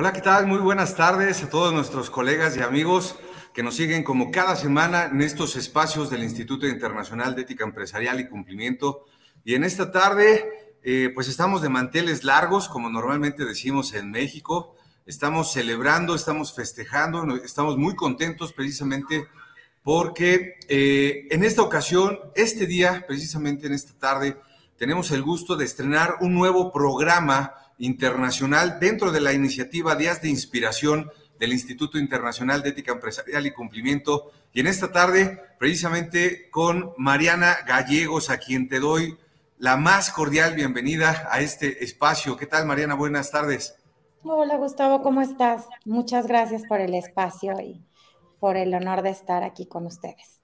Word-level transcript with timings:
Hola, 0.00 0.12
¿qué 0.12 0.20
tal? 0.20 0.46
Muy 0.46 0.60
buenas 0.60 0.94
tardes 0.94 1.42
a 1.42 1.50
todos 1.50 1.74
nuestros 1.74 2.08
colegas 2.08 2.56
y 2.56 2.60
amigos 2.60 3.16
que 3.52 3.64
nos 3.64 3.74
siguen 3.74 4.04
como 4.04 4.30
cada 4.30 4.54
semana 4.54 5.06
en 5.06 5.20
estos 5.22 5.56
espacios 5.56 6.08
del 6.08 6.22
Instituto 6.22 6.68
Internacional 6.68 7.34
de 7.34 7.42
Ética 7.42 7.64
Empresarial 7.64 8.20
y 8.20 8.28
Cumplimiento. 8.28 9.06
Y 9.44 9.56
en 9.56 9.64
esta 9.64 9.90
tarde, 9.90 10.76
eh, 10.84 11.10
pues 11.12 11.26
estamos 11.26 11.62
de 11.62 11.68
manteles 11.68 12.22
largos, 12.22 12.68
como 12.68 12.88
normalmente 12.88 13.44
decimos 13.44 13.92
en 13.92 14.12
México. 14.12 14.76
Estamos 15.04 15.52
celebrando, 15.52 16.14
estamos 16.14 16.54
festejando, 16.54 17.34
estamos 17.34 17.76
muy 17.76 17.96
contentos 17.96 18.52
precisamente 18.52 19.26
porque 19.82 20.60
eh, 20.68 21.26
en 21.32 21.42
esta 21.42 21.62
ocasión, 21.62 22.20
este 22.36 22.66
día, 22.66 23.04
precisamente 23.04 23.66
en 23.66 23.72
esta 23.72 23.98
tarde, 23.98 24.36
tenemos 24.76 25.10
el 25.10 25.24
gusto 25.24 25.56
de 25.56 25.64
estrenar 25.64 26.18
un 26.20 26.34
nuevo 26.34 26.72
programa 26.72 27.52
internacional 27.78 28.78
dentro 28.80 29.12
de 29.12 29.20
la 29.20 29.32
iniciativa 29.32 29.94
Días 29.96 30.20
de 30.20 30.28
Inspiración 30.28 31.10
del 31.38 31.52
Instituto 31.52 31.98
Internacional 31.98 32.62
de 32.62 32.70
Ética 32.70 32.92
Empresarial 32.92 33.46
y 33.46 33.52
Cumplimiento. 33.52 34.32
Y 34.52 34.60
en 34.60 34.66
esta 34.66 34.90
tarde, 34.90 35.40
precisamente 35.58 36.50
con 36.50 36.92
Mariana 36.96 37.58
Gallegos, 37.66 38.30
a 38.30 38.38
quien 38.38 38.68
te 38.68 38.80
doy 38.80 39.16
la 39.58 39.76
más 39.76 40.10
cordial 40.10 40.54
bienvenida 40.54 41.28
a 41.30 41.40
este 41.40 41.84
espacio. 41.84 42.36
¿Qué 42.36 42.46
tal, 42.46 42.66
Mariana? 42.66 42.94
Buenas 42.94 43.30
tardes. 43.30 43.76
Hola, 44.22 44.56
Gustavo, 44.56 45.02
¿cómo 45.02 45.20
estás? 45.20 45.66
Muchas 45.84 46.26
gracias 46.26 46.62
por 46.68 46.80
el 46.80 46.94
espacio 46.94 47.58
y 47.60 47.84
por 48.40 48.56
el 48.56 48.74
honor 48.74 49.02
de 49.02 49.10
estar 49.10 49.42
aquí 49.42 49.66
con 49.66 49.86
ustedes. 49.86 50.42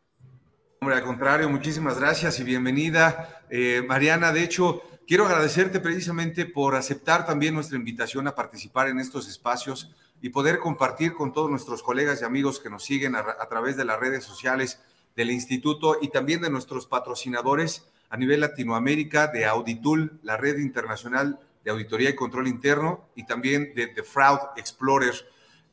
Hombre, 0.81 0.97
al 0.97 1.05
contrario, 1.05 1.49
muchísimas 1.49 1.99
gracias 1.99 2.39
y 2.41 2.45
bienvenida, 2.45 3.43
eh, 3.51 3.83
Mariana. 3.87 4.33
De 4.33 4.43
hecho, 4.43 4.83
Quiero 5.07 5.27
agradecerte 5.27 5.81
precisamente 5.81 6.47
por 6.47 6.75
aceptar 6.77 7.27
también 7.27 7.53
nuestra 7.53 7.77
invitación 7.77 8.27
a 8.27 8.35
participar 8.35 8.89
en 8.89 8.99
estos 8.99 9.29
espacios 9.29 9.91
y 10.23 10.31
poder 10.31 10.61
compartir 10.61 11.13
con 11.13 11.35
todos 11.35 11.51
nuestros 11.51 11.83
colegas 11.83 12.23
y 12.23 12.25
amigos 12.25 12.59
que 12.59 12.71
nos 12.71 12.85
siguen 12.85 13.15
a, 13.15 13.47
través 13.51 13.77
de 13.77 13.85
las 13.85 14.01
redes 14.01 14.25
sociales 14.25 14.81
del 15.15 15.31
instituto 15.31 15.99
y 16.01 16.09
también 16.09 16.41
de 16.41 16.49
nuestros 16.49 16.87
patrocinadores 16.87 17.87
a 18.09 18.17
nivel 18.17 18.41
Latinoamérica 18.41 19.27
de 19.27 19.45
Auditul, 19.45 20.21
la 20.23 20.39
red 20.39 20.57
internacional 20.57 21.39
de 21.63 21.71
auditoría 21.71 22.09
y 22.09 22.15
control 22.15 22.49
interno, 22.49 23.09
y 23.15 23.27
también 23.27 23.75
de 23.75 23.89
The 23.89 24.05
Fraud 24.05 24.39
Explorer. 24.57 25.15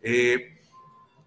Eh, 0.02 0.60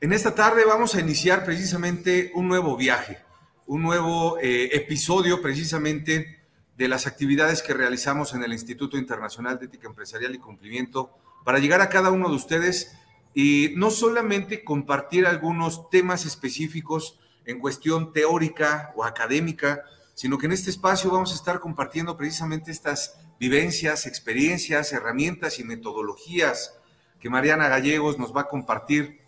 en 0.02 0.12
esta 0.12 0.34
tarde 0.34 0.62
vamos 0.66 0.94
a 0.94 1.00
iniciar 1.00 1.42
precisamente 1.42 2.32
un 2.34 2.48
nuevo 2.48 2.76
viaje, 2.76 3.18
un 3.66 3.80
nuevo 3.80 4.38
eh, 4.40 4.76
episodio 4.76 5.40
precisamente 5.40 6.33
de 6.76 6.88
las 6.88 7.06
actividades 7.06 7.62
que 7.62 7.74
realizamos 7.74 8.34
en 8.34 8.42
el 8.42 8.52
Instituto 8.52 8.96
Internacional 8.96 9.58
de 9.58 9.66
Ética 9.66 9.86
Empresarial 9.86 10.34
y 10.34 10.38
Cumplimiento 10.38 11.10
para 11.44 11.58
llegar 11.58 11.80
a 11.80 11.88
cada 11.88 12.10
uno 12.10 12.28
de 12.28 12.34
ustedes 12.34 12.96
y 13.34 13.72
no 13.76 13.90
solamente 13.90 14.64
compartir 14.64 15.26
algunos 15.26 15.88
temas 15.90 16.24
específicos 16.24 17.18
en 17.44 17.60
cuestión 17.60 18.12
teórica 18.12 18.92
o 18.96 19.04
académica, 19.04 19.82
sino 20.14 20.38
que 20.38 20.46
en 20.46 20.52
este 20.52 20.70
espacio 20.70 21.10
vamos 21.10 21.32
a 21.32 21.34
estar 21.34 21.60
compartiendo 21.60 22.16
precisamente 22.16 22.70
estas 22.70 23.18
vivencias, 23.38 24.06
experiencias, 24.06 24.92
herramientas 24.92 25.58
y 25.58 25.64
metodologías 25.64 26.78
que 27.20 27.30
Mariana 27.30 27.68
Gallegos 27.68 28.18
nos 28.18 28.34
va 28.34 28.42
a 28.42 28.48
compartir 28.48 29.20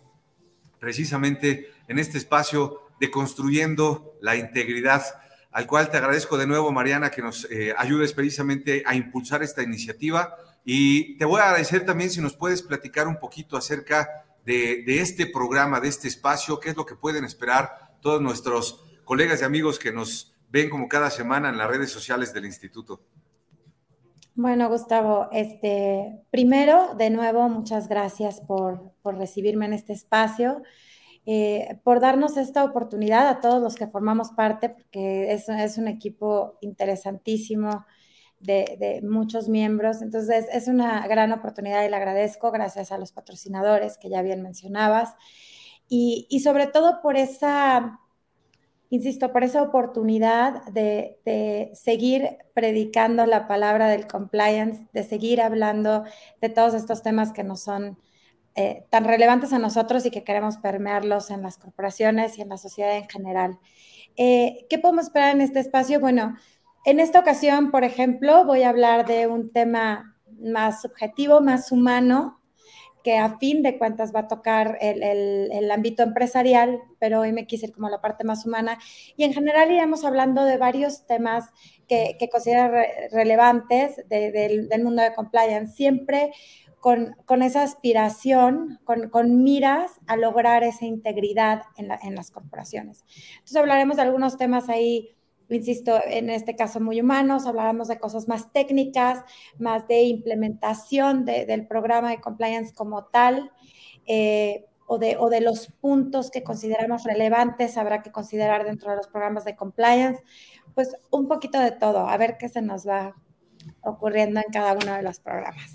precisamente 0.79 1.71
en 1.87 1.99
este 1.99 2.17
espacio 2.17 2.81
de 2.99 3.11
construyendo 3.11 4.17
la 4.21 4.35
integridad 4.35 5.03
al 5.57 5.65
cual 5.65 5.89
te 5.89 5.97
agradezco 5.97 6.37
de 6.37 6.45
nuevo, 6.45 6.71
Mariana, 6.71 7.09
que 7.09 7.23
nos 7.23 7.45
eh, 7.49 7.73
ayudes 7.75 8.13
precisamente 8.13 8.83
a 8.85 8.93
impulsar 8.93 9.41
esta 9.41 9.63
iniciativa. 9.63 10.35
Y 10.63 11.17
te 11.17 11.25
voy 11.25 11.41
a 11.41 11.45
agradecer 11.45 11.83
también 11.83 12.11
si 12.11 12.21
nos 12.21 12.35
puedes 12.35 12.61
platicar 12.61 13.07
un 13.07 13.17
poquito 13.17 13.57
acerca 13.57 14.23
de, 14.45 14.83
este 14.85 15.25
programa, 15.25 15.79
de 15.79 15.87
este 15.87 16.09
espacio, 16.09 16.59
qué 16.59 16.69
es 16.69 16.77
lo 16.77 16.85
que 16.85 16.93
pueden 16.93 17.25
esperar 17.25 17.97
todos 18.01 18.21
nuestros 18.21 18.83
colegas 19.03 19.41
y 19.41 19.45
amigos 19.45 19.79
que 19.79 19.91
nos 19.91 20.35
ven 20.51 20.69
como 20.69 20.87
cada 20.87 21.09
semana 21.09 21.49
en 21.49 21.57
las 21.57 21.67
redes 21.67 21.89
sociales 21.89 22.35
del 22.35 22.45
instituto. 22.45 23.01
Bueno, 24.35 24.69
Gustavo, 24.69 25.27
este, 25.31 26.21
primero, 26.29 26.93
de 26.99 27.09
nuevo, 27.09 27.49
muchas 27.49 27.87
gracias 27.87 28.41
por, 28.41 28.91
por 29.01 29.17
recibirme 29.17 29.65
en 29.65 29.73
este 29.73 29.93
espacio. 29.93 30.61
Eh, 31.29 31.81
por 31.83 31.99
darnos 31.99 32.37
esta 32.37 32.63
oportunidad 32.63 33.27
a 33.27 33.41
todos 33.41 33.61
los 33.61 33.75
que 33.75 33.87
formamos 33.87 34.29
parte, 34.31 34.69
porque 34.69 35.33
es, 35.33 35.49
es 35.49 35.77
un 35.77 35.89
equipo 35.89 36.57
interesantísimo 36.61 37.85
de, 38.39 39.01
muchos 39.03 39.49
miembros. 39.49 40.01
Entonces, 40.01 40.45
es 40.53 40.69
una 40.69 41.05
gran 41.05 41.33
oportunidad 41.33 41.83
y 41.83 41.89
le 41.89 41.97
agradezco 41.97 42.49
gracias 42.51 42.93
a 42.93 42.97
los 42.97 43.11
patrocinadores 43.11 43.97
que 43.97 44.09
ya 44.09 44.21
bien 44.21 44.41
mencionabas. 44.41 45.15
Y, 45.89 46.27
y 46.29 46.39
sobre 46.39 46.65
todo 46.67 47.01
por 47.01 47.17
esa, 47.17 47.99
insisto, 48.89 49.33
por 49.33 49.43
esa 49.43 49.63
oportunidad 49.63 50.63
de, 50.71 51.19
de, 51.25 51.71
seguir 51.73 52.37
predicando 52.53 53.25
la 53.25 53.49
palabra 53.49 53.89
del 53.89 54.07
compliance, 54.07 54.87
de 54.93 55.03
seguir 55.03 55.41
hablando 55.41 56.05
de 56.41 56.49
todos 56.49 56.73
estos 56.73 57.03
temas 57.03 57.33
que 57.33 57.43
nos 57.43 57.61
son 57.63 57.97
eh, 58.59 58.87
tan 58.89 59.03
relevantes 59.03 59.53
a 59.53 59.59
nosotros 59.59 60.03
y 60.07 60.09
que 60.09 60.23
queremos 60.23 60.57
permearlos 60.57 61.29
en 61.29 61.43
las 61.43 61.59
corporaciones 61.59 62.39
y 62.39 62.41
en 62.41 62.49
la 62.49 62.57
sociedad 62.57 62.97
en 62.97 63.07
general. 63.07 63.59
Eh, 64.15 64.65
¿Qué 64.67 64.79
podemos 64.79 65.05
esperar 65.05 65.35
en 65.35 65.41
este 65.41 65.59
espacio? 65.59 65.99
Bueno, 65.99 66.35
en 66.83 66.99
esta 66.99 67.19
ocasión, 67.19 67.69
por 67.69 67.83
ejemplo, 67.83 68.45
voy 68.45 68.63
a 68.63 68.69
hablar 68.69 69.05
de 69.05 69.27
un 69.27 69.51
tema 69.51 70.17
más 70.39 70.81
subjetivo, 70.81 71.39
más 71.39 71.71
humano, 71.71 72.41
que 73.03 73.19
a 73.19 73.37
fin 73.37 73.61
de 73.61 73.77
cuentas 73.77 74.11
va 74.13 74.21
a 74.21 74.27
tocar 74.27 74.79
el, 74.81 75.03
el, 75.03 75.69
ámbito 75.69 76.01
empresarial, 76.01 76.81
pero 76.97 77.19
hoy 77.19 77.33
me 77.33 77.45
quise 77.45 77.67
ir 77.67 77.73
como 77.73 77.89
la 77.89 78.01
parte 78.01 78.23
más 78.23 78.43
humana. 78.43 78.79
Y 79.15 79.23
en 79.23 79.33
general 79.33 79.71
iremos 79.71 80.03
hablando 80.03 80.43
de 80.45 80.57
varios 80.57 81.05
temas 81.05 81.51
que, 81.87 82.17
que 82.19 82.27
considero 82.27 82.73
relevantes 83.11 84.01
del, 84.09 84.67
del 84.67 84.83
mundo 84.83 85.03
de 85.03 85.13
compliance. 85.13 85.75
Siempre 85.75 86.31
con, 86.79 87.41
esa 87.41 87.63
aspiración, 87.63 88.79
con, 88.85 89.43
miras 89.43 89.91
a 90.05 90.15
lograr 90.15 90.63
esa 90.63 90.85
integridad 90.85 91.63
en, 91.75 92.15
las 92.15 92.31
corporaciones. 92.31 93.03
Entonces 93.33 93.57
hablaremos 93.57 93.97
de 93.97 94.03
algunos 94.03 94.37
temas 94.37 94.69
ahí, 94.69 95.15
insisto, 95.49 95.99
en 96.05 96.29
este 96.29 96.55
caso 96.55 96.79
muy 96.79 97.01
humanos, 97.01 97.45
hablaremos 97.45 97.87
de 97.87 97.99
cosas 97.99 98.27
más 98.27 98.51
técnicas, 98.53 99.23
más 99.57 99.87
de 99.87 100.03
implementación 100.03 101.25
del 101.25 101.67
programa 101.67 102.11
de 102.11 102.21
compliance 102.21 102.73
como 102.73 103.05
tal. 103.05 103.51
Eh, 104.05 104.65
o 104.89 104.99
de, 104.99 105.17
o 105.17 105.29
de, 105.29 105.41
los 105.41 105.67
puntos 105.67 106.31
que 106.31 106.43
consideramos 106.43 107.03
relevantes, 107.03 107.75
habrá 107.75 108.01
que 108.01 108.13
considerar 108.13 108.63
dentro 108.63 108.89
de 108.89 108.95
los 108.95 109.09
programas 109.09 109.43
de 109.43 109.53
compliance, 109.53 110.23
pues 110.75 110.95
un 111.11 111.27
poquito 111.27 111.59
de 111.59 111.71
todo, 111.71 112.07
a 112.07 112.15
ver 112.15 112.37
qué 112.37 112.47
se 112.47 112.61
nos 112.61 112.87
va 112.87 113.13
ocurriendo 113.81 114.39
en 114.39 114.49
cada 114.49 114.75
uno 114.81 114.95
de 114.95 115.01
los 115.01 115.19
programas. 115.19 115.73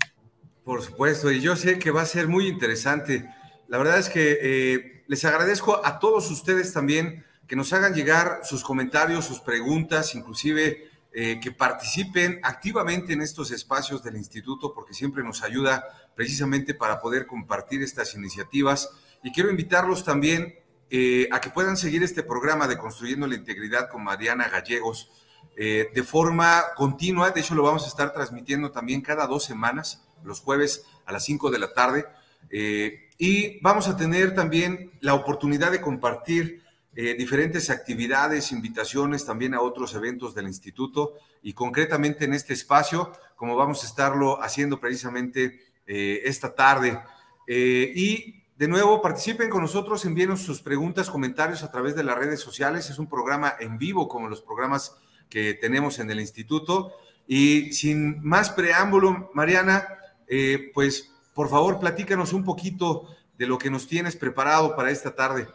Por 0.63 0.81
supuesto, 0.81 1.29
y 1.29 1.41
yo 1.41 1.57
sé 1.57 1.77
que 1.77 1.91
va 1.91 2.03
a 2.03 2.05
ser 2.05 2.29
muy 2.29 2.47
interesante. 2.47 3.29
La 3.67 3.77
verdad 3.77 3.99
es 3.99 4.07
que 4.07 4.39
eh, 4.41 5.03
les 5.07 5.25
agradezco 5.25 5.85
a 5.85 5.99
todos 5.99 6.31
ustedes 6.31 6.71
también 6.71 7.25
que 7.47 7.57
nos 7.57 7.73
hagan 7.73 7.93
llegar 7.93 8.39
sus 8.43 8.63
comentarios, 8.63 9.25
sus 9.25 9.41
preguntas, 9.41 10.15
inclusive 10.15 10.89
eh, 11.11 11.41
que 11.41 11.51
participen 11.51 12.39
activamente 12.43 13.11
en 13.11 13.21
estos 13.21 13.51
espacios 13.51 14.01
del 14.03 14.15
instituto, 14.15 14.73
porque 14.73 14.93
siempre 14.93 15.21
nos 15.21 15.43
ayuda 15.43 15.83
precisamente 16.15 16.73
para 16.73 17.01
poder 17.01 17.27
compartir 17.27 17.83
estas 17.83 18.15
iniciativas. 18.15 18.89
Y 19.21 19.33
quiero 19.33 19.49
invitarlos 19.49 20.05
también 20.05 20.55
eh, 20.89 21.27
a 21.33 21.41
que 21.41 21.49
puedan 21.49 21.75
seguir 21.75 22.03
este 22.03 22.23
programa 22.23 22.69
de 22.69 22.77
Construyendo 22.77 23.27
la 23.27 23.35
Integridad 23.35 23.89
con 23.89 24.01
Mariana 24.01 24.47
Gallegos 24.47 25.11
de 25.55 26.03
forma 26.03 26.63
continua. 26.75 27.29
De 27.29 27.41
hecho, 27.41 27.53
lo 27.53 27.61
vamos 27.61 27.83
a 27.83 27.87
estar 27.87 28.11
transmitiendo 28.11 28.71
también 28.71 29.01
cada 29.01 29.27
dos 29.27 29.43
semanas 29.43 30.03
los 30.23 30.41
jueves 30.41 30.85
a 31.05 31.11
las 31.11 31.25
5 31.25 31.51
de 31.51 31.59
la 31.59 31.73
tarde. 31.73 32.05
Eh, 32.49 33.09
y 33.17 33.59
vamos 33.61 33.87
a 33.87 33.97
tener 33.97 34.35
también 34.35 34.91
la 35.01 35.13
oportunidad 35.13 35.71
de 35.71 35.81
compartir 35.81 36.61
eh, 36.95 37.15
diferentes 37.17 37.69
actividades, 37.69 38.51
invitaciones 38.51 39.25
también 39.25 39.53
a 39.53 39.61
otros 39.61 39.95
eventos 39.95 40.35
del 40.35 40.47
instituto 40.47 41.13
y 41.41 41.53
concretamente 41.53 42.25
en 42.25 42.33
este 42.33 42.53
espacio, 42.53 43.11
como 43.35 43.55
vamos 43.55 43.83
a 43.83 43.87
estarlo 43.87 44.41
haciendo 44.41 44.79
precisamente 44.79 45.59
eh, 45.87 46.21
esta 46.25 46.53
tarde. 46.53 46.99
y 47.47 48.43
de 48.55 48.67
nuevo, 48.67 49.01
participen 49.01 49.49
con 49.49 49.61
nosotros, 49.61 50.05
envíenos 50.05 50.41
sus 50.41 50.61
preguntas, 50.61 51.09
comentarios 51.09 51.63
a 51.63 51.71
través 51.71 51.95
de 51.95 52.03
las 52.03 52.17
redes 52.17 52.39
sociales. 52.39 52.89
Es 52.89 52.99
un 52.99 53.09
programa 53.09 53.55
en 53.59 53.79
vivo 53.79 54.07
como 54.07 54.29
los 54.29 54.41
programas 54.41 54.95
que 55.27 55.55
tenemos 55.55 55.97
en 55.97 56.11
el 56.11 56.19
instituto. 56.19 56.93
Y 57.27 57.73
sin 57.73 58.23
más 58.23 58.51
preámbulo, 58.51 59.31
Mariana, 59.33 59.87
eh, 60.27 60.71
pues 60.73 61.11
por 61.33 61.49
favor 61.49 61.79
platícanos 61.79 62.33
un 62.33 62.43
poquito 62.43 63.07
de 63.37 63.47
lo 63.47 63.57
que 63.57 63.69
nos 63.69 63.87
tienes 63.87 64.15
preparado 64.15 64.75
para 64.75 64.91
esta 64.91 65.15
tarde. 65.15 65.47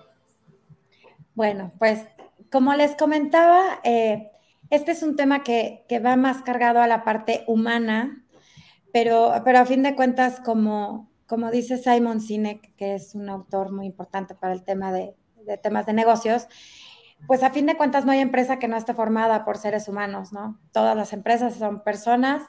Bueno, 1.35 1.73
pues 1.79 2.05
como 2.51 2.75
les 2.75 2.97
comentaba, 2.97 3.81
eh, 3.85 4.31
este 4.71 4.93
es 4.93 5.03
un 5.03 5.17
tema 5.17 5.43
que, 5.43 5.85
va 6.05 6.17
más 6.17 6.43
cargado 6.43 6.81
a 6.81 6.87
la 6.87 7.05
parte 7.05 7.45
humana, 7.47 8.25
pero, 8.93 9.33
pero 9.45 9.59
a 9.59 9.67
fin 9.67 9.83
de 9.83 9.95
cuentas, 9.95 10.41
como, 10.41 11.11
como 11.27 11.51
dice 11.51 11.79
Simon 11.79 12.21
Sinek, 12.21 12.75
que 12.77 12.95
es 12.95 13.15
un 13.15 13.29
autor 13.29 13.73
muy 13.73 13.87
importante 13.87 14.35
para 14.35 14.53
el 14.53 14.65
tema 14.65 14.93
de, 14.93 15.15
de 15.47 15.59
temas 15.59 15.87
de 15.87 15.93
negocios, 15.93 16.49
pues 17.27 17.43
a 17.43 17.51
fin 17.51 17.67
de 17.67 17.77
cuentas 17.77 18.05
no 18.05 18.13
hay 18.13 18.21
empresa 18.21 18.59
que 18.59 18.69
no 18.69 18.77
esté 18.77 18.95
formada 18.95 19.45
por 19.45 19.59
seres 19.59 19.89
humanos, 19.89 20.33
¿no? 20.33 20.61
Todas 20.73 20.97
las 20.97 21.13
empresas 21.13 21.55
son 21.55 21.83
personas, 21.83 22.43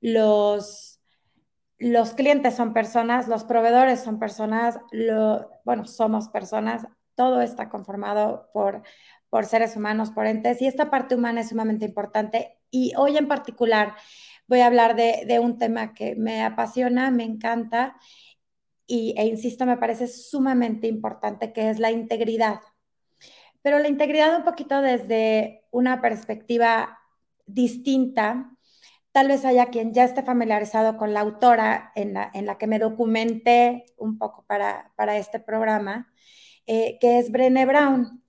los, 0.00 0.93
los 1.78 2.14
clientes 2.14 2.54
son 2.54 2.72
personas, 2.72 3.28
los 3.28 3.44
proveedores 3.44 4.00
son 4.00 4.18
personas, 4.18 4.78
lo, 4.90 5.50
bueno, 5.64 5.86
somos 5.86 6.28
personas, 6.28 6.86
todo 7.14 7.42
está 7.42 7.68
conformado 7.68 8.50
por, 8.52 8.82
por 9.30 9.44
seres 9.44 9.76
humanos, 9.76 10.10
por 10.10 10.26
entes, 10.26 10.60
y 10.62 10.66
esta 10.66 10.90
parte 10.90 11.14
humana 11.14 11.40
es 11.40 11.48
sumamente 11.50 11.84
importante. 11.84 12.58
Y 12.70 12.92
hoy 12.96 13.16
en 13.16 13.28
particular 13.28 13.94
voy 14.46 14.60
a 14.60 14.66
hablar 14.66 14.96
de, 14.96 15.38
un 15.40 15.58
tema 15.58 15.94
que 15.94 16.16
me 16.16 16.42
apasiona, 16.42 17.10
me 17.10 17.24
encanta, 17.24 17.96
y, 18.86 19.14
e 19.16 19.26
insisto, 19.26 19.66
me 19.66 19.78
parece 19.78 20.08
sumamente 20.08 20.86
importante, 20.88 21.52
que 21.52 21.70
es 21.70 21.78
la 21.78 21.90
integridad 21.90 22.60
pero 23.64 23.78
la 23.78 23.88
integridad 23.88 24.36
un 24.36 24.44
poquito 24.44 24.82
desde 24.82 25.64
una 25.70 26.02
perspectiva 26.02 26.98
distinta. 27.46 28.53
Tal 29.14 29.28
vez 29.28 29.44
haya 29.44 29.66
quien 29.66 29.94
ya 29.94 30.02
esté 30.02 30.24
familiarizado 30.24 30.96
con 30.96 31.14
la 31.14 31.20
autora 31.20 31.92
en 31.94 32.14
la, 32.14 32.32
en 32.34 32.46
la 32.46 32.58
que 32.58 32.66
me 32.66 32.80
documenté 32.80 33.84
un 33.96 34.18
poco 34.18 34.44
para, 34.48 34.92
para 34.96 35.18
este 35.18 35.38
programa, 35.38 36.12
eh, 36.66 36.98
que 37.00 37.20
es 37.20 37.30
Brené 37.30 37.64
Brown. 37.64 38.24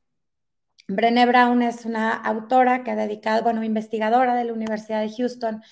Brené 0.87 1.25
Brown 1.25 1.63
es 1.63 1.85
una 1.85 2.13
autora 2.13 2.83
que 2.83 2.91
ha 2.91 2.95
dedicado, 2.95 3.41
bueno, 3.41 3.63
investigadora 3.63 4.35
de 4.35 4.43
la 4.43 4.53
Universidad 4.53 5.01
de 5.01 5.11
Houston, 5.11 5.63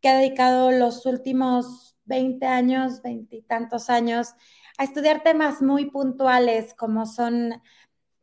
que 0.00 0.08
ha 0.08 0.16
dedicado 0.16 0.72
los 0.72 1.04
últimos 1.04 1.98
20 2.06 2.46
años, 2.46 3.02
veintitantos 3.02 3.90
años, 3.90 4.32
a 4.78 4.84
estudiar 4.84 5.22
temas 5.22 5.60
muy 5.60 5.90
puntuales 5.90 6.72
como 6.72 7.04
son 7.04 7.60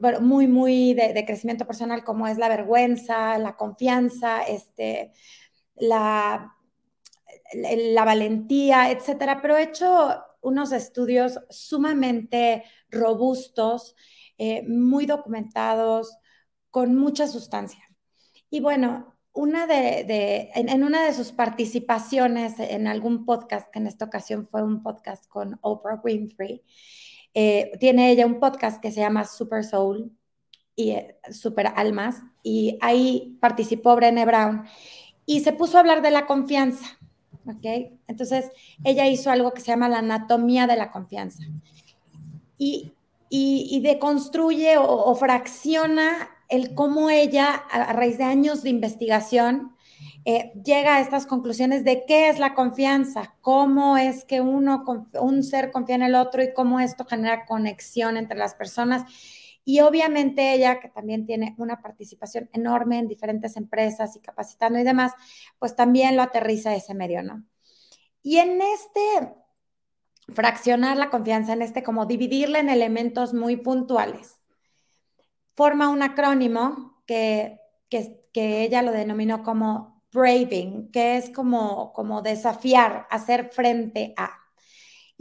bueno, 0.02 0.22
muy, 0.22 0.48
muy 0.48 0.96
de, 0.96 1.24
crecimiento 1.26 1.68
personal, 1.68 2.04
como 2.04 2.28
es 2.28 2.40
la 2.40 2.50
vergüenza, 2.50 3.38
la 3.38 3.56
confianza, 3.56 4.42
este, 4.42 5.12
la, 5.76 6.56
la 7.54 8.06
valentía, 8.06 8.92
etcétera. 8.92 9.42
Pero 9.42 9.58
he 9.58 9.64
hecho 9.64 10.24
unos 10.42 10.72
estudios 10.72 11.40
sumamente 11.50 12.64
robustos, 12.90 13.96
eh, 14.38 14.64
muy 14.68 15.06
documentados, 15.06 16.18
con 16.70 16.96
mucha 16.96 17.28
sustancia. 17.28 17.84
Y 18.50 18.60
bueno, 18.60 19.16
una 19.34 19.68
de, 19.68 20.50
en, 20.56 20.84
una 20.84 21.06
de 21.06 21.14
sus 21.14 21.32
participaciones 21.32 22.60
en 22.60 22.88
algún 22.88 23.26
podcast, 23.26 23.72
que 23.72 23.80
en 23.80 23.88
esta 23.88 24.06
ocasión 24.06 24.48
fue 24.48 24.64
un 24.64 24.84
podcast 24.84 25.26
con 25.28 25.58
Oprah 25.62 26.02
Winfrey, 26.04 26.64
eh, 27.34 27.72
tiene 27.80 28.12
ella 28.12 28.26
un 28.26 28.40
podcast 28.40 28.82
que 28.82 28.92
se 28.92 29.00
llama 29.00 29.24
Super 29.24 29.64
Soul 29.64 30.12
y 30.76 30.92
eh, 30.92 31.18
Super 31.32 31.68
Almas, 31.76 32.18
y 32.44 32.78
ahí 32.82 33.38
participó 33.40 33.96
Brené 33.96 34.26
Brown 34.26 34.66
y 35.26 35.42
se 35.42 35.54
puso 35.54 35.78
a 35.78 35.82
hablar 35.82 36.02
de 36.02 36.12
la 36.12 36.26
confianza. 36.26 36.98
¿ok? 37.46 37.92
Entonces, 38.08 38.50
ella 38.84 39.08
hizo 39.08 39.32
algo 39.32 39.54
que 39.54 39.62
se 39.62 39.68
llama 39.68 39.90
la 39.90 40.00
anatomía 40.00 40.68
de 40.68 40.76
la 40.76 40.92
confianza. 40.92 41.44
Y, 42.58 42.94
y, 43.30 43.80
deconstruye 43.82 44.78
o, 44.78 44.84
o, 44.84 45.16
fracciona 45.16 46.30
el 46.50 46.76
cómo 46.76 47.10
ella, 47.10 47.56
a 47.56 47.94
raíz 47.94 48.18
de 48.18 48.26
años 48.26 48.62
de 48.62 48.70
investigación, 48.70 49.76
eh, 50.26 50.52
llega 50.64 50.98
a 50.98 51.02
estas 51.02 51.26
conclusiones 51.26 51.84
de 51.84 52.04
qué 52.06 52.30
es 52.30 52.38
la 52.38 52.54
confianza, 52.54 53.34
cómo 53.42 53.98
es 53.98 54.24
que 54.24 54.42
uno, 54.42 54.84
un 55.20 55.44
ser 55.44 55.72
confía 55.72 55.96
en 55.96 56.04
el 56.04 56.16
otro 56.16 56.44
y 56.44 56.54
cómo 56.54 56.80
esto 56.80 57.06
genera 57.06 57.46
conexión 57.46 58.18
entre 58.18 58.38
las 58.38 58.54
personas. 58.54 59.04
Y 59.64 59.82
obviamente 59.82 60.54
ella, 60.54 60.80
que 60.80 60.90
también 60.90 61.26
tiene 61.26 61.56
una 61.58 61.82
participación 61.82 62.50
enorme 62.54 62.98
en 62.98 63.08
diferentes 63.08 63.58
empresas 63.58 64.16
y 64.16 64.20
capacitando 64.20 64.80
y 64.80 64.84
demás, 64.84 65.14
pues 65.60 65.76
también 65.76 66.16
lo 66.16 66.24
aterriza 66.24 66.76
ese 66.76 66.94
medio, 66.94 67.22
¿no? 67.24 67.44
Y 68.24 68.38
en 68.38 68.62
este 68.62 69.34
fraccionar 70.34 70.98
la 70.98 71.10
confianza, 71.10 71.54
en 71.54 71.62
este 71.62 71.84
como 71.84 72.06
dividirla 72.06 72.60
en 72.60 72.70
elementos 72.70 73.34
muy 73.34 73.58
puntuales, 73.58 74.38
forma 75.56 75.90
un 75.90 76.02
acrónimo 76.02 77.04
que, 77.06 77.60
que, 77.90 78.26
que 78.34 78.64
ella 78.64 78.82
lo 78.82 78.92
denominó 78.92 79.44
como 79.44 80.04
braving, 80.12 80.92
que 80.92 81.18
es 81.18 81.30
como, 81.30 81.94
como 81.94 82.22
desafiar, 82.22 83.08
hacer 83.10 83.50
frente 83.52 84.14
a. 84.18 84.41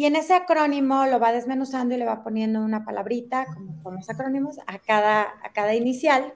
Y 0.01 0.07
en 0.07 0.17
ese 0.17 0.33
acrónimo 0.33 1.05
lo 1.05 1.21
va 1.21 1.31
desmenuzando 1.31 1.95
y 1.95 1.99
le 1.99 2.07
va 2.07 2.25
poniendo 2.25 2.63
una 2.63 2.87
palabrita, 2.87 3.45
como 3.45 3.83
con 3.83 3.97
los 3.97 4.09
acrónimos, 4.09 4.59
a 4.67 4.79
cada, 4.79 5.25
a 5.25 5.53
cada 5.53 5.75
inicial. 5.75 6.33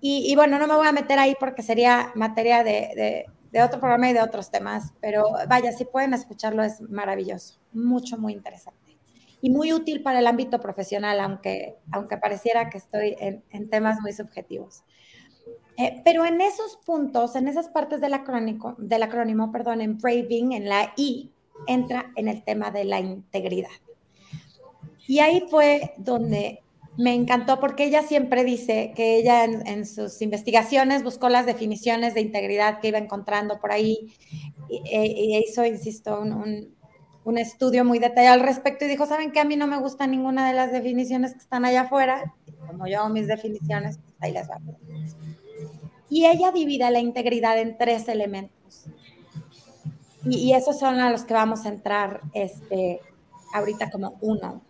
Y, 0.00 0.32
bueno, 0.36 0.56
no 0.56 0.68
me 0.68 0.76
voy 0.76 0.86
a 0.86 0.92
meter 0.92 1.18
ahí 1.18 1.34
porque 1.40 1.64
sería 1.64 2.12
materia 2.14 2.62
de, 2.62 3.26
de, 3.50 3.62
otro 3.64 3.80
programa 3.80 4.08
y 4.08 4.12
de 4.12 4.22
otros 4.22 4.52
temas, 4.52 4.94
pero 5.00 5.24
vaya, 5.48 5.72
si 5.72 5.84
pueden 5.84 6.14
escucharlo 6.14 6.62
es 6.62 6.80
maravilloso, 6.82 7.58
mucho, 7.72 8.18
muy 8.18 8.34
interesante. 8.34 8.96
Y 9.40 9.50
muy 9.50 9.72
útil 9.72 10.04
para 10.04 10.20
el 10.20 10.28
ámbito 10.28 10.60
profesional, 10.60 11.18
aunque, 11.18 11.76
aunque 11.90 12.18
pareciera 12.18 12.70
que 12.70 12.78
estoy 12.78 13.16
en, 13.18 13.42
en 13.50 13.68
temas 13.68 14.00
muy 14.00 14.12
subjetivos. 14.12 14.84
Eh, 15.76 16.02
pero 16.04 16.24
en 16.24 16.40
esos 16.40 16.76
puntos, 16.86 17.34
en 17.34 17.48
esas 17.48 17.68
partes 17.68 18.00
del 18.00 18.14
acrónimo, 18.14 18.76
del 18.78 19.02
acrónimo, 19.02 19.50
perdón, 19.50 19.80
en 19.80 19.98
Braving, 19.98 20.52
en 20.52 20.68
la 20.68 20.92
I, 20.96 21.32
entra 21.66 22.12
en 22.16 22.28
el 22.28 22.42
tema 22.42 22.70
de 22.70 22.84
la 22.84 23.00
integridad. 23.00 23.70
Y 25.06 25.18
ahí 25.18 25.44
fue 25.50 25.94
donde 25.98 26.62
me 26.96 27.14
encantó 27.14 27.60
porque 27.60 27.84
ella 27.84 28.02
siempre 28.02 28.44
dice 28.44 28.92
que 28.94 29.16
ella 29.16 29.44
en, 29.44 29.86
sus 29.86 30.20
investigaciones 30.22 31.02
buscó 31.02 31.28
las 31.28 31.46
definiciones 31.46 32.14
de 32.14 32.20
integridad 32.20 32.80
que 32.80 32.88
iba 32.88 32.98
encontrando 32.98 33.58
por 33.58 33.72
ahí 33.72 34.14
y, 34.68 34.82
e, 34.90 35.40
hizo, 35.40 35.64
insisto, 35.64 36.20
un, 36.20 36.74
un, 37.24 37.38
estudio 37.38 37.84
muy 37.84 37.98
detallado 37.98 38.34
al 38.34 38.46
respecto 38.46 38.84
y 38.84 38.88
dijo, 38.88 39.06
¿saben 39.06 39.32
qué? 39.32 39.40
A 39.40 39.44
mí 39.44 39.56
no 39.56 39.66
me 39.66 39.78
gusta 39.78 40.06
ninguna 40.06 40.46
de 40.46 40.54
las 40.54 40.72
definiciones 40.72 41.32
que 41.32 41.38
están 41.38 41.64
allá 41.64 41.82
afuera. 41.82 42.34
Como 42.66 42.86
yo 42.86 43.00
hago 43.00 43.08
mis 43.08 43.26
definiciones, 43.26 43.98
ahí 44.20 44.32
les 44.32 44.48
va. 44.48 44.60
Y 46.10 46.26
ella 46.26 46.52
divide 46.52 46.90
la 46.90 47.00
integridad 47.00 47.58
en 47.58 47.78
tres 47.78 48.08
elementos. 48.08 48.86
Y, 50.24 50.52
esos 50.52 50.78
son 50.78 51.00
a 51.00 51.10
los 51.10 51.24
que 51.24 51.34
vamos 51.34 51.64
a 51.64 51.70
entrar 51.70 52.20
este, 52.34 53.00
ahorita 53.54 53.90
como 53.90 54.18
uno. 54.20 54.60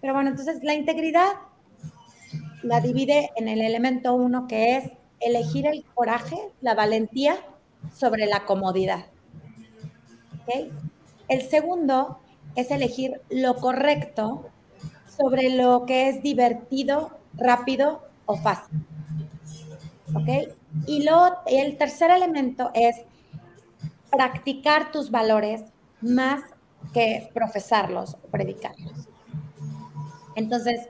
Pero 0.00 0.14
bueno, 0.14 0.30
entonces 0.30 0.62
la 0.62 0.74
integridad 0.74 1.28
la 2.62 2.80
divide 2.80 3.30
en 3.36 3.48
el 3.48 3.60
elemento 3.60 4.14
uno 4.14 4.46
que 4.46 4.76
es 4.76 4.90
elegir 5.20 5.66
el 5.66 5.84
coraje, 5.94 6.36
la 6.60 6.74
valentía 6.74 7.36
sobre 7.94 8.26
la 8.26 8.44
comodidad. 8.44 9.06
¿Okay? 10.42 10.70
El 11.28 11.42
segundo 11.42 12.18
es 12.56 12.70
elegir 12.70 13.20
lo 13.30 13.56
correcto 13.56 14.48
sobre 15.16 15.50
lo 15.50 15.84
que 15.86 16.08
es 16.08 16.22
divertido, 16.22 17.18
rápido 17.34 18.02
o 18.26 18.36
fácil. 18.36 18.84
¿ok? 20.14 20.54
Y 20.86 21.02
lo, 21.02 21.38
el 21.46 21.76
tercer 21.76 22.10
elemento 22.10 22.70
es 22.74 22.96
practicar 24.10 24.92
tus 24.92 25.10
valores 25.10 25.64
más 26.00 26.42
que 26.92 27.30
profesarlos 27.34 28.14
o 28.14 28.28
predicarlos. 28.28 29.08
Entonces, 30.34 30.88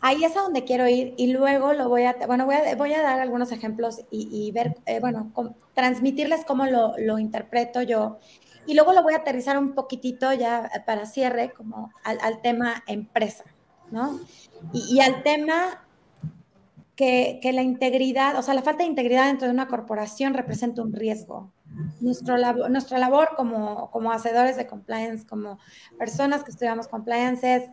ahí 0.00 0.24
es 0.24 0.36
a 0.36 0.42
donde 0.42 0.64
quiero 0.64 0.88
ir 0.88 1.14
y 1.16 1.32
luego 1.32 1.72
lo 1.72 1.88
voy 1.88 2.04
a, 2.04 2.16
bueno, 2.26 2.46
voy 2.46 2.54
a, 2.54 2.76
voy 2.76 2.92
a 2.94 3.02
dar 3.02 3.20
algunos 3.20 3.50
ejemplos 3.52 4.02
y, 4.10 4.50
ver, 4.52 4.76
eh, 4.86 5.00
bueno, 5.00 5.32
transmitirles 5.74 6.44
cómo 6.44 6.66
lo, 6.66 6.94
lo, 6.98 7.18
interpreto 7.18 7.82
yo. 7.82 8.18
Y 8.66 8.74
luego 8.74 8.92
lo 8.92 9.02
voy 9.02 9.14
a 9.14 9.18
aterrizar 9.18 9.58
un 9.58 9.74
poquitito 9.74 10.32
ya 10.32 10.70
para 10.86 11.06
cierre, 11.06 11.52
como 11.52 11.90
al, 12.04 12.18
al 12.20 12.42
tema 12.42 12.84
empresa, 12.86 13.44
¿no? 13.90 14.20
Y, 14.72 14.96
y, 14.96 15.00
al 15.00 15.22
tema 15.22 15.84
que, 16.98 17.40
la 17.54 17.62
integridad, 17.62 18.36
o 18.36 18.42
sea, 18.42 18.54
la 18.54 18.62
falta 18.62 18.82
de 18.82 18.88
integridad 18.88 19.26
dentro 19.26 19.46
de 19.46 19.54
una 19.54 19.68
corporación 19.68 20.34
representa 20.34 20.82
un 20.82 20.92
riesgo. 20.92 21.52
Nuestro 22.00 22.36
nuestra 22.68 22.98
labor 22.98 23.30
como, 23.36 23.90
como 23.90 24.10
hacedores 24.10 24.56
de 24.56 24.66
compliance, 24.66 25.26
como 25.26 25.58
personas 25.98 26.42
que 26.42 26.50
estudiamos 26.50 26.88
compliance, 26.88 27.56
es, 27.56 27.64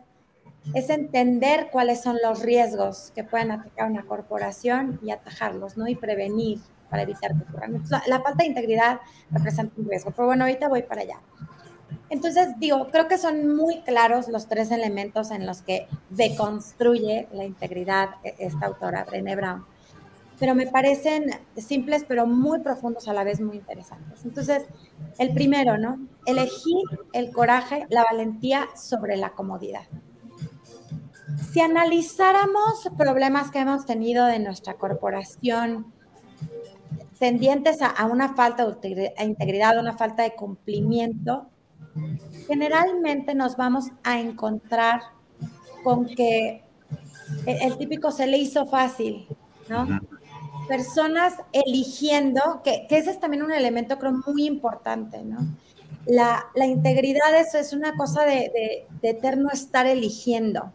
es 0.74 0.90
entender 0.90 1.68
cuáles 1.72 2.02
son 2.02 2.18
los 2.22 2.42
riesgos 2.42 3.12
que 3.14 3.24
pueden 3.24 3.52
atacar 3.52 3.90
una 3.90 4.04
corporación 4.04 5.00
y 5.02 5.10
atajarlos, 5.10 5.76
¿no? 5.76 5.88
Y 5.88 5.94
prevenir 5.94 6.60
para 6.90 7.02
evitar 7.02 7.34
que 7.34 7.42
ocurran. 7.42 7.82
la 8.06 8.20
falta 8.20 8.42
de 8.42 8.46
integridad 8.46 9.00
representa 9.30 9.74
un 9.76 9.88
riesgo. 9.88 10.10
Pero 10.10 10.26
bueno, 10.26 10.44
ahorita 10.44 10.68
voy 10.68 10.82
para 10.82 11.02
allá. 11.02 11.20
Entonces, 12.08 12.48
digo, 12.58 12.88
creo 12.90 13.08
que 13.08 13.18
son 13.18 13.56
muy 13.56 13.80
claros 13.82 14.28
los 14.28 14.46
tres 14.46 14.70
elementos 14.70 15.30
en 15.30 15.46
los 15.46 15.62
que 15.62 15.88
deconstruye 16.10 17.28
la 17.32 17.44
integridad 17.44 18.10
e-, 18.22 18.34
esta 18.38 18.66
autora, 18.66 19.04
Brené 19.04 19.34
Brown. 19.34 19.64
Pero 20.38 20.54
me 20.54 20.66
parecen 20.66 21.30
simples, 21.56 22.04
pero 22.06 22.26
muy 22.26 22.60
profundos 22.60 23.08
a 23.08 23.12
la 23.12 23.24
vez, 23.24 23.40
muy 23.40 23.56
interesantes. 23.56 24.24
Entonces, 24.24 24.64
el 25.18 25.32
primero, 25.32 25.78
¿no? 25.78 25.98
Elegir 26.26 26.84
el 27.12 27.32
coraje, 27.32 27.86
la 27.88 28.04
valentía 28.04 28.68
sobre 28.76 29.16
la 29.16 29.30
comodidad. 29.30 29.84
Si 31.52 31.60
analizáramos 31.60 32.88
problemas 32.96 33.50
que 33.50 33.60
hemos 33.60 33.86
tenido 33.86 34.26
de 34.26 34.38
nuestra 34.38 34.74
corporación, 34.74 35.92
tendientes 37.18 37.78
a, 37.80 38.04
una 38.06 38.34
falta 38.34 38.66
de 38.66 39.14
integridad, 39.18 39.78
una 39.78 39.96
falta 39.96 40.22
de 40.22 40.34
cumplimiento, 40.34 41.48
generalmente 42.46 43.34
nos 43.34 43.56
vamos 43.56 43.86
a 44.04 44.20
encontrar 44.20 45.00
con 45.82 46.06
que 46.06 46.62
el, 47.46 47.76
típico 47.78 48.10
se 48.10 48.26
le 48.26 48.38
hizo 48.38 48.66
fácil, 48.66 49.26
¿no? 49.68 49.86
Personas 50.68 51.34
eligiendo, 51.52 52.62
que, 52.64 52.86
ese 52.90 53.10
es 53.10 53.20
también 53.20 53.42
un 53.42 53.52
elemento 53.52 53.98
creo 53.98 54.12
muy 54.26 54.46
importante, 54.46 55.22
¿no? 55.22 55.38
La, 56.06 56.46
integridad 56.66 57.36
eso 57.38 57.58
es 57.58 57.72
una 57.72 57.96
cosa 57.96 58.24
de, 58.24 58.86
de 59.02 59.10
eterno 59.10 59.50
estar 59.52 59.86
eligiendo, 59.86 60.72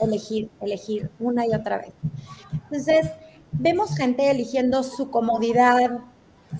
elegir, 0.00 0.50
elegir 0.60 1.10
una 1.18 1.46
y 1.46 1.54
otra 1.54 1.78
vez. 1.78 1.92
Entonces, 2.52 3.10
vemos 3.52 3.96
gente 3.96 4.30
eligiendo 4.30 4.82
su 4.82 5.10
comodidad, 5.10 6.00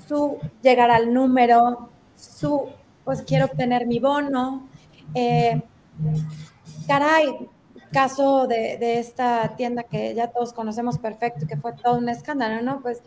su 0.06 0.38
llegar 0.62 0.90
al 0.90 1.12
número, 1.12 1.90
su, 2.16 2.68
pues 3.04 3.22
quiero 3.22 3.46
obtener 3.46 3.86
mi 3.86 3.98
bono. 3.98 4.68
Eh, 5.14 5.62
caray, 6.86 7.48
caso 7.94 8.48
de, 8.48 8.98
esta 8.98 9.54
tienda 9.56 9.84
que 9.84 10.14
ya 10.14 10.26
todos 10.26 10.52
conocemos 10.52 10.98
perfecto, 10.98 11.46
que 11.46 11.56
fue 11.56 11.72
todo 11.72 11.96
un 11.96 12.08
escándalo, 12.08 12.60
¿no? 12.60 12.82
Pues, 12.82 13.02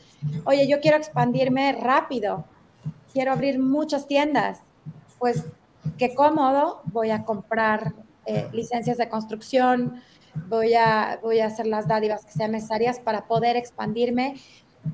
oye, 0.46 0.66
yo 0.68 0.80
quiero 0.80 0.98
expandirme 0.98 1.74
rápido, 1.74 2.46
quiero 3.14 3.34
abrir 3.34 3.60
muchas 3.60 4.08
tiendas, 4.08 4.60
pues, 5.20 5.46
qué 5.98 6.16
cómodo, 6.16 6.82
voy 6.86 7.12
a 7.12 7.26
comprar 7.26 7.94
eh, 8.26 8.48
licencias 8.54 8.98
de 8.98 9.10
construcción, 9.10 10.02
voy 10.48 10.74
a, 10.74 11.20
voy 11.22 11.42
a 11.42 11.48
hacer 11.48 11.68
las 11.68 11.88
dádivas 11.88 12.26
que 12.26 12.32
sean 12.32 12.54
necesarias 12.54 13.00
para 13.00 13.28
poder 13.28 13.58
expandirme 13.58 14.36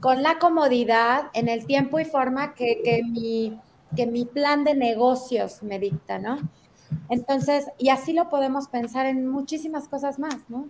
con 0.01 0.23
la 0.23 0.39
comodidad 0.39 1.25
en 1.33 1.49
el 1.49 1.67
tiempo 1.67 1.99
y 1.99 2.05
forma 2.05 2.55
que, 2.55 2.81
que, 2.83 3.03
mi, 3.03 3.59
que 3.95 4.07
mi 4.07 4.25
plan 4.25 4.63
de 4.63 4.73
negocios 4.73 5.61
me 5.61 5.77
dicta, 5.77 6.17
¿no? 6.17 6.37
Entonces, 7.09 7.67
y 7.77 7.89
así 7.89 8.13
lo 8.13 8.29
podemos 8.29 8.67
pensar 8.67 9.05
en 9.05 9.27
muchísimas 9.27 9.87
cosas 9.87 10.19
más, 10.19 10.37
¿no? 10.49 10.67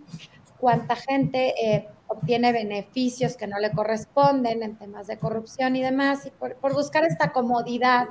Cuánta 0.58 0.96
gente 0.96 1.54
eh, 1.62 1.88
obtiene 2.06 2.52
beneficios 2.52 3.36
que 3.36 3.46
no 3.46 3.58
le 3.58 3.72
corresponden 3.72 4.62
en 4.62 4.76
temas 4.76 5.06
de 5.06 5.18
corrupción 5.18 5.76
y 5.76 5.82
demás, 5.82 6.26
y 6.26 6.30
por, 6.30 6.54
por 6.56 6.74
buscar 6.74 7.04
esta 7.04 7.32
comodidad 7.32 8.08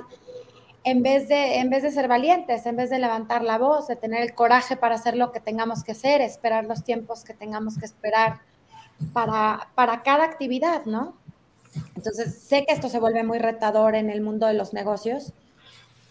en 0.83 1.01
vez, 1.01 1.29
de, 1.29 1.57
en 1.59 1.69
vez 1.69 1.83
de 1.83 1.91
ser 1.91 2.07
valientes, 2.07 2.65
en 2.65 2.75
vez 2.75 2.89
de 2.89 2.99
levantar 2.99 3.41
la 3.41 3.57
voz, 3.57 3.87
de 3.87 3.95
tener 3.95 4.21
el 4.21 4.35
coraje 4.35 4.75
para 4.75 4.95
hacer 4.95 5.15
lo 5.15 5.31
que 5.31 5.39
tengamos 5.39 5.83
que 5.83 5.93
hacer, 5.93 6.21
esperar 6.21 6.65
los 6.65 6.83
tiempos 6.83 7.23
que 7.23 7.33
tengamos 7.33 7.77
que 7.77 7.85
esperar 7.85 8.41
para, 9.13 9.69
para 9.75 10.03
cada 10.03 10.25
actividad, 10.25 10.85
¿no? 10.85 11.15
Entonces, 11.95 12.37
sé 12.41 12.65
que 12.65 12.73
esto 12.73 12.89
se 12.89 12.99
vuelve 12.99 13.23
muy 13.23 13.39
retador 13.39 13.95
en 13.95 14.09
el 14.09 14.21
mundo 14.21 14.45
de 14.45 14.53
los 14.53 14.73
negocios, 14.73 15.33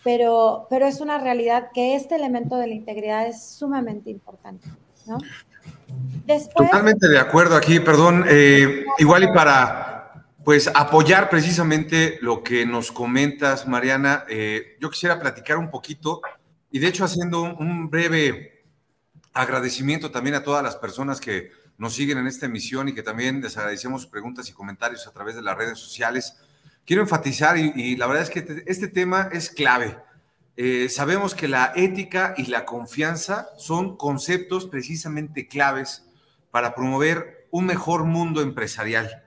pero, 0.04 0.66
pero 0.68 0.86
es 0.86 1.00
una 1.00 1.18
realidad 1.18 1.68
que 1.72 1.94
este 1.94 2.16
elemento 2.16 2.56
de 2.56 2.66
la 2.66 2.74
integridad 2.74 3.26
es 3.26 3.44
sumamente 3.44 4.10
importante, 4.10 4.68
¿no? 5.06 5.18
Totalmente 6.56 7.08
de 7.08 7.18
acuerdo 7.18 7.56
aquí, 7.56 7.80
perdón. 7.80 8.24
Eh, 8.28 8.84
igual 8.98 9.24
y 9.24 9.26
para 9.28 9.92
pues 10.44 10.68
apoyar 10.74 11.30
precisamente 11.30 12.18
lo 12.20 12.42
que 12.42 12.66
nos 12.66 12.90
comentas, 12.90 13.66
Mariana. 13.68 14.24
Eh, 14.28 14.76
yo 14.80 14.90
quisiera 14.90 15.20
platicar 15.20 15.58
un 15.58 15.70
poquito 15.70 16.20
y 16.70 16.78
de 16.78 16.88
hecho 16.88 17.04
haciendo 17.04 17.42
un, 17.42 17.90
breve 17.90 18.64
agradecimiento 19.34 20.10
también 20.10 20.34
a 20.34 20.42
todas 20.42 20.62
las 20.62 20.76
personas 20.76 21.20
que 21.20 21.50
nos 21.78 21.94
siguen 21.94 22.18
en 22.18 22.26
esta 22.26 22.46
emisión 22.46 22.88
y 22.88 22.94
que 22.94 23.02
también 23.02 23.40
les 23.40 23.56
agradecemos 23.56 24.02
sus 24.02 24.10
preguntas 24.10 24.48
y 24.48 24.52
comentarios 24.52 25.06
a 25.06 25.12
través 25.12 25.36
de 25.36 25.42
las 25.42 25.56
redes 25.56 25.78
sociales. 25.78 26.36
Quiero 26.84 27.02
enfatizar 27.02 27.56
y, 27.56 27.96
la 27.96 28.06
verdad 28.06 28.24
es 28.24 28.30
que 28.30 28.40
este, 28.40 28.64
este 28.66 28.88
tema 28.88 29.28
es 29.32 29.50
clave. 29.50 29.98
Eh, 30.56 30.88
sabemos 30.88 31.34
que 31.34 31.48
la 31.48 31.72
ética 31.76 32.34
y 32.36 32.46
la 32.46 32.64
confianza 32.64 33.48
son 33.56 33.96
conceptos 33.96 34.66
precisamente 34.66 35.46
claves 35.46 36.04
para 36.50 36.74
promover 36.74 37.48
un 37.50 37.66
mejor 37.66 38.04
mundo 38.04 38.42
empresarial 38.42 39.22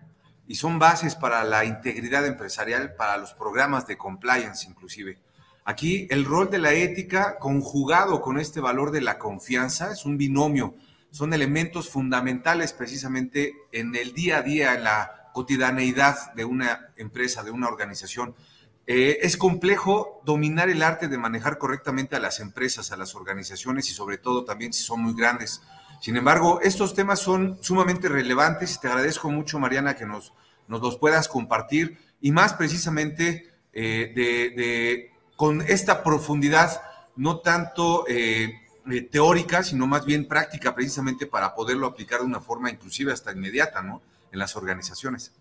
y 0.48 0.56
son 0.56 0.78
bases 0.78 1.16
para 1.16 1.44
la 1.44 1.66
integridad 1.66 2.26
empresarial, 2.26 2.94
para 2.96 3.18
los 3.18 3.34
programas 3.34 3.88
de 3.88 3.98
compliance 3.98 4.68
inclusive. 4.70 5.20
Aquí 5.64 6.08
el 6.12 6.26
rol 6.26 6.52
de 6.52 6.60
la 6.60 6.74
ética 6.74 7.38
conjugado 7.40 8.22
con 8.22 8.38
este 8.38 8.60
valor 8.60 8.92
de 8.92 9.02
la 9.02 9.18
confianza 9.18 9.92
es 9.92 10.06
un 10.06 10.18
binomio, 10.18 10.76
son 11.10 11.34
elementos 11.34 11.90
fundamentales 11.90 12.74
precisamente 12.74 13.54
en 13.72 13.96
el 13.96 14.14
día 14.14 14.38
a 14.38 14.42
día, 14.44 14.76
en 14.76 14.84
la 14.84 15.25
cotidianeidad 15.36 16.34
de 16.34 16.46
una 16.46 16.94
empresa, 16.96 17.44
de 17.44 17.52
una 17.52 17.68
organización. 17.68 18.36
Eh, 18.88 19.18
es 19.22 19.36
complejo 19.36 20.22
dominar 20.24 20.70
el 20.70 20.82
arte 20.82 21.10
de 21.10 21.18
manejar 21.18 21.58
correctamente 21.58 22.16
a 22.16 22.22
las 22.22 22.40
empresas, 22.40 22.94
a 22.94 22.96
las 22.96 23.16
organizaciones 23.16 23.90
y 23.90 23.94
sobre 23.94 24.18
todo 24.18 24.46
también 24.46 24.72
si 24.72 24.82
son 24.82 25.02
muy 25.02 25.14
grandes. 25.14 25.62
Sin 26.00 26.16
embargo, 26.16 26.62
estos 26.62 26.96
temas 26.96 27.20
son 27.20 27.58
sumamente 27.62 28.08
relevantes 28.08 28.76
y 28.76 28.80
te 28.80 28.88
agradezco 28.88 29.30
mucho, 29.30 29.60
Mariana, 29.60 29.96
que 29.96 30.06
nos, 30.06 30.32
nos 30.70 30.80
los 30.82 30.98
puedas 30.98 31.28
compartir 31.28 31.98
y 32.22 32.32
más 32.32 32.54
precisamente 32.54 33.52
eh, 33.74 34.14
de, 34.16 35.12
con 35.36 35.62
esta 35.64 36.02
profundidad, 36.02 36.82
no 37.18 37.40
tanto 37.40 38.06
eh, 38.08 38.54
teórica, 39.12 39.64
sino 39.64 39.86
más 39.86 40.06
bien 40.06 40.30
práctica, 40.30 40.74
precisamente 40.74 41.28
para 41.28 41.54
poderlo 41.54 41.88
aplicar 41.88 42.22
de 42.22 42.26
una 42.26 42.40
forma 42.40 42.70
inclusive 42.70 43.12
hasta 43.12 43.34
inmediata, 43.34 43.82
¿no? 43.82 44.02
En 44.36 44.40
las 44.40 44.56
organizaciones. 44.56 45.34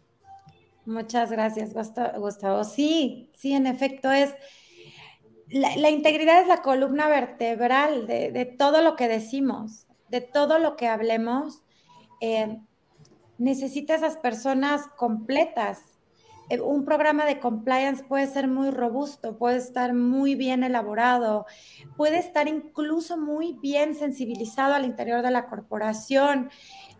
Muchas 0.86 1.30
gracias, 1.30 1.74
Gustavo. 1.74 2.64
Sí, 2.64 3.30
sí, 3.34 3.52
en 3.52 3.66
efecto 3.66 4.10
es... 4.10 4.32
La, 5.48 5.90
integridad 5.90 6.40
es 6.40 6.48
la 6.48 6.62
columna 6.62 7.08
vertebral 7.08 8.06
de 8.06 8.56
todo 8.58 8.80
lo 8.80 8.96
que 8.96 9.08
decimos 9.08 9.84
de 10.14 10.20
todo 10.20 10.60
lo 10.60 10.76
que 10.76 10.86
hablemos, 10.86 11.64
eh, 12.20 12.60
necesita 13.36 13.96
esas 13.96 14.16
personas 14.16 14.86
completas. 14.96 15.82
Eh, 16.50 16.60
un 16.60 16.84
programa 16.84 17.24
de 17.24 17.40
compliance 17.40 18.04
puede 18.04 18.28
ser 18.28 18.46
muy 18.46 18.70
robusto, 18.70 19.36
puede 19.38 19.56
estar 19.56 19.92
muy 19.92 20.36
bien 20.36 20.62
elaborado, 20.62 21.46
puede 21.96 22.18
estar 22.18 22.46
incluso 22.46 23.16
muy 23.16 23.58
bien 23.60 23.96
sensibilizado 23.96 24.74
al 24.74 24.84
interior 24.84 25.22
de 25.22 25.32
la 25.32 25.46
corporación. 25.46 26.48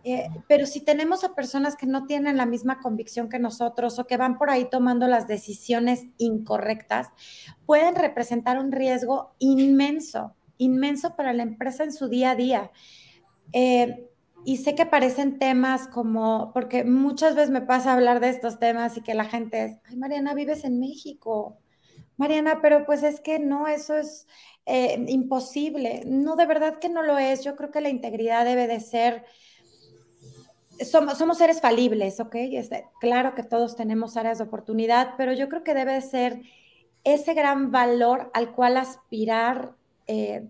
Eh, 0.04 0.28
pero 0.48 0.66
si 0.66 0.80
tenemos 0.80 1.24
a 1.24 1.34
personas 1.34 1.76
que 1.76 1.86
no 1.86 2.06
tienen 2.06 2.36
la 2.36 2.46
misma 2.46 2.80
convicción 2.80 3.28
que 3.28 3.38
nosotros 3.38 3.98
o 3.98 4.06
que 4.06 4.16
van 4.16 4.36
por 4.36 4.50
ahí 4.50 4.68
tomando 4.70 5.08
las 5.08 5.26
decisiones 5.26 6.04
incorrectas, 6.18 7.08
pueden 7.66 7.94
representar 7.94 8.58
un 8.58 8.70
riesgo 8.70 9.34
inmenso 9.38 10.34
inmenso 10.58 11.16
para 11.16 11.32
la 11.32 11.42
empresa 11.42 11.84
en 11.84 11.92
su 11.92 12.08
día 12.08 12.30
a 12.30 12.36
día. 12.36 12.70
Eh, 13.52 14.08
y 14.44 14.58
sé 14.58 14.74
que 14.74 14.86
parecen 14.86 15.38
temas 15.38 15.88
como, 15.88 16.52
porque 16.52 16.84
muchas 16.84 17.34
veces 17.34 17.50
me 17.50 17.62
pasa 17.62 17.94
hablar 17.94 18.20
de 18.20 18.28
estos 18.28 18.58
temas 18.58 18.96
y 18.96 19.00
que 19.00 19.14
la 19.14 19.24
gente 19.24 19.64
es, 19.64 19.78
ay, 19.86 19.96
Mariana, 19.96 20.34
vives 20.34 20.64
en 20.64 20.80
México. 20.80 21.58
Mariana, 22.16 22.60
pero 22.60 22.84
pues 22.84 23.02
es 23.02 23.20
que 23.20 23.38
no, 23.38 23.66
eso 23.66 23.96
es 23.96 24.26
eh, 24.66 25.04
imposible. 25.08 26.02
No, 26.06 26.36
de 26.36 26.46
verdad 26.46 26.78
que 26.78 26.88
no 26.88 27.02
lo 27.02 27.18
es. 27.18 27.42
Yo 27.42 27.56
creo 27.56 27.70
que 27.70 27.80
la 27.80 27.88
integridad 27.88 28.44
debe 28.44 28.66
de 28.66 28.80
ser, 28.80 29.24
somos, 30.84 31.18
somos 31.18 31.38
seres 31.38 31.60
falibles, 31.60 32.20
¿ok? 32.20 32.34
Este, 32.34 32.86
claro 33.00 33.34
que 33.34 33.42
todos 33.42 33.76
tenemos 33.76 34.16
áreas 34.16 34.38
de 34.38 34.44
oportunidad, 34.44 35.14
pero 35.16 35.32
yo 35.32 35.48
creo 35.48 35.62
que 35.62 35.74
debe 35.74 35.94
de 35.94 36.00
ser 36.00 36.42
ese 37.04 37.34
gran 37.34 37.70
valor 37.70 38.30
al 38.34 38.52
cual 38.52 38.76
aspirar 38.76 39.74
eh, 40.06 40.48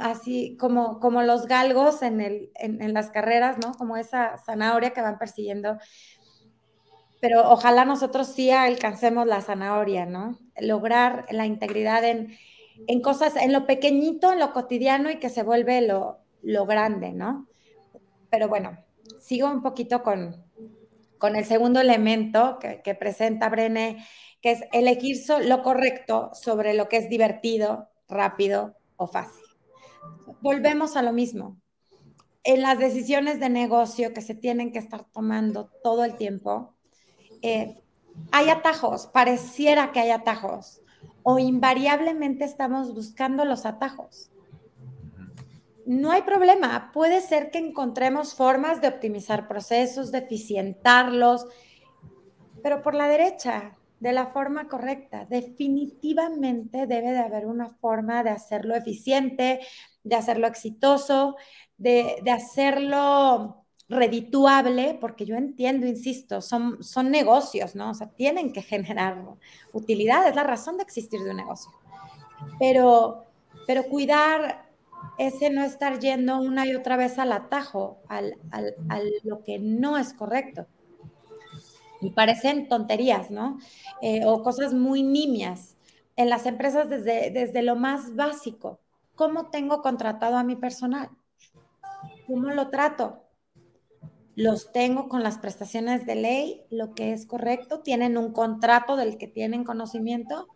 así 0.00 0.56
como, 0.58 1.00
como 1.00 1.22
los 1.22 1.46
galgos 1.46 2.02
en, 2.02 2.20
el, 2.20 2.50
en, 2.54 2.94
las 2.94 3.10
carreras, 3.10 3.58
¿no? 3.58 3.72
Como 3.72 3.96
esa 3.96 4.38
zanahoria 4.38 4.90
que 4.90 5.02
van 5.02 5.18
persiguiendo. 5.18 5.78
Pero 7.20 7.50
ojalá 7.50 7.84
nosotros 7.84 8.28
sí 8.28 8.50
alcancemos 8.50 9.26
la 9.26 9.40
zanahoria, 9.40 10.06
¿no? 10.06 10.38
Lograr 10.60 11.26
la 11.30 11.46
integridad 11.46 12.04
en, 12.04 12.36
en 12.86 13.00
cosas, 13.02 13.34
en 13.34 13.52
lo 13.52 13.66
pequeñito, 13.66 14.32
en 14.32 14.38
lo 14.38 14.52
cotidiano 14.52 15.10
y 15.10 15.18
que 15.18 15.28
se 15.28 15.42
vuelve 15.42 15.80
lo, 15.80 16.18
lo 16.42 16.66
grande, 16.66 17.12
¿no? 17.12 17.48
Pero 18.30 18.48
bueno, 18.48 18.78
sigo 19.28 19.50
un 19.50 19.60
poquito 19.60 20.02
con, 20.02 20.42
con 21.18 21.36
el 21.36 21.44
segundo 21.44 21.80
elemento 21.80 22.58
que, 22.58 22.94
presenta 22.94 23.50
Brené, 23.50 24.02
que 24.40 24.52
es 24.52 24.60
elegir 24.72 25.18
lo 25.44 25.62
correcto 25.62 26.30
sobre 26.32 26.72
lo 26.72 26.88
que 26.88 26.96
es 26.96 27.10
divertido, 27.10 27.90
rápido 28.08 28.76
o 28.96 29.06
fácil. 29.06 29.44
Volvemos 30.40 30.96
a 30.96 31.02
lo 31.02 31.12
mismo. 31.12 31.60
en 32.44 32.62
las 32.62 32.78
decisiones 32.78 33.40
de 33.40 33.50
negocio 33.50 34.14
que 34.14 34.22
se 34.22 34.34
tienen 34.34 34.72
que 34.72 34.78
estar 34.78 35.04
tomando 35.12 35.70
todo 35.82 36.04
el 36.04 36.16
tiempo, 36.16 36.74
eh, 37.42 37.82
hay 38.32 38.48
atajos, 38.48 39.08
pareciera 39.08 39.92
que 39.92 40.00
hay 40.00 40.10
atajos, 40.10 40.80
o 41.22 41.38
invariablemente 41.38 42.44
estamos 42.46 42.94
buscando 42.94 43.44
los 43.44 43.66
atajos. 43.66 44.30
No 45.88 46.10
hay 46.10 46.20
problema, 46.20 46.90
puede 46.92 47.22
ser 47.22 47.50
que 47.50 47.56
encontremos 47.56 48.34
formas 48.34 48.82
de 48.82 48.88
optimizar 48.88 49.48
procesos, 49.48 50.12
de 50.12 50.18
eficientarlos, 50.18 51.46
pero 52.62 52.82
por 52.82 52.94
la 52.94 53.08
derecha, 53.08 53.72
de 53.98 54.12
la 54.12 54.26
forma 54.26 54.68
correcta. 54.68 55.24
Definitivamente 55.24 56.86
debe 56.86 57.12
de 57.12 57.20
haber 57.20 57.46
una 57.46 57.70
forma 57.70 58.22
de 58.22 58.28
hacerlo 58.28 58.74
eficiente, 58.74 59.60
de 60.04 60.14
hacerlo 60.14 60.46
exitoso, 60.46 61.36
de, 61.78 62.22
hacerlo 62.30 63.64
redituable, 63.88 64.98
porque 65.00 65.24
yo 65.24 65.36
entiendo, 65.36 65.86
insisto, 65.86 66.42
son, 66.42 66.82
son 66.82 67.10
negocios, 67.10 67.74
¿no? 67.74 67.92
O 67.92 67.94
sea, 67.94 68.10
tienen 68.10 68.52
que 68.52 68.60
generar 68.60 69.24
utilidad, 69.72 70.28
es 70.28 70.36
la 70.36 70.44
razón 70.44 70.76
de 70.76 70.82
existir 70.82 71.22
de 71.22 71.30
un 71.30 71.38
negocio. 71.38 71.72
Pero, 72.58 73.24
pero 73.66 73.84
cuidar 73.84 74.67
ese 75.16 75.50
no 75.50 75.64
estar 75.64 75.98
yendo 75.98 76.40
una 76.40 76.66
y 76.66 76.74
otra 76.74 76.96
vez 76.96 77.18
al 77.18 77.32
atajo, 77.32 78.02
al, 78.08 78.36
al, 78.50 78.74
a 78.88 79.00
lo 79.24 79.42
que 79.42 79.58
no 79.58 79.96
es 79.96 80.12
correcto. 80.12 80.66
Y 82.00 82.10
parecen 82.10 82.68
tonterías, 82.68 83.30
¿no? 83.30 83.58
Eh, 84.02 84.24
o 84.24 84.42
cosas 84.42 84.74
muy 84.74 85.02
nimias. 85.02 85.76
En 86.16 86.28
las 86.28 86.46
empresas 86.46 86.88
desde, 86.88 87.30
desde 87.30 87.62
lo 87.62 87.76
más 87.76 88.14
básico. 88.14 88.80
¿Cómo 89.14 89.50
tengo 89.50 89.82
contratado 89.82 90.36
a 90.36 90.44
mi 90.44 90.54
personal? 90.54 91.10
¿Cómo 92.26 92.50
lo 92.50 92.70
trato? 92.70 93.24
Los 94.36 94.70
tengo 94.70 95.08
con 95.08 95.24
las 95.24 95.38
prestaciones 95.38 96.06
de 96.06 96.14
ley, 96.14 96.62
lo 96.70 96.94
que 96.94 97.12
es 97.12 97.26
correcto. 97.26 97.80
Tienen 97.80 98.16
un 98.16 98.32
contrato 98.32 98.94
del 98.94 99.18
que 99.18 99.26
tienen 99.26 99.64
conocimiento. 99.64 100.46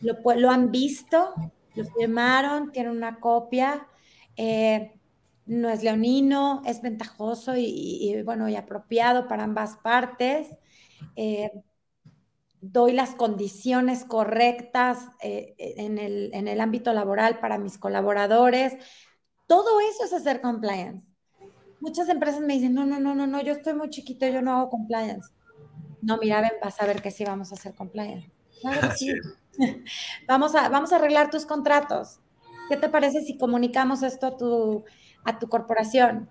Lo, 0.00 0.14
lo 0.36 0.50
han 0.50 0.70
visto, 0.70 1.34
lo 1.76 1.84
firmaron, 1.84 2.72
tienen 2.72 2.92
una 2.92 3.20
copia. 3.20 3.86
Eh, 4.36 4.92
no 5.46 5.68
es 5.68 5.82
leonino, 5.82 6.62
es 6.66 6.82
ventajoso 6.82 7.54
y, 7.56 8.20
bueno, 8.24 8.48
y 8.48 8.56
apropiado 8.56 9.28
para 9.28 9.44
ambas 9.44 9.76
partes. 9.76 10.48
Eh, 11.14 11.50
doy 12.60 12.92
las 12.92 13.14
condiciones 13.14 14.04
correctas 14.04 15.08
eh, 15.22 15.54
en, 15.58 15.98
el, 15.98 16.30
en, 16.34 16.48
el, 16.48 16.60
ámbito 16.60 16.92
laboral 16.92 17.38
para 17.38 17.58
mis 17.58 17.78
colaboradores. 17.78 18.74
Todo 19.46 19.80
eso 19.80 20.04
es 20.04 20.12
hacer 20.12 20.40
compliance. 20.40 21.06
Muchas 21.80 22.08
empresas 22.08 22.40
me 22.40 22.54
dicen, 22.54 22.74
no, 22.74 22.84
no, 22.84 22.98
no, 22.98 23.14
no, 23.14 23.26
no, 23.26 23.40
yo 23.40 23.52
estoy 23.52 23.74
muy 23.74 23.90
chiquito, 23.90 24.26
yo 24.26 24.42
no 24.42 24.52
hago 24.52 24.70
compliance. 24.70 25.30
No, 26.02 26.18
mira, 26.18 26.40
ven, 26.40 26.52
vas 26.62 26.80
a 26.80 26.86
ver 26.86 27.02
que 27.02 27.10
sí 27.10 27.24
vamos 27.24 27.52
a 27.52 27.54
hacer 27.54 27.74
compliance. 27.74 28.30
Vamos, 30.26 30.54
a, 30.54 30.68
vamos 30.68 30.92
a 30.92 30.96
arreglar 30.96 31.30
tus 31.30 31.46
contratos. 31.46 32.20
¿Qué 32.68 32.76
te 32.76 32.88
parece 32.88 33.22
si 33.22 33.38
comunicamos 33.38 34.02
esto 34.02 34.26
a 34.26 34.36
tu 34.36 34.84
a 35.26 35.38
tu 35.38 35.48
corporación. 35.48 36.30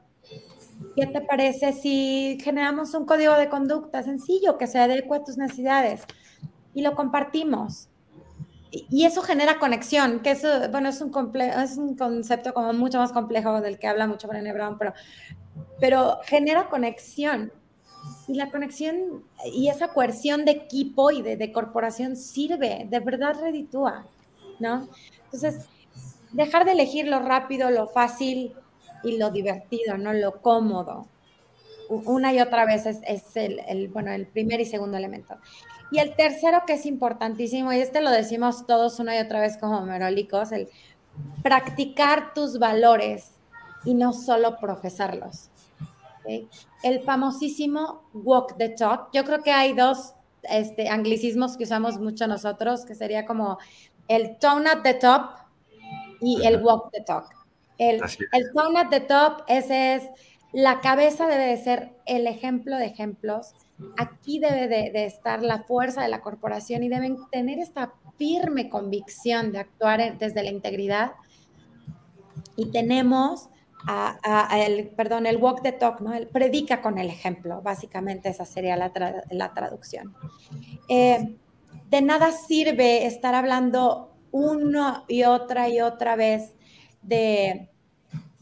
¿Qué 0.95 1.05
te 1.05 1.21
parece 1.21 1.73
si 1.73 2.37
generamos 2.41 2.93
un 2.95 3.05
código 3.05 3.35
de 3.35 3.49
conducta 3.49 4.01
sencillo 4.01 4.57
que 4.57 4.67
se 4.67 4.79
adecue 4.79 5.17
a 5.17 5.23
tus 5.23 5.37
necesidades 5.37 6.03
y 6.73 6.81
lo 6.81 6.95
compartimos? 6.95 7.89
Y 8.71 9.05
eso 9.05 9.21
genera 9.21 9.59
conexión, 9.59 10.21
que 10.21 10.31
eso, 10.31 10.47
bueno, 10.69 10.89
es 10.89 10.99
un, 10.99 11.11
es 11.39 11.77
un 11.77 11.95
concepto 11.95 12.53
como 12.53 12.73
mucho 12.73 12.97
más 12.97 13.13
complejo 13.13 13.61
del 13.61 13.77
que 13.79 13.87
habla 13.87 14.07
mucho 14.07 14.27
Brené 14.27 14.51
Brown, 14.51 14.77
pero, 14.77 14.93
pero 15.79 16.19
genera 16.25 16.67
conexión. 16.67 17.53
Y 18.27 18.35
la 18.35 18.49
conexión 18.49 19.23
y 19.53 19.69
esa 19.69 19.89
coerción 19.89 20.45
de 20.45 20.51
equipo 20.51 21.11
y 21.11 21.21
de, 21.21 21.51
corporación 21.51 22.15
sirve, 22.15 22.87
de 22.89 22.99
verdad 22.99 23.35
reditúa, 23.39 24.05
¿no? 24.59 24.89
Entonces, 25.25 25.67
dejar 26.31 26.65
de 26.65 26.71
elegir 26.71 27.07
lo 27.07 27.19
rápido, 27.19 27.69
lo 27.69 27.87
fácil, 27.87 28.53
y 29.05 29.17
lo 29.17 29.29
divertido, 29.29 29.97
¿no? 29.97 30.13
Lo 30.13 30.41
cómodo. 30.41 31.07
Una 31.89 32.33
y 32.33 32.41
otra 32.41 32.65
vez 32.65 32.85
es, 32.87 33.23
el, 33.35 33.87
bueno, 33.89 34.11
el 34.11 34.25
primer 34.25 34.59
y 34.59 34.65
segundo 34.65 34.97
elemento. 34.97 35.35
Y 35.91 35.99
el 35.99 36.15
tercero 36.15 36.63
que 36.65 36.73
es 36.73 36.85
importantísimo, 36.87 37.71
y 37.71 37.77
este 37.77 38.01
lo 38.01 38.09
decimos 38.09 38.65
todos 38.65 38.99
una 38.99 39.15
y 39.15 39.19
otra 39.19 39.39
vez 39.39 39.57
como 39.57 39.81
merólicos, 39.81 40.51
el 40.51 40.67
practicar 41.43 42.33
tus 42.33 42.57
valores 42.57 43.29
y 43.85 43.93
no 43.93 44.11
solo 44.11 44.57
profesarlos. 44.57 45.51
El 46.83 47.01
famosísimo 47.01 48.03
walk 48.13 48.57
the 48.57 48.69
talk. 48.69 49.09
Yo 49.13 49.23
creo 49.23 49.41
que 49.43 49.51
hay 49.51 49.73
dos 49.73 50.13
este, 50.43 50.89
anglicismos 50.89 51.57
que 51.57 51.63
usamos 51.63 51.99
mucho 51.99 52.27
nosotros, 52.27 52.85
que 52.85 52.95
sería 52.95 53.25
como 53.25 53.57
el 54.07 54.37
tone 54.37 54.69
at 54.69 54.81
the 54.83 54.93
top 54.93 55.31
y 56.21 56.45
el 56.45 56.63
walk 56.63 56.91
the 56.91 57.01
talk. 57.01 57.25
El, 57.77 58.01
el 58.31 58.53
tone 58.53 58.79
at 58.79 58.89
the 58.89 59.01
top, 59.01 59.43
ese 59.47 59.95
es, 59.95 60.09
la 60.55 60.79
cabeza 60.79 61.27
debe 61.27 61.47
de 61.47 61.57
ser 61.57 61.91
el 62.05 62.27
ejemplo 62.27 62.77
de 62.77 62.85
ejemplos. 62.85 63.53
Aquí 63.97 64.39
debe 64.39 64.69
de, 64.69 65.05
estar 65.05 65.43
la 65.43 65.63
fuerza 65.63 66.01
de 66.01 66.07
la 66.07 66.21
corporación 66.21 66.81
y 66.83 66.87
deben 66.87 67.17
tener 67.29 67.59
esta 67.59 67.93
firme 68.17 68.69
convicción 68.69 69.51
de 69.51 69.59
actuar 69.59 70.17
desde 70.17 70.43
la 70.43 70.49
integridad. 70.49 71.11
Y 72.55 72.71
tenemos 72.71 73.49
el, 74.53 74.87
perdón, 74.89 75.25
el 75.25 75.37
walk 75.37 75.61
the 75.61 75.71
talk, 75.71 76.01
¿no? 76.01 76.13
El 76.13 76.27
predica 76.27 76.81
con 76.81 76.97
el 76.97 77.09
ejemplo, 77.09 77.61
básicamente 77.61 78.29
esa 78.29 78.45
sería 78.45 78.75
la, 78.75 78.91
la 79.29 79.53
traducción. 79.53 80.15
Eh, 80.89 81.35
de 81.89 82.01
nada 82.01 82.31
sirve 82.31 83.05
estar 83.05 83.35
hablando 83.35 84.11
una 84.31 85.05
y 85.07 85.23
otra 85.23 85.69
y 85.69 85.79
otra 85.81 86.15
vez 86.15 86.55
de, 87.01 87.69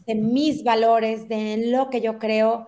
mis 0.06 0.64
valores, 0.64 1.28
de 1.28 1.68
lo 1.68 1.88
que 1.88 2.00
yo 2.00 2.18
creo, 2.18 2.66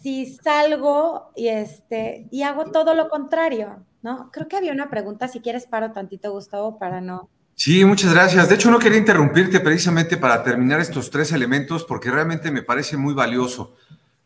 si 0.00 0.26
salgo 0.26 1.30
y, 1.34 1.48
este, 1.48 2.28
y 2.30 2.42
hago 2.42 2.66
todo 2.66 2.94
lo 2.94 3.08
contrario, 3.08 3.84
¿no? 4.02 4.30
Creo 4.30 4.48
que 4.48 4.56
había 4.56 4.72
una 4.72 4.90
pregunta, 4.90 5.28
si 5.28 5.40
quieres 5.40 5.66
paro 5.66 5.92
tantito, 5.92 6.32
Gustavo, 6.32 6.78
para 6.78 7.00
no... 7.00 7.28
Sí, 7.64 7.84
muchas 7.84 8.12
gracias. 8.12 8.48
De 8.48 8.56
hecho, 8.56 8.72
no 8.72 8.80
quería 8.80 8.98
interrumpirte 8.98 9.60
precisamente 9.60 10.16
para 10.16 10.42
terminar 10.42 10.80
estos 10.80 11.10
tres 11.10 11.30
elementos 11.30 11.84
porque 11.84 12.10
realmente 12.10 12.50
me 12.50 12.64
parece 12.64 12.96
muy 12.96 13.14
valioso. 13.14 13.76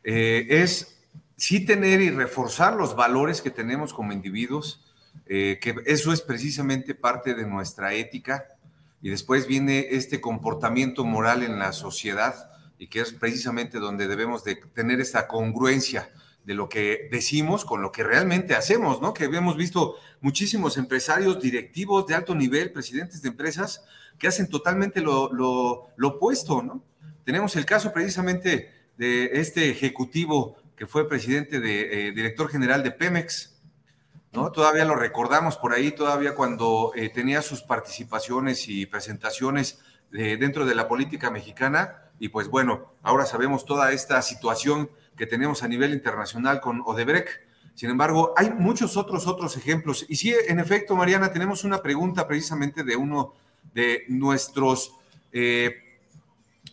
Eh, 0.02 0.46
es 0.48 1.02
sí 1.36 1.62
tener 1.62 2.00
y 2.00 2.08
reforzar 2.08 2.76
los 2.76 2.96
valores 2.96 3.42
que 3.42 3.50
tenemos 3.50 3.92
como 3.92 4.14
individuos, 4.14 4.86
eh, 5.26 5.58
que 5.60 5.74
eso 5.84 6.14
es 6.14 6.22
precisamente 6.22 6.94
parte 6.94 7.34
de 7.34 7.44
nuestra 7.44 7.92
ética, 7.92 8.46
y 9.02 9.10
después 9.10 9.46
viene 9.46 9.88
este 9.90 10.18
comportamiento 10.18 11.04
moral 11.04 11.42
en 11.42 11.58
la 11.58 11.74
sociedad 11.74 12.50
y 12.78 12.86
que 12.86 13.00
es 13.00 13.12
precisamente 13.12 13.80
donde 13.80 14.08
debemos 14.08 14.44
de 14.44 14.54
tener 14.54 14.98
esta 14.98 15.28
congruencia 15.28 16.08
de 16.46 16.54
lo 16.54 16.68
que 16.68 17.08
decimos 17.10 17.64
con 17.64 17.82
lo 17.82 17.90
que 17.90 18.04
realmente 18.04 18.54
hacemos, 18.54 19.02
¿no? 19.02 19.12
Que 19.12 19.24
hemos 19.24 19.56
visto 19.56 19.96
muchísimos 20.20 20.78
empresarios 20.78 21.40
directivos 21.40 22.06
de 22.06 22.14
alto 22.14 22.36
nivel, 22.36 22.70
presidentes 22.70 23.20
de 23.20 23.30
empresas, 23.30 23.84
que 24.16 24.28
hacen 24.28 24.48
totalmente 24.48 25.00
lo, 25.00 25.90
opuesto, 26.00 26.62
¿no? 26.62 26.84
Tenemos 27.24 27.56
el 27.56 27.66
caso 27.66 27.92
precisamente 27.92 28.70
de 28.96 29.30
este 29.32 29.68
ejecutivo 29.70 30.56
que 30.76 30.86
fue 30.86 31.08
presidente 31.08 31.58
de 31.58 32.08
eh, 32.08 32.12
director 32.12 32.48
general 32.48 32.84
de 32.84 32.92
Pemex, 32.92 33.54
Todavía 34.30 34.84
lo 34.84 34.96
recordamos 34.96 35.56
por 35.56 35.72
ahí, 35.72 35.92
todavía 35.92 36.34
cuando 36.34 36.92
eh, 36.94 37.08
tenía 37.08 37.40
sus 37.40 37.62
participaciones 37.62 38.68
y 38.68 38.84
presentaciones 38.84 39.78
dentro 40.10 40.66
de 40.66 40.74
la 40.74 40.88
política 40.88 41.30
mexicana. 41.30 42.10
Y 42.18 42.28
pues 42.28 42.48
bueno, 42.48 42.92
ahora 43.02 43.24
sabemos 43.24 43.64
toda 43.64 43.92
esta 43.92 44.20
situación 44.20 44.90
que 45.16 45.26
tenemos 45.26 45.62
a 45.62 45.68
nivel 45.68 45.92
internacional 45.92 46.60
con 46.60 46.82
Odebrecht. 46.84 47.28
Sin 47.74 47.90
embargo, 47.90 48.34
hay 48.36 48.50
muchos 48.50 48.96
otros 48.96 49.26
otros 49.26 49.56
ejemplos. 49.56 50.06
Y 50.08 50.16
sí, 50.16 50.34
en 50.48 50.60
efecto, 50.60 50.96
Mariana, 50.96 51.32
tenemos 51.32 51.64
una 51.64 51.82
pregunta 51.82 52.26
precisamente 52.26 52.84
de 52.84 52.96
uno 52.96 53.34
de 53.74 54.04
nuestros 54.08 54.92
eh, 55.32 55.76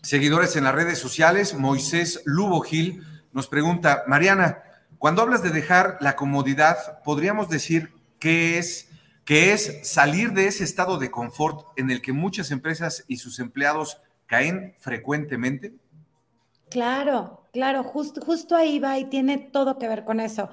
seguidores 0.01 0.55
en 0.55 0.65
las 0.65 0.75
redes 0.75 0.99
sociales, 0.99 1.53
Moisés 1.53 2.21
Lubo 2.25 2.61
Gil, 2.61 3.03
nos 3.31 3.47
pregunta, 3.47 4.03
Mariana, 4.07 4.63
cuando 4.99 5.21
hablas 5.21 5.43
de 5.43 5.49
dejar 5.49 5.97
la 6.01 6.15
comodidad, 6.15 7.01
podríamos 7.03 7.49
decir 7.49 7.91
que 8.19 8.57
es, 8.57 8.89
que 9.25 9.53
es 9.53 9.79
salir 9.83 10.31
de 10.33 10.47
ese 10.47 10.63
estado 10.63 10.97
de 10.97 11.11
confort 11.11 11.67
en 11.77 11.91
el 11.91 12.01
que 12.01 12.13
muchas 12.13 12.51
empresas 12.51 13.03
y 13.07 13.17
sus 13.17 13.39
empleados 13.39 13.97
caen 14.27 14.75
frecuentemente. 14.79 15.73
Claro, 16.73 17.47
claro, 17.53 17.83
justo, 17.83 18.19
justo 18.25 18.55
ahí 18.55 18.79
va 18.79 18.97
y 18.97 19.05
tiene 19.05 19.37
todo 19.37 19.77
que 19.77 19.87
ver 19.87 20.05
con 20.05 20.19
eso. 20.19 20.49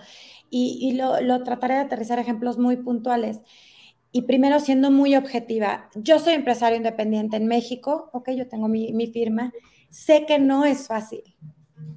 Y, 0.51 0.93
lo, 0.93 1.43
trataré 1.45 1.75
de 1.75 1.81
aterrizar 1.81 2.19
ejemplos 2.19 2.59
muy 2.59 2.77
puntuales. 2.77 3.41
Y 4.13 4.23
primero 4.23 4.61
siendo 4.61 4.91
muy 4.91 5.17
objetiva, 5.17 5.89
yo 5.95 6.19
soy 6.19 6.35
empresario 6.35 6.77
independiente 6.77 7.37
en 7.39 7.47
México, 7.47 8.11
ok, 8.13 8.31
yo 8.33 8.49
tengo 8.49 8.69
mi, 8.69 8.93
mi 8.93 9.07
firma, 9.07 9.53
Sé 9.89 10.25
que 10.27 10.39
no 10.39 10.65
es 10.67 10.87
fácil, 10.87 11.23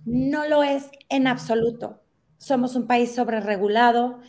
no 0.06 0.48
lo 0.48 0.64
es 0.64 0.90
en 1.10 1.28
absoluto. 1.28 2.02
Somos 2.38 2.76
un 2.76 2.88
país 2.88 3.14
sobreregulado, 3.14 4.20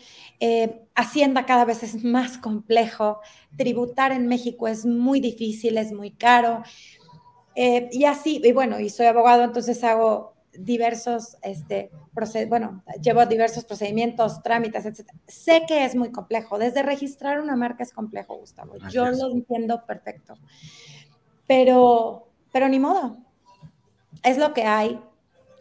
eh, 0.40 0.82
Hacienda 0.94 1.46
cada 1.46 1.64
vez 1.64 1.82
es 1.82 2.04
más 2.04 2.38
complejo, 2.38 3.20
tributar 3.56 4.12
en 4.12 4.26
México 4.28 4.68
es 4.68 4.86
muy 4.86 5.20
difícil, 5.20 5.78
es 5.78 5.92
muy 5.92 6.10
caro. 6.12 6.62
Eh, 7.54 7.88
y 7.92 8.04
así, 8.04 8.40
y 8.42 8.52
bueno, 8.52 8.80
y 8.80 8.90
soy 8.90 9.06
abogado, 9.06 9.44
entonces 9.44 9.82
hago 9.84 10.34
diversos, 10.56 11.36
este, 11.42 11.90
bueno, 12.48 12.82
llevo 13.02 13.26
diversos 13.26 13.64
procedimientos, 13.64 14.42
trámites, 14.42 14.86
etc. 14.86 15.10
Sé 15.26 15.64
que 15.66 15.84
es 15.84 15.94
muy 15.96 16.10
complejo. 16.12 16.58
Desde 16.58 16.82
registrar 16.82 17.40
una 17.40 17.56
marca 17.56 17.82
es 17.82 17.92
complejo, 17.92 18.36
Gustavo. 18.36 18.74
Yo 18.90 19.10
lo 19.10 19.30
entiendo 19.32 19.84
perfecto. 19.86 20.34
Pero, 21.46 22.28
pero 22.52 22.68
ni 22.68 22.78
modo. 22.78 23.16
Es 24.22 24.38
lo 24.38 24.54
que 24.54 24.62
hay. 24.62 25.00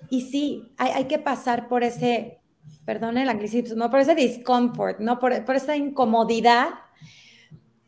Y 0.10 0.22
sí, 0.22 0.72
hay, 0.78 0.92
hay 0.92 1.06
que 1.06 1.20
pasar 1.20 1.68
por 1.68 1.84
ese, 1.84 2.40
perdón 2.86 3.18
el 3.18 3.30
anglicismo, 3.30 3.90
por 3.90 4.00
ese 4.00 4.16
discomfort, 4.16 5.00
¿no? 5.00 5.20
Por, 5.20 5.44
por 5.46 5.56
esa 5.56 5.76
incomodidad. 5.76 6.70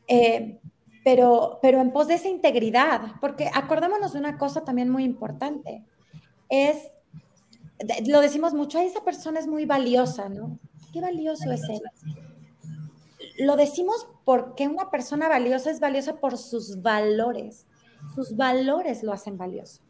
Eh, 0.08 0.60
pero, 1.06 1.60
pero 1.62 1.82
en 1.82 1.92
pos 1.92 2.08
de 2.08 2.16
esa 2.16 2.30
integridad, 2.30 3.14
porque 3.22 3.52
acordémonos 3.54 4.14
de 4.14 4.20
una 4.20 4.40
cosa 4.40 4.66
también 4.66 4.90
muy 4.90 5.04
importante, 5.04 5.86
es 6.50 6.90
lo 8.08 8.22
decimos 8.22 8.56
mucho, 8.56 8.80
esa 8.80 9.04
persona 9.04 9.40
es 9.40 9.46
muy 9.46 9.66
valiosa, 9.66 10.30
¿no? 10.30 10.58
Qué 10.92 11.02
valioso 11.02 11.52
es 11.52 11.62
él. 11.70 11.82
Lo 13.38 13.56
decimos 13.56 14.08
porque 14.24 14.68
una 14.68 14.90
persona 14.90 15.30
valiosa 15.30 15.70
es 15.70 15.80
valiosa 15.80 16.16
por 16.16 16.40
sus 16.40 16.82
valores. 16.82 17.68
Sus 18.16 18.36
valores 18.36 19.04
lo 19.04 19.14
hacen 19.14 19.38
valioso. 19.38 19.84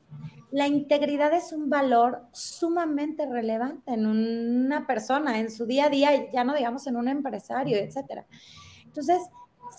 La 0.51 0.67
integridad 0.67 1.31
es 1.33 1.53
un 1.53 1.69
valor 1.69 2.23
sumamente 2.33 3.25
relevante 3.25 3.93
en 3.93 4.05
una 4.05 4.85
persona, 4.85 5.39
en 5.39 5.49
su 5.49 5.65
día 5.65 5.85
a 5.85 5.89
día, 5.89 6.29
ya 6.31 6.43
no 6.43 6.55
digamos 6.55 6.87
en 6.87 6.97
un 6.97 7.07
empresario, 7.07 7.77
etcétera. 7.77 8.25
Entonces, 8.83 9.21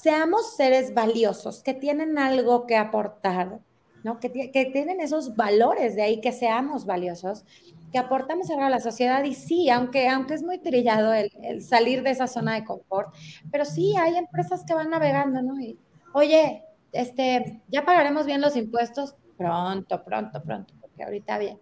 seamos 0.07 0.55
seres 0.55 0.95
valiosos, 0.95 1.65
que 1.65 1.75
tienen 1.75 2.17
algo 2.17 2.65
que 2.65 2.77
aportar, 2.77 3.59
¿no? 4.05 4.21
Que, 4.21 4.53
que 4.53 4.67
tienen 4.67 5.01
esos 5.01 5.35
valores 5.35 5.97
de 5.97 6.03
ahí 6.03 6.21
que 6.21 6.31
seamos 6.31 6.87
valiosos 6.87 7.45
que 7.91 7.99
aportamos 7.99 8.49
a 8.51 8.71
la 8.71 8.79
sociedad 8.79 9.25
y 9.25 9.35
sí, 9.35 9.69
aunque, 9.69 10.09
aunque 10.09 10.35
es 10.35 10.45
muy 10.45 10.59
trillado 10.59 11.13
el, 11.13 11.61
salir 11.61 12.05
de 12.05 12.11
esa 12.11 12.29
zona 12.29 12.55
de 12.55 12.65
confort, 12.65 13.13
pero 13.51 13.65
sí 13.65 13.97
hay 13.97 14.17
empresas 14.17 14.65
que 14.65 14.75
van 14.75 14.91
navegando, 14.91 15.43
¿no? 15.43 15.61
Y, 15.61 15.77
oye, 16.13 16.63
este, 16.93 17.61
ya 17.67 17.85
pagaremos 17.85 18.27
bien 18.27 18.41
los 18.41 18.57
impuestos 18.57 19.17
pronto, 19.37 20.05
pronto, 20.05 20.41
pronto, 20.41 20.75
porque 20.81 21.03
ahorita 21.03 21.39
bien. 21.39 21.59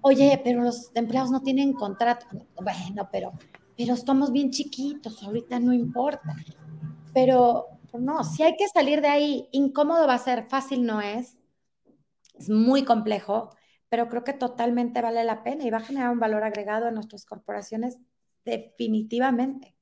Oye, 0.00 0.40
pero 0.42 0.62
los 0.62 0.90
empleados 0.96 1.30
no 1.30 1.42
tienen 1.42 1.72
contrato. 1.74 2.26
Bueno, 2.60 3.08
pero, 3.12 3.34
pero 3.76 3.94
estamos 3.94 4.32
bien 4.32 4.50
chiquitos, 4.50 5.22
ahorita 5.22 5.60
no 5.60 5.72
importa. 5.72 6.34
Pero 7.12 7.73
no, 7.98 8.24
si 8.24 8.42
hay 8.42 8.56
que 8.56 8.68
salir 8.68 9.00
de 9.00 9.08
ahí, 9.08 9.48
incómodo 9.52 10.06
va 10.06 10.14
a 10.14 10.18
ser, 10.18 10.46
fácil 10.48 10.84
no 10.84 11.00
es, 11.00 11.38
es 12.34 12.48
muy 12.48 12.84
complejo 12.84 13.50
pero 13.94 14.08
creo 14.08 14.24
que 14.24 14.32
totalmente 14.32 15.00
vale 15.00 15.22
la 15.22 15.44
pena 15.44 15.62
y 15.62 15.70
va 15.70 15.78
a 15.78 15.80
generar 15.80 16.10
un 16.10 16.18
valor 16.18 16.42
agregado 16.42 16.88
en 16.88 16.94
nuestras 16.94 17.24
corporaciones 17.24 17.98
definitivamente. 18.44 19.76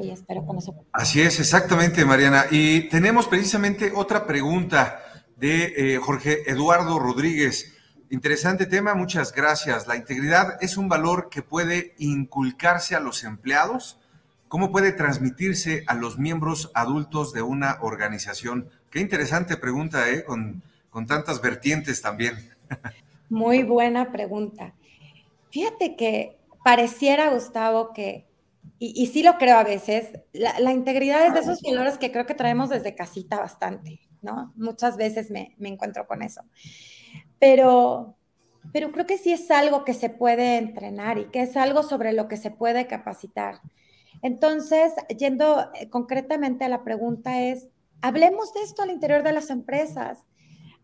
Y 0.00 0.10
espero 0.10 0.46
con 0.46 0.58
eso. 0.58 0.86
Así 0.92 1.20
es, 1.20 1.40
exactamente, 1.40 2.04
Mariana. 2.04 2.44
Y 2.52 2.88
tenemos 2.90 3.26
precisamente 3.26 3.90
otra 3.92 4.24
pregunta 4.24 5.02
de 5.34 5.94
eh, 5.94 5.96
Jorge 5.96 6.48
Eduardo 6.48 7.00
Rodríguez. 7.00 7.74
Interesante 8.10 8.64
tema, 8.66 8.94
muchas 8.94 9.34
gracias. 9.34 9.88
La 9.88 9.96
integridad 9.96 10.58
es 10.60 10.76
un 10.76 10.88
valor 10.88 11.28
que 11.28 11.42
puede 11.42 11.96
inculcarse 11.98 12.94
a 12.94 13.00
los 13.00 13.24
empleados. 13.24 13.98
¿Cómo 14.48 14.72
puede 14.72 14.92
transmitirse 14.92 15.84
a 15.86 15.94
los 15.94 16.18
miembros 16.18 16.70
adultos 16.74 17.32
de 17.32 17.42
una 17.42 17.78
organización? 17.82 18.70
Qué 18.90 19.00
interesante 19.00 19.56
pregunta, 19.56 20.10
¿eh? 20.10 20.24
Con, 20.24 20.62
con 20.90 21.06
tantas 21.06 21.42
vertientes 21.42 22.00
también. 22.00 22.34
Muy 23.28 23.62
buena 23.62 24.10
pregunta. 24.10 24.74
Fíjate 25.50 25.96
que 25.96 26.38
pareciera, 26.64 27.30
Gustavo, 27.30 27.92
que, 27.92 28.26
y, 28.78 29.06
sí 29.06 29.22
lo 29.22 29.38
creo 29.38 29.58
a 29.58 29.64
veces, 29.64 30.10
la, 30.32 30.72
integridad 30.72 31.26
es 31.26 31.34
de 31.34 31.40
esos 31.40 31.60
valores 31.62 31.98
que 31.98 32.12
creo 32.12 32.26
que 32.26 32.34
traemos 32.34 32.70
desde 32.70 32.94
casita 32.94 33.38
bastante, 33.38 34.00
¿no? 34.22 34.52
Muchas 34.56 34.96
veces 34.96 35.30
me, 35.30 35.54
me 35.58 35.68
encuentro 35.68 36.06
con 36.06 36.22
eso. 36.22 36.42
Pero, 37.38 38.16
pero 38.72 38.92
creo 38.92 39.06
que 39.06 39.18
sí 39.18 39.32
es 39.32 39.50
algo 39.50 39.84
que 39.84 39.94
se 39.94 40.10
puede 40.10 40.58
entrenar 40.58 41.18
y 41.18 41.26
que 41.26 41.42
es 41.42 41.56
algo 41.56 41.82
sobre 41.82 42.12
lo 42.12 42.28
que 42.28 42.36
se 42.36 42.50
puede 42.50 42.86
capacitar. 42.86 43.60
Entonces, 44.22 44.92
yendo 45.16 45.70
eh, 45.74 45.88
concretamente 45.88 46.64
a 46.64 46.68
la 46.68 46.84
pregunta 46.84 47.40
es, 47.40 47.68
hablemos 48.00 48.52
de 48.54 48.62
esto 48.62 48.82
al 48.82 48.90
interior 48.90 49.22
de 49.22 49.32
las 49.32 49.50
empresas 49.50 50.18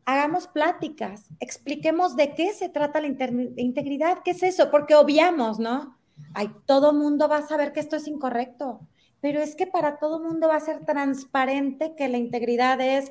hagamos 0.04 0.46
pláticas, 0.48 1.26
expliquemos 1.40 2.16
de 2.16 2.34
qué 2.34 2.52
se 2.52 2.68
trata 2.68 3.00
la 3.00 3.06
integridad, 3.06 4.18
qué 4.24 4.32
es 4.32 4.42
eso, 4.42 4.70
porque 4.70 4.94
obviamos, 4.94 5.58
¿no? 5.58 5.96
Ay, 6.34 6.50
todo 6.66 6.92
mundo 6.92 7.28
va 7.28 7.38
a 7.38 7.46
saber 7.46 7.72
que 7.72 7.80
esto 7.80 7.96
es 7.96 8.06
incorrecto, 8.06 8.80
pero 9.20 9.40
es 9.40 9.56
que 9.56 9.66
para 9.66 9.98
todo 9.98 10.20
mundo 10.20 10.48
va 10.48 10.56
a 10.56 10.60
ser 10.60 10.84
transparente 10.84 11.94
que 11.96 12.08
la 12.08 12.18
integridad 12.18 12.80
es 12.80 13.10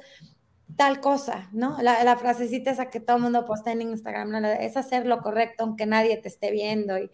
tal 0.78 1.02
cosa, 1.02 1.50
¿no? 1.52 1.78
La, 1.82 2.16
frasecita 2.18 2.72
esa 2.72 2.90
que 2.90 3.00
todo 3.00 3.20
mundo 3.20 3.46
postea 3.46 3.74
en 3.74 3.82
Instagram, 3.82 4.46
es 4.46 4.78
hacer 4.78 5.06
lo 5.06 5.22
correcto 5.22 5.64
aunque 5.64 5.86
nadie 5.86 6.18
te 6.18 6.28
esté 6.28 6.52
viendo 6.52 6.98
y 6.98 7.10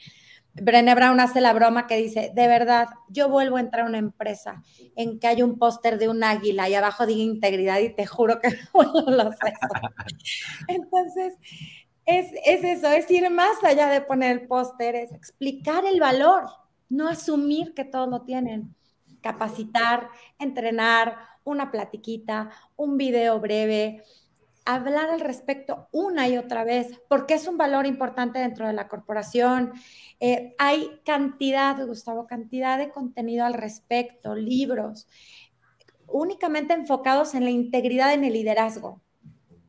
Brené 0.53 0.95
Brown 0.95 1.19
hace 1.19 1.41
la 1.41 1.53
broma 1.53 1.87
que 1.87 1.95
dice, 1.95 2.31
de 2.33 2.47
verdad, 2.47 2.87
yo 3.07 3.29
vuelvo 3.29 3.57
a 3.57 3.61
entrar 3.61 3.85
a 3.85 3.89
una 3.89 3.97
empresa 3.97 4.63
en 4.95 5.19
que 5.19 5.27
hay 5.27 5.41
un 5.41 5.57
póster 5.57 5.97
de 5.97 6.09
un 6.09 6.23
águila 6.23 6.67
y 6.67 6.75
abajo 6.75 7.05
diga 7.05 7.21
integridad 7.21 7.79
y 7.79 7.93
te 7.93 8.05
juro 8.05 8.39
que 8.39 8.49
no 8.73 9.01
lo 9.07 9.31
sé. 9.31 9.53
Entonces, 10.67 11.35
es, 12.05 12.31
es, 12.45 12.63
eso, 12.63 12.87
es 12.87 13.09
ir 13.11 13.29
más 13.29 13.63
allá 13.63 13.87
de 13.87 14.01
poner 14.01 14.31
el 14.31 14.47
póster, 14.47 14.95
es 14.95 15.11
explicar 15.11 15.85
el 15.85 15.99
valor, 15.99 16.45
no 16.89 17.07
asumir 17.07 17.73
que 17.73 17.85
todos 17.85 18.09
lo 18.09 18.23
tienen. 18.23 18.75
Capacitar, 19.21 20.09
entrenar, 20.39 21.17
una 21.43 21.71
platiquita, 21.71 22.49
un 22.75 22.97
video 22.97 23.39
breve, 23.39 24.03
hablar 24.75 25.09
al 25.09 25.19
respecto 25.19 25.87
una 25.91 26.27
y 26.27 26.37
otra 26.37 26.63
vez, 26.63 26.99
porque 27.07 27.35
es 27.35 27.47
un 27.47 27.57
valor 27.57 27.85
importante 27.85 28.39
dentro 28.39 28.67
de 28.67 28.73
la 28.73 28.87
corporación. 28.87 29.73
Eh, 30.19 30.55
hay 30.57 31.01
cantidad, 31.05 31.85
Gustavo, 31.85 32.27
cantidad 32.27 32.77
de 32.77 32.89
contenido 32.89 33.45
al 33.45 33.53
respecto, 33.53 34.35
libros, 34.35 35.07
únicamente 36.07 36.73
enfocados 36.73 37.35
en 37.35 37.43
la 37.45 37.51
integridad 37.51 38.13
en 38.13 38.23
el 38.23 38.33
liderazgo. 38.33 39.01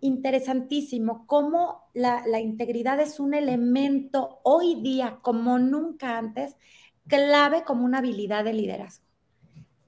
Interesantísimo, 0.00 1.26
cómo 1.26 1.90
la, 1.92 2.22
la 2.26 2.40
integridad 2.40 3.00
es 3.00 3.20
un 3.20 3.34
elemento 3.34 4.40
hoy 4.44 4.80
día, 4.80 5.18
como 5.22 5.58
nunca 5.58 6.16
antes, 6.16 6.56
clave 7.06 7.64
como 7.64 7.84
una 7.84 7.98
habilidad 7.98 8.44
de 8.44 8.54
liderazgo 8.54 9.09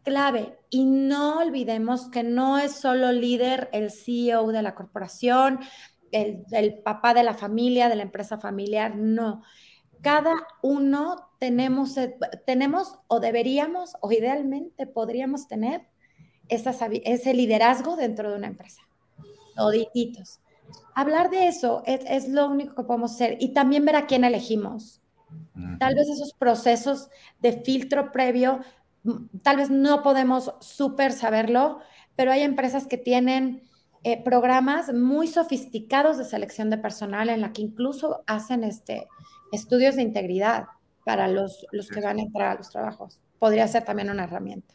clave. 0.03 0.59
Y 0.71 0.85
no 0.85 1.39
olvidemos 1.39 2.09
que 2.09 2.23
no 2.23 2.59
es 2.59 2.73
solo 2.73 3.13
líder 3.13 3.69
el 3.73 3.91
CEO 3.91 4.53
de 4.53 4.63
la 4.63 4.75
corporación, 4.75 5.61
el, 6.11 6.83
papá 6.85 7.15
de 7.15 7.23
la 7.23 7.35
familia, 7.35 7.89
de 7.89 7.97
la 7.97 8.03
empresa 8.03 8.39
familiar, 8.39 8.97
no. 8.97 9.43
Cada 10.03 10.35
uno 10.63 11.31
tenemos, 11.39 11.97
eh, 11.97 12.17
tenemos 12.45 12.99
o 13.07 13.21
deberíamos 13.21 13.93
o 14.01 14.13
idealmente 14.13 14.87
podríamos 14.87 15.49
tener 15.49 15.89
ese 16.49 17.35
liderazgo 17.35 17.97
dentro 17.97 18.31
de 18.31 18.37
una 18.37 18.49
empresa. 18.49 18.83
Todititos. 19.57 20.41
Hablar 20.95 21.31
de 21.31 21.49
eso 21.49 21.83
es, 21.87 22.01
es, 22.07 22.29
lo 22.29 22.49
único 22.49 22.75
que 22.75 22.83
podemos 22.83 23.13
hacer 23.13 23.37
y 23.41 23.55
también 23.55 23.85
ver 23.85 23.97
a 23.97 24.07
quién 24.07 24.25
elegimos. 24.25 25.01
Tal 25.79 25.95
vez 25.95 26.09
esos 26.09 26.35
procesos 26.35 27.09
de 27.41 27.53
filtro 27.53 28.13
previo 28.13 28.61
tal 29.43 29.57
vez 29.57 29.71
no 29.71 30.03
podemos 30.03 30.55
súper 30.61 31.13
saberlo, 31.13 31.81
pero 32.17 32.33
hay 32.33 32.43
empresas 32.43 32.87
que 32.87 32.99
tienen 32.99 33.63
eh, 34.05 34.23
programas 34.23 34.93
muy 34.93 35.29
sofisticados 35.29 36.19
de 36.19 36.25
selección 36.25 36.71
de 36.71 36.79
personal 36.79 37.29
en 37.29 37.41
la 37.41 37.53
que 37.53 37.63
incluso 37.63 38.23
hacen 38.27 38.65
este, 38.65 39.07
estudios 39.53 39.97
de 39.97 40.03
integridad 40.03 40.67
para 41.05 41.29
los, 41.29 41.67
los 41.73 41.89
que 41.89 42.01
van 42.01 42.19
a 42.19 42.23
entrar 42.23 42.49
a 42.49 42.55
los 42.55 42.71
trabajos. 42.71 43.21
Podría 43.39 43.67
ser 43.69 43.85
también 43.85 44.11
una 44.11 44.25
herramienta. 44.25 44.75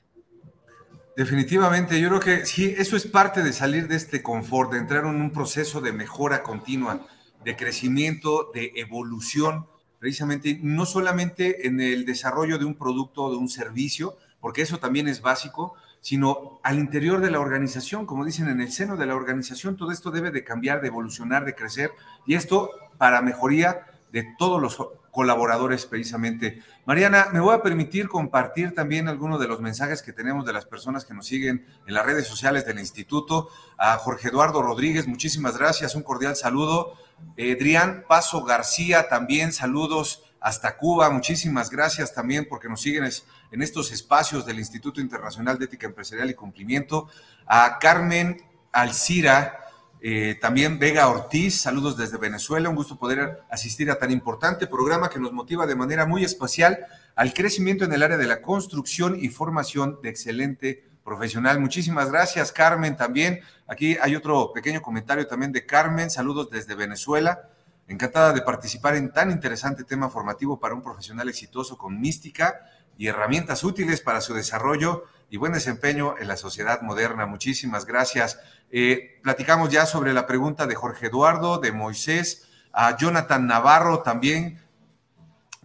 Definitivamente, 1.15 1.99
yo 1.99 2.09
creo 2.09 2.19
que 2.19 2.45
sí, 2.45 2.75
eso 2.77 2.95
es 2.95 3.07
parte 3.07 3.41
de 3.41 3.51
salir 3.51 3.87
de 3.87 3.95
este 3.95 4.21
confort, 4.21 4.71
de 4.71 4.77
entrar 4.77 5.05
en 5.05 5.19
un 5.19 5.31
proceso 5.31 5.81
de 5.81 5.91
mejora 5.91 6.43
continua, 6.43 7.07
de 7.43 7.55
crecimiento, 7.55 8.51
de 8.53 8.71
evolución 8.75 9.67
precisamente 9.99 10.59
no 10.61 10.85
solamente 10.85 11.67
en 11.67 11.79
el 11.79 12.05
desarrollo 12.05 12.57
de 12.57 12.65
un 12.65 12.75
producto 12.75 13.23
o 13.23 13.31
de 13.31 13.37
un 13.37 13.49
servicio, 13.49 14.17
porque 14.39 14.61
eso 14.61 14.79
también 14.79 15.07
es 15.07 15.21
básico, 15.21 15.73
sino 16.01 16.59
al 16.63 16.79
interior 16.79 17.19
de 17.21 17.31
la 17.31 17.39
organización, 17.39 18.05
como 18.05 18.23
dicen, 18.23 18.47
en 18.47 18.61
el 18.61 18.71
seno 18.71 18.97
de 18.97 19.05
la 19.05 19.15
organización, 19.15 19.75
todo 19.75 19.91
esto 19.91 20.11
debe 20.11 20.31
de 20.31 20.43
cambiar, 20.43 20.81
de 20.81 20.87
evolucionar, 20.87 21.43
de 21.43 21.55
crecer, 21.55 21.91
y 22.25 22.35
esto 22.35 22.69
para 22.97 23.21
mejoría 23.21 23.87
de 24.11 24.35
todos 24.37 24.61
los 24.61 24.77
colaboradores 25.17 25.87
precisamente. 25.87 26.61
Mariana, 26.85 27.29
me 27.33 27.39
voy 27.39 27.55
a 27.55 27.63
permitir 27.63 28.07
compartir 28.07 28.75
también 28.75 29.07
algunos 29.07 29.39
de 29.39 29.47
los 29.47 29.59
mensajes 29.59 30.03
que 30.03 30.13
tenemos 30.13 30.45
de 30.45 30.53
las 30.53 30.67
personas 30.67 31.05
que 31.05 31.15
nos 31.15 31.25
siguen 31.25 31.65
en 31.87 31.93
las 31.95 32.05
redes 32.05 32.27
sociales 32.27 32.67
del 32.67 32.77
instituto. 32.77 33.49
A 33.79 33.97
Jorge 33.97 34.27
Eduardo 34.27 34.61
Rodríguez, 34.61 35.07
muchísimas 35.07 35.57
gracias, 35.57 35.95
un 35.95 36.03
cordial 36.03 36.35
saludo. 36.35 36.93
Adrián 37.31 38.05
Paso 38.07 38.43
García, 38.43 39.09
también 39.09 39.53
saludos 39.53 40.21
hasta 40.39 40.77
Cuba. 40.77 41.09
Muchísimas 41.09 41.71
gracias 41.71 42.13
también 42.13 42.45
porque 42.47 42.69
nos 42.69 42.83
siguen 42.83 43.09
en 43.51 43.61
estos 43.63 43.91
espacios 43.91 44.45
del 44.45 44.59
Instituto 44.59 45.01
Internacional 45.01 45.57
de 45.57 45.65
Ética 45.65 45.87
Empresarial 45.87 46.29
y 46.29 46.35
Cumplimiento. 46.35 47.09
A 47.47 47.79
Carmen 47.79 48.39
Alcira, 48.71 49.66
eh, 50.09 50.35
también 50.35 50.79
Vega 50.79 51.09
Ortiz, 51.09 51.59
saludos 51.59 51.97
desde 51.97 52.17
Venezuela. 52.17 52.69
Un 52.69 52.77
gusto 52.77 52.97
poder 52.97 53.41
asistir 53.49 53.91
a 53.91 53.99
tan 53.99 54.09
importante 54.09 54.65
programa 54.65 55.09
que 55.09 55.19
nos 55.19 55.33
motiva 55.33 55.67
de 55.67 55.75
manera 55.75 56.05
muy 56.05 56.23
especial 56.23 56.85
al 57.17 57.33
crecimiento 57.33 57.83
en 57.83 57.91
el 57.91 58.01
área 58.01 58.15
de 58.15 58.25
la 58.25 58.41
construcción 58.41 59.17
y 59.19 59.27
formación 59.27 59.99
de 60.01 60.07
excelente 60.07 60.85
profesional. 61.03 61.59
Muchísimas 61.59 62.09
gracias, 62.09 62.53
Carmen, 62.53 62.95
también. 62.95 63.41
Aquí 63.67 63.97
hay 64.01 64.15
otro 64.15 64.53
pequeño 64.53 64.81
comentario 64.81 65.27
también 65.27 65.51
de 65.51 65.65
Carmen. 65.65 66.09
Saludos 66.09 66.49
desde 66.49 66.73
Venezuela. 66.73 67.49
Encantada 67.85 68.31
de 68.31 68.41
participar 68.43 68.95
en 68.95 69.11
tan 69.11 69.29
interesante 69.29 69.83
tema 69.83 70.09
formativo 70.09 70.57
para 70.57 70.73
un 70.73 70.81
profesional 70.81 71.27
exitoso 71.27 71.77
con 71.77 71.99
mística 71.99 72.61
y 72.97 73.07
herramientas 73.07 73.61
útiles 73.65 73.99
para 73.99 74.21
su 74.21 74.33
desarrollo 74.33 75.03
y 75.29 75.35
buen 75.35 75.51
desempeño 75.51 76.15
en 76.17 76.27
la 76.29 76.37
sociedad 76.37 76.81
moderna. 76.81 77.25
Muchísimas 77.25 77.85
gracias. 77.85 78.39
Eh, 78.71 79.19
platicamos 79.23 79.69
ya 79.69 79.85
sobre 79.85 80.13
la 80.13 80.27
pregunta 80.27 80.67
de 80.67 80.75
Jorge 80.75 81.07
Eduardo, 81.07 81.59
de 81.59 81.71
Moisés, 81.71 82.47
a 82.73 82.97
Jonathan 82.97 83.47
Navarro 83.47 84.01
también, 84.03 84.61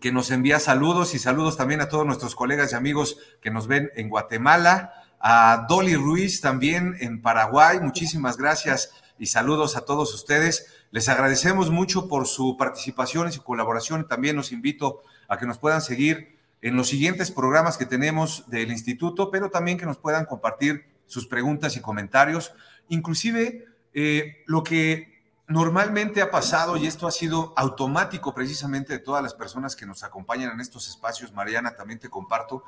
que 0.01 0.13
nos 0.13 0.31
envía 0.31 0.59
saludos 0.59 1.15
y 1.15 1.19
saludos 1.19 1.57
también 1.57 1.81
a 1.81 1.89
todos 1.89 2.07
nuestros 2.07 2.35
colegas 2.35 2.73
y 2.73 2.75
amigos 2.75 3.19
que 3.41 3.51
nos 3.51 3.67
ven 3.67 3.91
en 3.95 4.09
Guatemala, 4.09 4.95
a 5.21 5.67
Dolly 5.69 5.95
Ruiz 5.95 6.41
también 6.41 6.97
en 7.01 7.23
Paraguay. 7.23 7.79
Muchísimas 7.81 8.37
gracias 8.37 8.91
y 9.19 9.27
saludos 9.27 9.77
a 9.77 9.85
todos 9.85 10.13
ustedes. 10.15 10.67
Les 10.91 11.09
agradecemos 11.09 11.71
mucho 11.71 12.09
por 12.09 12.27
su 12.27 12.57
participación 12.57 13.29
y 13.29 13.33
su 13.33 13.45
colaboración. 13.45 14.09
También 14.09 14.35
los 14.35 14.51
invito 14.51 15.03
a 15.29 15.39
que 15.39 15.47
nos 15.47 15.59
puedan 15.59 15.81
seguir 15.81 16.37
en 16.61 16.77
los 16.77 16.89
siguientes 16.89 17.31
programas 17.31 17.77
que 17.77 17.87
tenemos 17.87 18.49
del 18.49 18.71
instituto, 18.73 19.31
pero 19.31 19.51
también 19.51 19.79
que 19.79 19.87
nos 19.87 19.99
puedan 19.99 20.25
compartir 20.25 20.87
sus 21.07 21.27
preguntas 21.27 21.77
y 21.77 21.81
comentarios. 21.81 22.53
Inclusive 22.89 23.67
eh, 23.95 24.43
lo 24.47 24.63
que 24.63 25.13
normalmente 25.49 26.23
ha 26.23 26.31
pasado, 26.31 26.77
y 26.77 26.87
esto 26.87 27.07
ha 27.07 27.11
sido 27.11 27.53
automático 27.57 28.35
precisamente 28.35 28.95
de 28.95 28.99
todas 28.99 29.23
las 29.23 29.35
personas 29.35 29.77
que 29.77 29.87
nos 29.87 30.03
acompañan 30.03 30.51
en 30.53 30.61
estos 30.61 30.89
espacios, 30.89 31.33
Mariana, 31.33 31.75
también 31.77 31.99
te 31.99 32.09
comparto, 32.09 32.65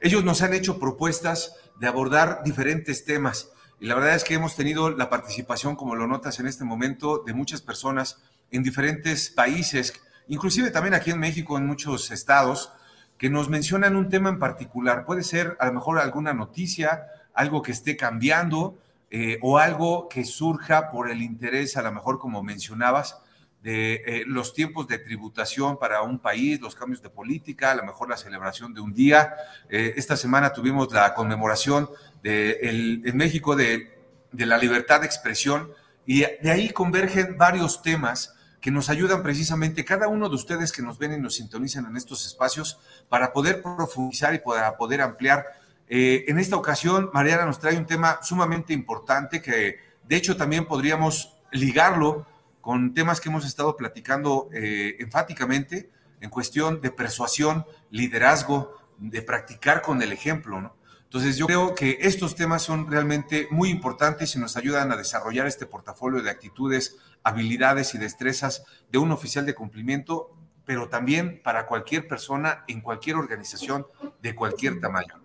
ellos 0.00 0.24
nos 0.24 0.42
han 0.42 0.54
hecho 0.54 0.78
propuestas 0.78 1.56
de 1.80 1.88
abordar 1.88 2.42
diferentes 2.44 3.04
temas. 3.04 3.50
Y 3.80 3.86
la 3.86 3.94
verdad 3.94 4.14
es 4.14 4.24
que 4.24 4.34
hemos 4.34 4.56
tenido 4.56 4.90
la 4.90 5.10
participación, 5.10 5.76
como 5.76 5.96
lo 5.96 6.06
notas 6.06 6.38
en 6.40 6.46
este 6.46 6.64
momento, 6.64 7.22
de 7.24 7.34
muchas 7.34 7.62
personas 7.62 8.18
en 8.50 8.62
diferentes 8.62 9.30
países, 9.30 9.92
inclusive 10.28 10.70
también 10.70 10.94
aquí 10.94 11.10
en 11.10 11.20
México, 11.20 11.58
en 11.58 11.66
muchos 11.66 12.10
estados, 12.10 12.72
que 13.18 13.30
nos 13.30 13.48
mencionan 13.48 13.96
un 13.96 14.08
tema 14.08 14.28
en 14.28 14.38
particular. 14.38 15.04
Puede 15.04 15.24
ser 15.24 15.56
a 15.60 15.66
lo 15.66 15.72
mejor 15.72 15.98
alguna 15.98 16.32
noticia, 16.32 17.06
algo 17.34 17.62
que 17.62 17.72
esté 17.72 17.96
cambiando 17.96 18.78
eh, 19.10 19.38
o 19.40 19.58
algo 19.58 20.08
que 20.08 20.24
surja 20.24 20.90
por 20.90 21.10
el 21.10 21.22
interés, 21.22 21.76
a 21.76 21.82
lo 21.82 21.92
mejor 21.92 22.18
como 22.18 22.42
mencionabas, 22.42 23.18
de 23.62 23.94
eh, 24.06 24.24
los 24.26 24.54
tiempos 24.54 24.86
de 24.86 24.98
tributación 24.98 25.78
para 25.78 26.02
un 26.02 26.18
país, 26.18 26.60
los 26.60 26.74
cambios 26.74 27.02
de 27.02 27.10
política, 27.10 27.72
a 27.72 27.74
lo 27.74 27.84
mejor 27.84 28.08
la 28.08 28.16
celebración 28.16 28.72
de 28.72 28.80
un 28.80 28.92
día. 28.92 29.34
Eh, 29.68 29.94
esta 29.96 30.16
semana 30.16 30.52
tuvimos 30.52 30.92
la 30.92 31.14
conmemoración 31.14 31.88
de 32.22 32.58
en 32.62 33.16
México 33.16 33.56
de, 33.56 33.96
la 34.32 34.58
libertad 34.58 35.00
de 35.00 35.06
expresión 35.06 35.70
y 36.06 36.20
de 36.20 36.50
ahí 36.50 36.70
convergen 36.70 37.36
varios 37.36 37.82
temas 37.82 38.34
que 38.60 38.70
nos 38.70 38.90
ayudan 38.90 39.22
precisamente 39.22 39.84
cada 39.84 40.08
uno 40.08 40.28
de 40.28 40.34
ustedes 40.34 40.72
que 40.72 40.82
nos 40.82 40.98
ven 40.98 41.12
y 41.12 41.18
nos 41.18 41.36
sintonizan 41.36 41.86
en 41.86 41.96
estos 41.96 42.26
espacios 42.26 42.78
para 43.08 43.32
poder 43.32 43.62
profundizar 43.62 44.34
y 44.34 44.38
para 44.38 44.76
poder 44.76 45.00
ampliar. 45.00 45.46
Eh, 45.88 46.24
en 46.28 46.38
esta 46.38 46.56
ocasión, 46.56 47.10
Mariana 47.14 47.46
nos 47.46 47.58
trae 47.58 47.76
un 47.76 47.86
tema 47.86 48.18
sumamente 48.22 48.72
importante 48.72 49.40
que 49.40 49.78
de 50.04 50.16
hecho 50.16 50.36
también 50.36 50.66
podríamos 50.66 51.38
ligarlo 51.50 52.26
con 52.60 52.92
temas 52.92 53.20
que 53.20 53.30
hemos 53.30 53.46
estado 53.46 53.76
platicando 53.76 54.48
eh, 54.52 54.96
enfáticamente 54.98 55.90
en 56.20 56.28
cuestión 56.28 56.80
de 56.80 56.90
persuasión, 56.90 57.64
liderazgo, 57.90 58.76
de 58.98 59.22
practicar 59.22 59.80
con 59.80 60.02
el 60.02 60.12
ejemplo, 60.12 60.60
¿no? 60.60 60.76
Entonces 61.04 61.38
yo 61.38 61.46
creo 61.46 61.74
que 61.74 61.96
estos 62.02 62.34
temas 62.34 62.60
son 62.60 62.90
realmente 62.90 63.48
muy 63.50 63.70
importantes 63.70 64.36
y 64.36 64.38
nos 64.38 64.58
ayudan 64.58 64.92
a 64.92 64.96
desarrollar 64.96 65.46
este 65.46 65.64
portafolio 65.64 66.20
de 66.20 66.28
actitudes, 66.28 66.98
habilidades 67.22 67.94
y 67.94 67.98
destrezas 67.98 68.64
de 68.92 68.98
un 68.98 69.10
oficial 69.10 69.46
de 69.46 69.54
cumplimiento, 69.54 70.36
pero 70.66 70.90
también 70.90 71.40
para 71.42 71.64
cualquier 71.64 72.06
persona 72.06 72.64
en 72.68 72.82
cualquier 72.82 73.16
organización 73.16 73.86
de 74.20 74.34
cualquier 74.34 74.80
tamaño. 74.80 75.17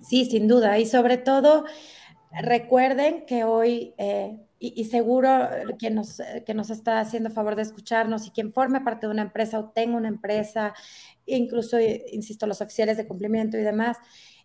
Sí, 0.00 0.24
sin 0.24 0.48
duda. 0.48 0.78
Y 0.78 0.86
sobre 0.86 1.18
todo, 1.18 1.64
recuerden 2.42 3.26
que 3.26 3.44
hoy, 3.44 3.94
eh, 3.98 4.38
y, 4.58 4.84
seguro 4.86 5.48
quien 5.78 5.94
nos, 5.94 6.20
que 6.44 6.54
nos 6.54 6.70
está 6.70 7.00
haciendo 7.00 7.30
favor 7.30 7.54
de 7.54 7.62
escucharnos 7.62 8.26
y 8.26 8.30
quien 8.30 8.52
forme 8.52 8.80
parte 8.80 9.06
de 9.06 9.12
una 9.12 9.22
empresa 9.22 9.58
o 9.60 9.70
tenga 9.70 9.96
una 9.96 10.08
empresa, 10.08 10.74
incluso, 11.26 11.78
insisto, 11.80 12.46
los 12.46 12.60
oficiales 12.60 12.96
de 12.96 13.06
cumplimiento 13.06 13.56
y 13.56 13.62
demás, 13.62 13.98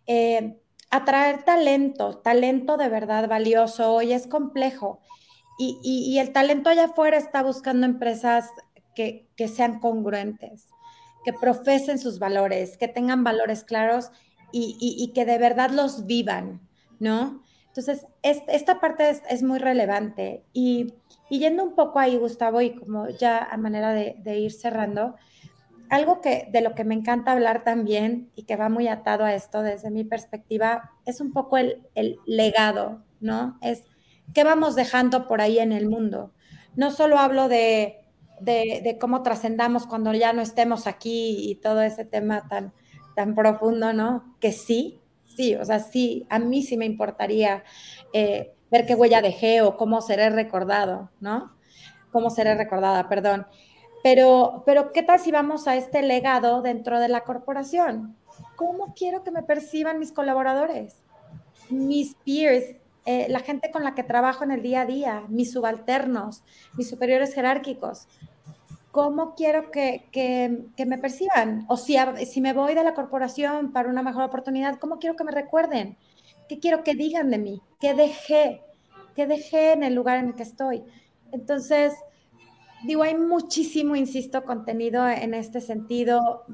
eh, 0.06 0.56
atraer 0.90 1.42
talento, 1.44 2.18
talento 2.18 2.76
de 2.76 2.88
verdad 2.88 3.28
valioso, 3.28 3.92
hoy 3.92 4.12
es 4.12 4.26
complejo. 4.26 5.00
Y, 5.58 6.18
el 6.18 6.32
talento 6.32 6.68
allá 6.68 6.86
afuera 6.86 7.16
está 7.16 7.42
buscando 7.42 7.86
empresas 7.86 8.50
que, 8.94 9.28
sean 9.48 9.78
congruentes, 9.78 10.68
que 11.24 11.32
profesen 11.32 11.98
sus 11.98 12.18
valores, 12.18 12.76
que 12.76 12.88
tengan 12.88 13.22
valores 13.24 13.62
claros 13.64 14.10
y, 14.52 15.10
que 15.14 15.24
de 15.24 15.38
verdad 15.38 15.70
los 15.70 16.06
vivan, 16.06 16.60
¿no? 16.98 17.42
Entonces, 17.68 18.06
esta 18.22 18.80
parte 18.80 19.20
es, 19.28 19.42
muy 19.42 19.58
relevante. 19.58 20.44
Y, 20.52 20.94
yendo 21.28 21.64
un 21.64 21.74
poco 21.74 21.98
ahí, 21.98 22.16
Gustavo, 22.16 22.60
y 22.60 22.76
como 22.76 23.08
ya 23.08 23.38
a 23.38 23.56
manera 23.56 23.92
de, 23.92 24.16
de 24.18 24.38
ir 24.38 24.52
cerrando, 24.52 25.16
algo 25.90 26.20
que 26.20 26.48
de 26.50 26.60
lo 26.60 26.74
que 26.74 26.84
me 26.84 26.94
encanta 26.94 27.32
hablar 27.32 27.64
también 27.64 28.30
y 28.34 28.44
que 28.44 28.56
va 28.56 28.68
muy 28.68 28.88
atado 28.88 29.24
a 29.24 29.34
esto 29.34 29.62
desde 29.62 29.90
mi 29.90 30.04
perspectiva 30.04 30.90
es 31.04 31.20
un 31.20 31.32
poco 31.32 31.56
el, 31.56 31.82
legado, 32.26 33.04
¿no? 33.20 33.58
Es 33.62 33.84
qué 34.32 34.44
vamos 34.44 34.74
dejando 34.74 35.28
por 35.28 35.40
ahí 35.40 35.58
en 35.58 35.72
el 35.72 35.88
mundo. 35.88 36.32
No 36.74 36.90
solo 36.90 37.18
hablo 37.18 37.48
de, 37.48 38.00
cómo 39.00 39.22
trascendamos 39.22 39.86
cuando 39.86 40.12
ya 40.12 40.32
no 40.32 40.42
estemos 40.42 40.86
aquí 40.86 41.50
y 41.50 41.56
todo 41.56 41.82
ese 41.82 42.04
tema 42.04 42.48
tan, 42.48 42.72
tan 43.14 43.34
profundo, 43.34 43.92
¿no? 43.92 44.36
Que 44.40 44.52
sí, 44.52 45.00
sí, 45.24 45.54
o 45.54 45.64
sea, 45.64 45.78
sí, 45.80 46.26
a 46.30 46.38
mí 46.38 46.62
sí 46.62 46.76
me 46.76 46.86
importaría 46.86 47.64
eh, 48.12 48.52
ver 48.70 48.86
qué 48.86 48.94
huella 48.94 49.22
dejé 49.22 49.62
o 49.62 49.76
cómo 49.76 50.00
seré 50.00 50.30
recordado, 50.30 51.10
¿no? 51.20 51.52
Cómo 52.10 52.30
seré 52.30 52.54
recordada, 52.54 53.08
perdón. 53.08 53.46
Pero, 54.02 54.62
pero, 54.66 54.92
¿qué 54.92 55.02
tal 55.02 55.18
si 55.18 55.32
vamos 55.32 55.66
a 55.66 55.76
este 55.76 56.02
legado 56.02 56.60
dentro 56.60 57.00
de 57.00 57.08
la 57.08 57.24
corporación? 57.24 58.16
¿Cómo 58.56 58.94
quiero 58.94 59.24
que 59.24 59.30
me 59.30 59.42
perciban 59.42 59.98
mis 59.98 60.12
colaboradores, 60.12 61.02
mis 61.70 62.14
peers, 62.16 62.76
eh, 63.06 63.26
la 63.28 63.40
gente 63.40 63.70
con 63.70 63.82
la 63.82 63.94
que 63.94 64.02
trabajo 64.02 64.44
en 64.44 64.50
el 64.50 64.62
día 64.62 64.82
a 64.82 64.86
día, 64.86 65.24
mis 65.28 65.52
subalternos, 65.52 66.42
mis 66.76 66.88
superiores 66.88 67.34
jerárquicos? 67.34 68.06
¿Cómo 68.94 69.34
quiero 69.34 69.72
que, 69.72 70.08
que, 70.12 70.66
que 70.76 70.86
me 70.86 70.98
perciban? 70.98 71.64
O 71.66 71.76
si, 71.76 71.96
si 72.30 72.40
me 72.40 72.52
voy 72.52 72.76
de 72.76 72.84
la 72.84 72.94
corporación 72.94 73.72
para 73.72 73.88
una 73.88 74.04
mejor 74.04 74.22
oportunidad, 74.22 74.78
¿cómo 74.78 75.00
quiero 75.00 75.16
que 75.16 75.24
me 75.24 75.32
recuerden? 75.32 75.98
¿Qué 76.48 76.60
quiero 76.60 76.84
que 76.84 76.94
digan 76.94 77.28
de 77.28 77.38
mí? 77.38 77.60
¿Qué 77.80 77.92
dejé? 77.92 78.62
¿Qué 79.16 79.26
dejé 79.26 79.72
en 79.72 79.82
el 79.82 79.96
lugar 79.96 80.18
en 80.18 80.28
el 80.28 80.34
que 80.36 80.44
estoy? 80.44 80.84
Entonces, 81.32 81.92
digo, 82.86 83.02
hay 83.02 83.16
muchísimo, 83.16 83.96
insisto, 83.96 84.44
contenido 84.44 85.08
en 85.08 85.34
este 85.34 85.60
sentido, 85.60 86.44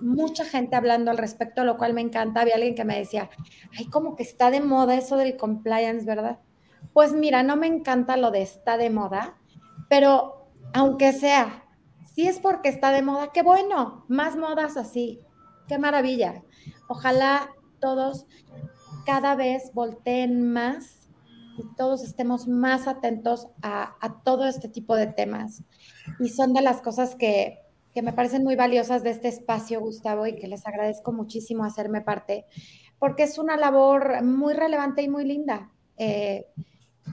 mucha 0.00 0.44
gente 0.44 0.76
hablando 0.76 1.10
al 1.10 1.18
respecto, 1.18 1.64
lo 1.64 1.78
cual 1.78 1.94
me 1.94 2.00
encanta. 2.00 2.42
Había 2.42 2.54
alguien 2.54 2.76
que 2.76 2.84
me 2.84 2.96
decía, 2.96 3.28
ay, 3.76 3.86
como 3.86 4.14
que 4.14 4.22
está 4.22 4.52
de 4.52 4.60
moda 4.60 4.94
eso 4.94 5.16
del 5.16 5.36
compliance, 5.36 6.06
¿verdad? 6.06 6.38
Pues 6.92 7.12
mira, 7.12 7.42
no 7.42 7.56
me 7.56 7.66
encanta 7.66 8.16
lo 8.16 8.30
de 8.30 8.42
está 8.42 8.76
de 8.76 8.88
moda, 8.88 9.36
pero 9.88 10.46
aunque 10.72 11.12
sea, 11.12 11.64
si 12.18 12.26
es 12.26 12.40
porque 12.40 12.68
está 12.68 12.90
de 12.90 13.00
moda, 13.00 13.30
qué 13.32 13.42
bueno, 13.42 14.04
más 14.08 14.34
modas 14.34 14.76
así, 14.76 15.20
qué 15.68 15.78
maravilla. 15.78 16.42
Ojalá 16.88 17.48
todos 17.78 18.26
cada 19.06 19.36
vez 19.36 19.70
volteen 19.72 20.52
más 20.52 21.08
y 21.56 21.62
todos 21.76 22.02
estemos 22.02 22.48
más 22.48 22.88
atentos 22.88 23.46
a, 23.62 24.20
todo 24.24 24.48
este 24.48 24.68
tipo 24.68 24.96
de 24.96 25.06
temas. 25.06 25.62
Y 26.18 26.30
son 26.30 26.54
de 26.54 26.60
las 26.60 26.82
cosas 26.82 27.14
que, 27.14 27.60
que 27.94 28.02
me 28.02 28.12
parecen 28.12 28.42
muy 28.42 28.56
valiosas 28.56 29.04
de 29.04 29.10
este 29.10 29.28
espacio, 29.28 29.80
Gustavo, 29.80 30.26
y 30.26 30.34
que 30.34 30.48
les 30.48 30.66
agradezco 30.66 31.12
muchísimo 31.12 31.62
hacerme 31.62 32.00
parte, 32.00 32.46
porque 32.98 33.22
es 33.22 33.38
una 33.38 33.56
labor 33.56 34.24
muy 34.24 34.54
relevante 34.54 35.02
y 35.02 35.08
muy 35.08 35.24
linda. 35.24 35.70
Eh, 35.96 36.48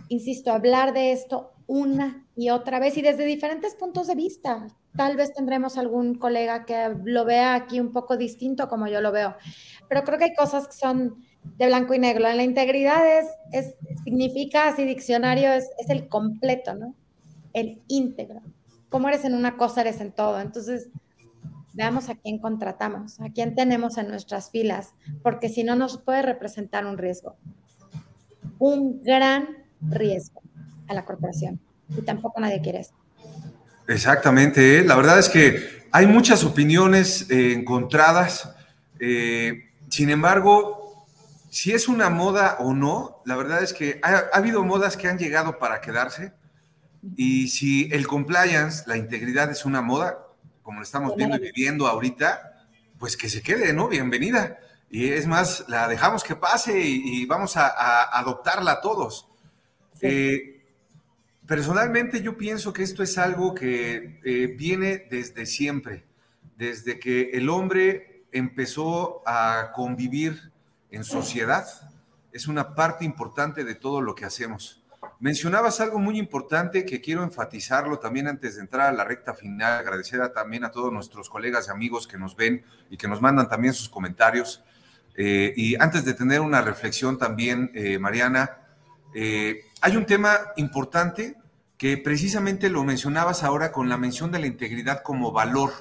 insisto, 0.07 0.51
hablar 0.51 0.93
de 0.93 1.11
esto 1.11 1.51
una 1.67 2.25
y 2.35 2.49
otra 2.49 2.79
vez 2.79 2.97
y 2.97 3.03
desde 3.03 3.23
diferentes 3.25 3.75
puntos 3.75 4.07
de 4.07 4.15
vista. 4.15 4.67
Tal 4.95 5.17
vez 5.17 5.33
tendremos 5.33 5.77
algún 5.77 6.15
colega 6.15 6.65
que 6.65 6.95
lo 7.03 7.25
vea 7.25 7.55
aquí 7.55 7.79
un 7.79 7.91
poco 7.91 8.17
distinto 8.17 8.67
como 8.67 8.87
yo 8.87 9.01
lo 9.01 9.11
veo, 9.11 9.35
pero 9.89 10.03
creo 10.03 10.17
que 10.17 10.25
hay 10.25 10.35
cosas 10.35 10.67
que 10.67 10.73
son 10.73 11.23
de 11.57 11.67
blanco 11.67 11.93
y 11.93 11.99
negro. 11.99 12.27
En 12.27 12.37
la 12.37 12.43
integridad 12.43 13.19
es, 13.19 13.27
es 13.51 13.75
significa, 14.03 14.67
así 14.67 14.83
diccionario, 14.83 15.51
es, 15.53 15.69
es 15.77 15.89
el 15.89 16.07
completo, 16.07 16.75
¿no? 16.75 16.95
El 17.53 17.81
íntegro. 17.87 18.41
Como 18.89 19.07
eres 19.09 19.25
en 19.25 19.35
una 19.35 19.57
cosa, 19.57 19.81
eres 19.81 20.01
en 20.01 20.11
todo. 20.11 20.39
Entonces, 20.39 20.89
veamos 21.73 22.09
a 22.09 22.15
quién 22.15 22.39
contratamos, 22.39 23.19
a 23.19 23.29
quién 23.29 23.53
tenemos 23.53 23.97
en 23.97 24.07
nuestras 24.07 24.49
filas, 24.49 24.93
porque 25.21 25.49
si 25.49 25.63
no 25.63 25.75
nos 25.75 25.97
puede 25.97 26.21
representar 26.21 26.85
un 26.85 26.97
riesgo. 26.97 27.35
Un 28.57 29.03
gran 29.03 29.49
riesgo 29.81 30.41
a 30.87 30.93
la 30.93 31.05
corporación. 31.05 31.59
Y 31.89 32.01
tampoco 32.01 32.39
nadie 32.39 32.61
quiere 32.61 32.79
eso. 32.79 32.95
Exactamente. 33.87 34.79
¿eh? 34.79 34.83
La 34.83 34.95
verdad 34.95 35.19
es 35.19 35.29
que 35.29 35.85
hay 35.91 36.07
muchas 36.07 36.43
opiniones 36.43 37.29
eh, 37.29 37.53
encontradas. 37.53 38.53
Eh, 38.99 39.69
sin 39.89 40.09
embargo, 40.09 41.05
si 41.49 41.71
es 41.71 41.87
una 41.87 42.09
moda 42.09 42.57
o 42.59 42.73
no, 42.73 43.21
la 43.25 43.35
verdad 43.35 43.63
es 43.63 43.73
que 43.73 43.99
ha, 44.03 44.25
habido 44.33 44.63
modas 44.63 44.97
que 44.97 45.07
han 45.07 45.17
llegado 45.17 45.59
para 45.59 45.81
quedarse. 45.81 46.33
Y 47.15 47.49
si 47.49 47.89
el 47.91 48.07
compliance, 48.07 48.83
la 48.87 48.97
integridad 48.97 49.51
es 49.51 49.65
una 49.65 49.81
moda, 49.81 50.19
como 50.63 50.79
lo 50.79 50.83
estamos 50.83 51.15
viendo 51.15 51.37
y 51.37 51.39
viviendo 51.39 51.87
ahorita, 51.87 52.67
pues 52.97 53.15
que 53.15 53.29
se 53.29 53.43
quede, 53.43 53.73
¿no? 53.73 53.87
Bienvenida. 53.87 54.57
Y 54.89 55.09
es 55.09 55.27
más, 55.27 55.65
la 55.67 55.87
dejamos 55.87 56.23
que 56.23 56.35
pase 56.35 56.79
y, 56.79 57.25
vamos 57.25 57.57
a, 57.57 58.03
adoptarla 58.17 58.81
todos. 58.81 59.27
Personalmente 61.47 62.21
yo 62.21 62.37
pienso 62.37 62.73
que 62.73 62.81
esto 62.81 63.03
es 63.03 63.17
algo 63.17 63.53
que 63.53 64.19
eh, 64.23 64.55
viene 64.57 65.05
desde 65.11 65.45
siempre, 65.45 66.03
desde 66.57 66.99
que 66.99 67.31
el 67.33 67.49
hombre 67.49 68.25
empezó 68.31 69.21
a 69.27 69.71
convivir 69.73 70.51
en 70.89 71.03
sociedad. 71.03 71.65
Es 72.31 72.47
una 72.47 72.73
parte 72.73 73.05
importante 73.05 73.63
de 73.63 73.75
todo 73.75 74.01
lo 74.01 74.15
que 74.15 74.25
hacemos. 74.25 74.83
Mencionabas 75.19 75.79
algo 75.79 75.99
muy 75.99 76.17
importante 76.17 76.83
que 76.83 76.99
quiero 76.99 77.23
enfatizarlo 77.23 77.99
también 77.99 78.27
antes 78.27 78.55
de 78.55 78.61
entrar 78.61 78.89
a 78.89 78.91
la 78.91 79.03
recta 79.03 79.33
final, 79.33 79.79
agradecer 79.79 80.27
también 80.29 80.63
a 80.65 80.71
todos 80.71 80.91
nuestros 80.91 81.29
colegas 81.29 81.67
y 81.67 81.71
amigos 81.71 82.07
que 82.07 82.17
nos 82.17 82.35
ven 82.35 82.63
y 82.89 82.97
que 82.97 83.07
nos 83.07 83.21
mandan 83.21 83.47
también 83.47 83.73
sus 83.73 83.87
comentarios. 83.87 84.63
Eh, 85.15 85.53
y 85.55 85.75
antes 85.81 86.03
de 86.03 86.13
tener 86.13 86.41
una 86.41 86.61
reflexión 86.61 87.17
también, 87.17 87.71
eh, 87.73 87.97
Mariana, 87.99 88.64
hay 89.15 89.95
un 89.95 90.05
tema 90.05 90.37
importante 90.57 91.35
que 91.77 91.97
precisamente 91.97 92.69
lo 92.69 92.83
mencionabas 92.83 93.43
ahora 93.43 93.71
con 93.71 93.89
la 93.89 93.97
mención 93.97 94.31
de 94.31 94.39
la 94.39 94.47
integridad 94.47 95.03
como 95.03 95.31
valor. 95.31 95.71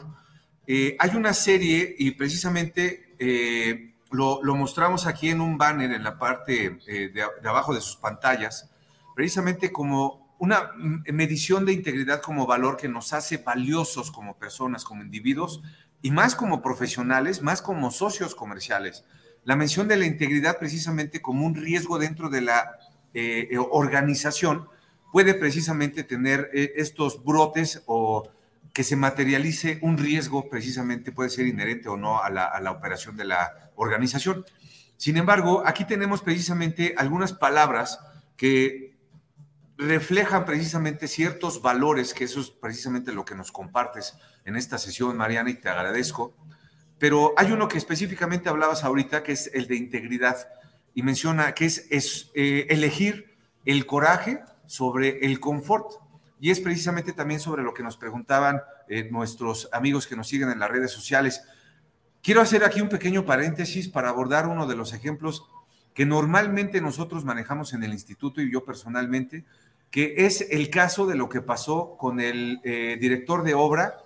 Eh, 0.66 0.96
hay 0.98 1.10
una 1.14 1.34
serie 1.34 1.94
y 1.98 2.12
precisamente 2.12 3.14
eh, 3.18 3.94
lo, 4.10 4.42
mostramos 4.54 5.06
aquí 5.06 5.30
en 5.30 5.40
un 5.40 5.56
banner 5.58 5.92
en 5.92 6.02
la 6.02 6.18
parte 6.18 6.78
eh, 6.86 7.10
de, 7.12 7.48
abajo 7.48 7.74
de 7.74 7.80
sus 7.80 7.96
pantallas, 7.96 8.70
precisamente 9.14 9.70
como 9.70 10.34
una 10.38 10.72
medición 11.06 11.64
de 11.64 11.72
integridad 11.72 12.20
como 12.20 12.46
valor 12.46 12.76
que 12.76 12.88
nos 12.88 13.12
hace 13.12 13.38
valiosos 13.38 14.10
como 14.10 14.36
personas, 14.36 14.84
como 14.84 15.02
individuos 15.02 15.62
y 16.02 16.10
más 16.10 16.34
como 16.34 16.60
profesionales, 16.60 17.40
más 17.40 17.62
como 17.62 17.90
socios 17.90 18.34
comerciales. 18.34 19.04
La 19.44 19.56
mención 19.56 19.86
de 19.86 19.96
la 19.96 20.06
integridad 20.06 20.58
precisamente 20.58 21.22
como 21.22 21.46
un 21.46 21.54
riesgo 21.54 21.98
dentro 21.98 22.30
de 22.30 22.40
la 22.40 22.78
organización 23.70 24.68
puede 25.14 25.34
precisamente 25.34 26.02
tener 26.02 26.50
eh, 26.52 26.72
estos 26.74 27.22
brotes 27.22 27.84
o 27.86 28.28
que 28.72 28.82
se 28.82 28.96
materialice 28.96 29.78
un 29.80 29.96
riesgo 29.96 30.48
precisamente 30.50 31.12
puede 31.12 31.30
ser 31.30 31.46
inherente 31.46 31.88
o 31.88 31.96
no 31.96 32.20
a 32.20 32.28
la, 32.30 32.70
operación 32.72 33.16
de 33.16 33.24
la 33.24 33.70
organización. 33.76 34.44
Sin 34.96 35.16
embargo, 35.16 35.62
aquí 35.64 35.84
tenemos 35.84 36.20
precisamente 36.20 36.96
algunas 36.98 37.32
palabras 37.32 38.00
que 38.36 38.96
reflejan 39.78 40.44
precisamente 40.44 41.06
ciertos 41.06 41.62
valores, 41.62 42.12
que 42.12 42.24
eso 42.24 42.40
es 42.40 42.50
precisamente 42.50 43.12
lo 43.12 43.24
que 43.24 43.36
nos 43.36 43.52
compartes 43.52 44.14
en 44.44 44.56
esta 44.56 44.78
sesión, 44.78 45.16
Mariana, 45.16 45.50
y 45.50 45.54
te 45.54 45.68
agradezco. 45.68 46.34
Pero 46.98 47.34
hay 47.36 47.52
uno 47.52 47.68
que 47.68 47.78
específicamente 47.78 48.48
hablabas 48.48 48.82
ahorita, 48.82 49.22
que 49.22 49.30
es 49.30 49.48
el 49.54 49.68
de 49.68 49.76
integridad, 49.76 50.48
y 50.94 51.02
menciona 51.02 51.52
que 51.52 51.66
es, 51.66 51.86
es 51.90 52.30
eh, 52.34 52.66
elegir 52.70 53.34
el 53.64 53.86
coraje, 53.86 54.40
sobre 54.66 55.24
el 55.24 55.40
confort. 55.40 55.92
Y 56.40 56.50
es 56.50 56.60
precisamente 56.60 57.12
también 57.12 57.40
sobre 57.40 57.62
lo 57.62 57.74
que 57.74 57.82
nos 57.82 57.96
preguntaban 57.96 58.60
eh, 58.88 59.08
nuestros 59.10 59.68
amigos 59.72 60.06
que 60.06 60.16
nos 60.16 60.28
siguen 60.28 60.50
en 60.50 60.58
las 60.58 60.70
redes 60.70 60.90
sociales. 60.90 61.42
Quiero 62.22 62.40
hacer 62.40 62.64
aquí 62.64 62.80
un 62.80 62.88
pequeño 62.88 63.24
paréntesis 63.24 63.88
para 63.88 64.08
abordar 64.08 64.46
uno 64.46 64.66
de 64.66 64.76
los 64.76 64.92
ejemplos 64.92 65.44
que 65.94 66.06
normalmente 66.06 66.80
nosotros 66.80 67.24
manejamos 67.24 67.72
en 67.72 67.84
el 67.84 67.92
instituto 67.92 68.40
y 68.40 68.50
yo 68.50 68.64
personalmente, 68.64 69.44
que 69.90 70.14
es 70.26 70.46
el 70.50 70.70
caso 70.70 71.06
de 71.06 71.14
lo 71.14 71.28
que 71.28 71.40
pasó 71.40 71.96
con 71.96 72.20
el 72.20 72.60
eh, 72.64 72.98
director 73.00 73.44
de 73.44 73.54
obra 73.54 73.98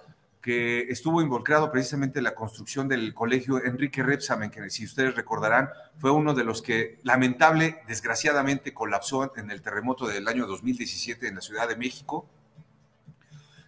que 0.48 0.86
estuvo 0.88 1.20
involucrado 1.20 1.70
precisamente 1.70 2.20
en 2.20 2.24
la 2.24 2.34
construcción 2.34 2.88
del 2.88 3.12
colegio 3.12 3.62
Enrique 3.62 4.02
Repsamen, 4.02 4.50
que 4.50 4.70
si 4.70 4.86
ustedes 4.86 5.14
recordarán, 5.14 5.68
fue 5.98 6.10
uno 6.10 6.32
de 6.32 6.42
los 6.42 6.62
que 6.62 6.98
lamentable, 7.02 7.82
desgraciadamente, 7.86 8.72
colapsó 8.72 9.30
en 9.36 9.50
el 9.50 9.60
terremoto 9.60 10.06
del 10.06 10.26
año 10.26 10.46
2017 10.46 11.28
en 11.28 11.34
la 11.34 11.42
Ciudad 11.42 11.68
de 11.68 11.76
México 11.76 12.26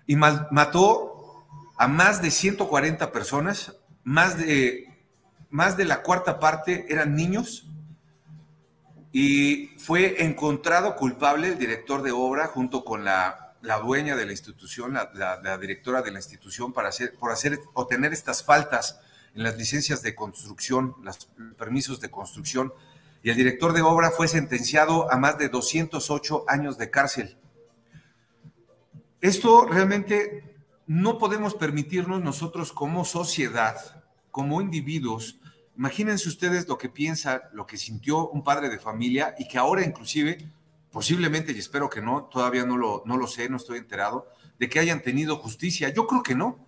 y 0.07 0.17
mató 0.17 1.45
a 1.77 1.87
más 1.87 2.23
de 2.23 2.31
140 2.31 3.13
personas, 3.13 3.77
más 4.03 4.39
de, 4.39 5.05
más 5.51 5.77
de 5.77 5.85
la 5.85 6.01
cuarta 6.01 6.41
parte 6.41 6.87
eran 6.89 7.15
niños 7.15 7.69
y 9.13 9.67
fue 9.77 10.25
encontrado 10.25 10.97
culpable 10.97 11.49
el 11.49 11.59
director 11.59 12.01
de 12.01 12.13
obra 12.13 12.47
junto 12.47 12.87
con 12.87 13.05
la 13.05 13.50
la 13.63 13.79
dueña 13.79 14.17
de 14.17 14.27
la 14.27 14.33
institución, 14.33 14.95
la, 14.95 15.59
directora 15.59 16.03
de 16.03 16.11
la 16.11 16.19
institución, 16.19 16.73
para 16.73 16.89
hacer, 16.89 17.15
por 17.15 17.31
hacer 17.31 17.59
o 17.75 17.87
tener 17.87 18.13
estas 18.13 18.43
faltas 18.43 19.01
en 19.35 19.43
las 19.43 19.57
licencias 19.57 20.03
de 20.03 20.15
construcción, 20.15 20.97
los 21.03 21.29
permisos 21.57 22.01
de 22.01 22.11
construcción, 22.11 22.73
y 23.23 23.31
el 23.31 23.37
director 23.37 23.73
de 23.73 23.83
obra 23.83 24.11
fue 24.11 24.29
sentenciado 24.29 25.13
a 25.13 25.19
más 25.19 25.37
de 25.37 25.49
208 25.51 26.45
años 26.49 26.79
de 26.79 26.91
cárcel. 26.91 27.37
Esto 29.21 29.67
realmente 29.67 30.57
no 30.87 31.19
podemos 31.19 31.55
permitirnos 31.55 32.23
nosotros 32.23 32.73
como 32.73 33.05
sociedad, 33.05 34.03
como 34.31 34.63
individuos. 34.63 35.39
Imagínense 35.77 36.29
ustedes 36.29 36.67
lo 36.67 36.79
que 36.79 36.89
piensa, 36.89 37.43
lo 37.53 37.67
que 37.67 37.77
sintió 37.77 38.29
un 38.31 38.43
padre 38.43 38.71
de 38.71 38.79
familia 38.79 39.35
y 39.39 39.47
que 39.47 39.59
ahora 39.59 39.85
inclusive 39.85 40.51
posiblemente, 40.93 41.53
y 41.53 41.59
espero 41.59 41.89
que 41.89 42.01
no, 42.01 42.25
todavía 42.25 42.65
no 42.65 42.77
lo, 42.77 43.03
no 43.07 43.17
lo 43.17 43.27
sé, 43.27 43.49
no 43.49 43.57
estoy 43.57 43.79
enterado, 43.79 44.29
de 44.59 44.69
que 44.69 44.81
hayan 44.81 45.03
tenido 45.03 45.37
justicia. 45.37 45.89
Yo 45.91 46.07
creo 46.07 46.23
que 46.23 46.35
no. 46.35 46.59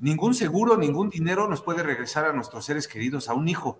Ningún 0.00 0.34
seguro, 0.34 0.76
ningún 0.76 1.10
dinero 1.10 1.48
nos 1.48 1.62
puede 1.62 1.82
regresar 1.82 2.24
a 2.24 2.32
nuestros 2.32 2.64
seres 2.64 2.88
queridos, 2.88 3.28
a 3.28 3.34
un 3.34 3.48
hijo. 3.48 3.78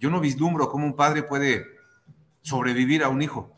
Yo 0.00 0.10
no 0.10 0.20
vislumbro 0.20 0.68
cómo 0.68 0.86
un 0.86 0.96
padre 0.96 1.22
puede 1.22 1.66
sobrevivir 2.42 3.04
a 3.04 3.08
un 3.08 3.22
hijo. 3.22 3.54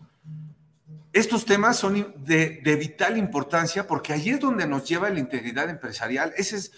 Estos 1.12 1.46
temas 1.46 1.78
son 1.78 2.14
de, 2.18 2.76
vital 2.78 3.16
importancia 3.16 3.86
porque 3.86 4.12
allí 4.12 4.30
es 4.30 4.40
donde 4.40 4.66
nos 4.66 4.86
lleva 4.86 5.08
la 5.08 5.18
integridad 5.18 5.70
empresarial. 5.70 6.34
Ese 6.36 6.56
es 6.56 6.72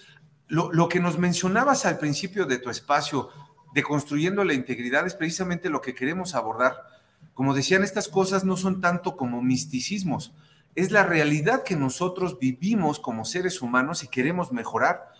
lo, 0.47 0.73
lo 0.73 0.89
que 0.89 1.01
nos 1.01 1.19
mencionabas 1.19 1.85
al 1.87 1.99
principio 1.99 2.47
de 2.47 2.59
tu 2.59 2.71
espacio, 2.71 3.31
de 3.75 3.83
construyendo 3.83 4.45
la 4.45 4.55
integridad, 4.55 5.07
es 5.07 5.15
precisamente 5.15 5.69
lo 5.69 5.81
que 5.81 5.95
queremos 5.95 6.37
abordar 6.37 6.98
como 7.39 7.55
decían, 7.55 7.85
estas 7.85 8.09
cosas 8.09 8.43
no 8.43 8.57
son 8.57 8.81
tanto 8.81 9.17
como 9.17 9.41
misticismos, 9.43 10.35
es 10.75 10.91
la 10.91 11.05
realidad 11.05 11.63
que 11.63 11.77
nosotros 11.77 12.41
vivimos 12.41 12.99
como 12.99 13.25
seres 13.25 13.63
humanos 13.63 14.03
y 14.03 14.09
queremos 14.09 14.51
mejorar. 14.51 15.13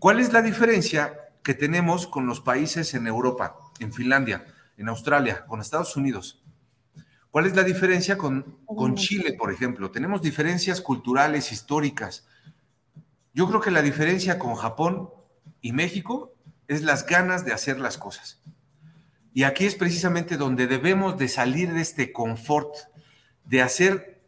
¿Cuál 0.00 0.18
es 0.18 0.32
la 0.32 0.42
diferencia 0.42 1.16
que 1.44 1.54
tenemos 1.54 2.08
con 2.08 2.26
los 2.26 2.40
países 2.40 2.94
en 2.94 3.06
Europa, 3.06 3.58
en 3.78 3.92
Finlandia, 3.92 4.44
en 4.76 4.88
Australia, 4.88 5.46
con 5.46 5.60
Estados 5.60 5.96
Unidos? 5.96 6.42
¿Cuál 7.30 7.46
es 7.46 7.54
la 7.54 7.62
diferencia 7.62 8.18
con, 8.18 8.58
con 8.66 8.96
Chile, 8.96 9.36
por 9.38 9.52
ejemplo? 9.52 9.92
Tenemos 9.92 10.20
diferencias 10.20 10.80
culturales, 10.80 11.52
históricas. 11.52 12.26
Yo 13.34 13.46
creo 13.46 13.60
que 13.60 13.70
la 13.70 13.82
diferencia 13.82 14.36
con 14.36 14.56
Japón 14.56 15.10
y 15.60 15.72
México 15.72 16.34
es 16.66 16.82
las 16.82 17.06
ganas 17.06 17.44
de 17.44 17.52
hacer 17.52 17.78
las 17.78 17.98
cosas. 17.98 18.42
Y 19.34 19.44
aquí 19.44 19.64
es 19.64 19.74
precisamente 19.74 20.36
donde 20.36 20.66
debemos 20.66 21.16
de 21.18 21.28
salir 21.28 21.72
de 21.72 21.80
este 21.80 22.12
confort, 22.12 22.74
de 23.44 23.62
hacer, 23.62 24.20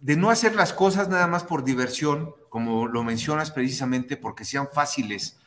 de 0.00 0.16
no 0.16 0.30
hacer 0.30 0.54
las 0.54 0.72
cosas 0.72 1.08
nada 1.08 1.26
más 1.26 1.44
por 1.44 1.64
diversión, 1.64 2.34
como 2.48 2.86
lo 2.86 3.04
mencionas 3.04 3.50
precisamente, 3.50 4.16
porque 4.16 4.44
sean 4.44 4.68
fáciles, 4.72 5.38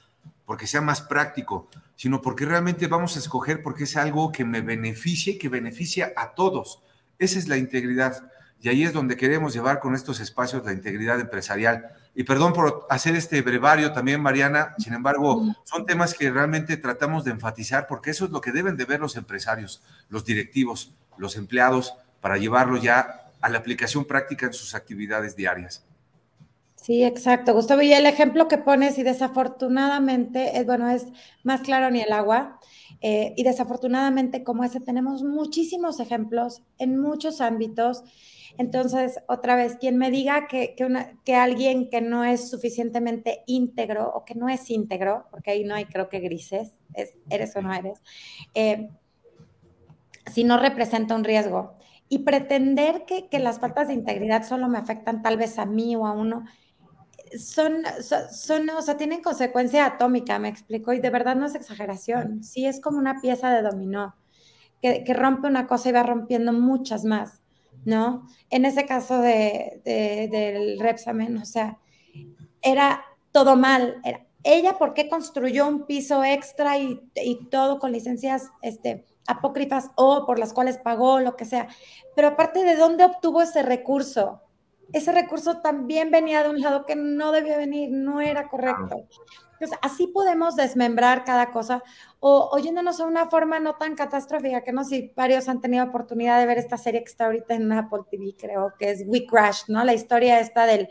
porque 0.45 0.67
sea 0.67 0.81
más 0.81 1.01
práctico, 1.01 1.69
sino 1.95 2.21
porque 2.21 2.45
realmente 2.45 2.87
vamos 2.87 3.15
a 3.15 3.19
escoger 3.19 3.61
porque 3.61 3.83
es 3.83 3.97
algo 3.97 4.31
que 4.31 4.45
me 4.45 4.61
beneficie, 4.61 5.37
que 5.37 5.49
beneficia 5.49 6.13
a 6.15 6.33
todos. 6.33 6.81
Esa 7.19 7.37
es 7.37 7.47
la 7.47 7.57
integridad. 7.57 8.29
Y 8.61 8.69
ahí 8.69 8.83
es 8.83 8.93
donde 8.93 9.17
queremos 9.17 9.53
llevar 9.53 9.79
con 9.79 9.93
estos 9.95 10.19
espacios 10.19 10.65
la 10.65 10.71
integridad 10.71 11.19
empresarial. 11.19 11.93
Y 12.13 12.23
perdón 12.23 12.53
por 12.53 12.85
hacer 12.89 13.15
este 13.15 13.41
brevario 13.41 13.93
también, 13.93 14.21
Mariana, 14.21 14.75
sin 14.77 14.93
embargo, 14.93 15.43
son 15.63 15.85
temas 15.85 16.13
que 16.13 16.29
realmente 16.29 16.75
tratamos 16.75 17.23
de 17.23 17.31
enfatizar 17.31 17.87
porque 17.87 18.11
eso 18.11 18.25
es 18.25 18.31
lo 18.31 18.41
que 18.41 18.51
deben 18.51 18.75
de 18.75 18.85
ver 18.85 18.99
los 18.99 19.15
empresarios, 19.15 19.81
los 20.09 20.25
directivos, 20.25 20.93
los 21.17 21.37
empleados, 21.37 21.93
para 22.19 22.37
llevarlo 22.37 22.77
ya 22.77 23.31
a 23.39 23.49
la 23.49 23.59
aplicación 23.59 24.05
práctica 24.05 24.45
en 24.45 24.53
sus 24.53 24.75
actividades 24.75 25.35
diarias. 25.35 25.83
Sí, 26.81 27.03
exacto, 27.03 27.53
Gustavo. 27.53 27.83
Y 27.83 27.93
el 27.93 28.07
ejemplo 28.07 28.47
que 28.47 28.57
pones, 28.57 28.97
y 28.97 29.03
desafortunadamente, 29.03 30.57
es, 30.57 30.65
bueno, 30.65 30.89
es 30.89 31.05
más 31.43 31.61
claro 31.61 31.91
ni 31.91 32.01
el 32.01 32.11
agua. 32.11 32.59
Eh, 33.01 33.33
y 33.37 33.43
desafortunadamente, 33.43 34.43
como 34.43 34.63
ese, 34.63 34.79
tenemos 34.79 35.21
muchísimos 35.23 35.99
ejemplos 35.99 36.63
en 36.79 36.99
muchos 36.99 37.39
ámbitos. 37.39 38.03
Entonces, 38.57 39.19
otra 39.27 39.55
vez, 39.55 39.77
quien 39.79 39.97
me 39.97 40.09
diga 40.09 40.47
que, 40.47 40.75
que, 41.23 41.35
alguien 41.35 41.87
que 41.89 42.01
no 42.01 42.23
es 42.23 42.49
suficientemente 42.49 43.43
íntegro 43.45 44.11
o 44.15 44.25
que 44.25 44.33
no 44.33 44.49
es 44.49 44.67
íntegro, 44.71 45.27
porque 45.29 45.51
ahí 45.51 45.63
no 45.63 45.75
hay, 45.75 45.85
creo 45.85 46.09
que 46.09 46.19
grises, 46.19 46.73
es, 46.95 47.13
eres 47.29 47.55
o 47.55 47.61
no 47.61 47.71
eres, 47.73 48.01
eh, 48.55 48.89
si 50.31 50.43
no 50.43 50.57
representa 50.57 51.15
un 51.15 51.23
riesgo. 51.23 51.73
Y 52.09 52.19
pretender 52.19 53.05
que, 53.05 53.27
que 53.29 53.39
las 53.39 53.59
faltas 53.59 53.87
de 53.87 53.93
integridad 53.93 54.43
solo 54.43 54.67
me 54.67 54.77
afectan 54.77 55.21
tal 55.21 55.37
vez 55.37 55.57
a 55.59 55.65
mí 55.65 55.95
o 55.95 56.05
a 56.05 56.11
uno, 56.11 56.43
son, 57.39 57.83
son, 58.31 58.69
o 58.69 58.81
sea, 58.81 58.97
tienen 58.97 59.21
consecuencia 59.21 59.85
atómica, 59.85 60.39
me 60.39 60.49
explico, 60.49 60.93
y 60.93 60.99
de 60.99 61.09
verdad 61.09 61.35
no 61.35 61.45
es 61.45 61.55
exageración, 61.55 62.43
sí 62.43 62.65
es 62.65 62.79
como 62.79 62.97
una 62.97 63.21
pieza 63.21 63.51
de 63.51 63.61
dominó, 63.61 64.15
que, 64.81 65.03
rompe 65.13 65.47
una 65.47 65.67
cosa 65.67 65.89
y 65.89 65.91
va 65.91 66.03
rompiendo 66.03 66.53
muchas 66.53 67.05
más, 67.05 67.41
¿no? 67.85 68.27
En 68.49 68.65
ese 68.65 68.85
caso 68.85 69.21
de, 69.21 69.81
del 69.83 70.79
Repsamen, 70.79 71.37
o 71.37 71.45
sea, 71.45 71.79
era 72.61 73.03
todo 73.31 73.55
mal, 73.55 74.01
era 74.03 74.25
ella 74.43 74.77
por 74.77 74.93
qué 74.93 75.07
construyó 75.07 75.67
un 75.67 75.85
piso 75.85 76.23
extra 76.23 76.77
y, 76.77 76.99
y 77.15 77.45
todo 77.49 77.77
con 77.77 77.91
licencias 77.91 78.49
este, 78.63 79.05
apócrifas 79.27 79.91
o 79.95 80.25
por 80.25 80.39
las 80.39 80.53
cuales 80.53 80.77
pagó, 80.77 81.19
lo 81.19 81.35
que 81.35 81.45
sea, 81.45 81.67
pero 82.15 82.29
aparte 82.29 82.63
de 82.63 82.75
dónde 82.75 83.05
obtuvo 83.05 83.41
ese 83.41 83.61
recurso, 83.63 84.41
ese 84.93 85.11
recurso 85.11 85.61
también 85.61 86.11
venía 86.11 86.43
de 86.43 86.49
un 86.49 86.59
lado 86.59 86.85
que 86.85 86.95
no 86.95 87.31
debía 87.31 87.57
venir, 87.57 87.89
no 87.91 88.21
era 88.21 88.47
correcto. 88.47 89.07
Entonces, 89.53 89.77
así 89.83 90.07
podemos 90.07 90.55
desmembrar 90.55 91.23
cada 91.23 91.51
cosa 91.51 91.83
o 92.19 92.49
oyéndonos 92.51 92.99
a 92.99 93.05
una 93.05 93.29
forma 93.29 93.59
no 93.59 93.75
tan 93.75 93.95
catastrófica, 93.95 94.63
que 94.63 94.71
no 94.71 94.83
sé 94.83 94.89
si 94.89 95.13
varios 95.15 95.47
han 95.47 95.61
tenido 95.61 95.85
oportunidad 95.85 96.39
de 96.39 96.47
ver 96.47 96.57
esta 96.57 96.77
serie 96.77 97.03
que 97.03 97.09
está 97.09 97.25
ahorita 97.25 97.53
en 97.53 97.71
Apple 97.71 98.01
TV, 98.09 98.35
creo 98.37 98.73
que 98.79 98.89
es 98.89 99.03
We 99.05 99.27
Crash, 99.27 99.63
¿no? 99.67 99.83
La 99.83 99.93
historia 99.93 100.39
esta 100.39 100.65
del, 100.65 100.89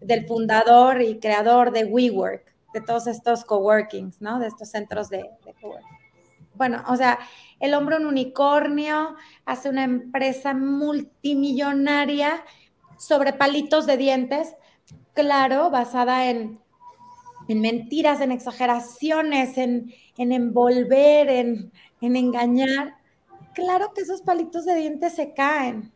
del 0.00 0.26
fundador 0.26 1.00
y 1.00 1.18
creador 1.18 1.72
de 1.72 1.86
WeWork, 1.86 2.54
de 2.74 2.80
todos 2.82 3.06
estos 3.06 3.44
coworkings, 3.46 4.20
¿no? 4.20 4.38
De 4.38 4.48
estos 4.48 4.68
centros 4.68 5.08
de, 5.08 5.24
de 5.44 5.54
coworking. 5.60 6.02
Bueno, 6.54 6.84
o 6.88 6.96
sea, 6.96 7.18
el 7.60 7.72
hombre 7.72 7.96
un 7.96 8.04
unicornio, 8.04 9.16
hace 9.46 9.70
una 9.70 9.84
empresa 9.84 10.52
multimillonaria 10.52 12.44
sobre 13.02 13.32
palitos 13.32 13.84
de 13.84 13.96
dientes, 13.96 14.54
claro, 15.12 15.70
basada 15.70 16.30
en, 16.30 16.60
mentiras, 17.48 18.20
en 18.20 18.30
exageraciones, 18.30 19.58
en, 19.58 19.92
envolver, 20.16 21.28
en, 21.28 21.72
engañar. 22.00 22.94
Claro 23.54 23.92
que 23.92 24.02
esos 24.02 24.22
palitos 24.22 24.64
de 24.66 24.76
dientes 24.76 25.16
se 25.16 25.34
caen. 25.34 25.92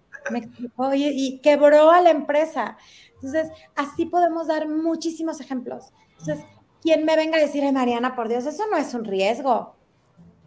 y, 0.94 1.38
quebró 1.44 1.92
a 1.92 2.00
la 2.00 2.10
empresa. 2.10 2.76
Entonces, 3.14 3.52
así 3.76 4.06
podemos 4.06 4.48
dar 4.48 4.68
muchísimos 4.68 5.40
ejemplos. 5.40 5.92
Entonces, 6.18 6.44
quien 6.82 7.04
me 7.04 7.14
venga 7.14 7.38
a 7.38 7.40
decir, 7.40 7.62
Mariana, 7.72 8.16
por 8.16 8.28
Dios, 8.28 8.46
eso 8.46 8.64
no 8.68 8.76
es 8.76 8.92
un 8.94 9.04
riesgo. 9.04 9.76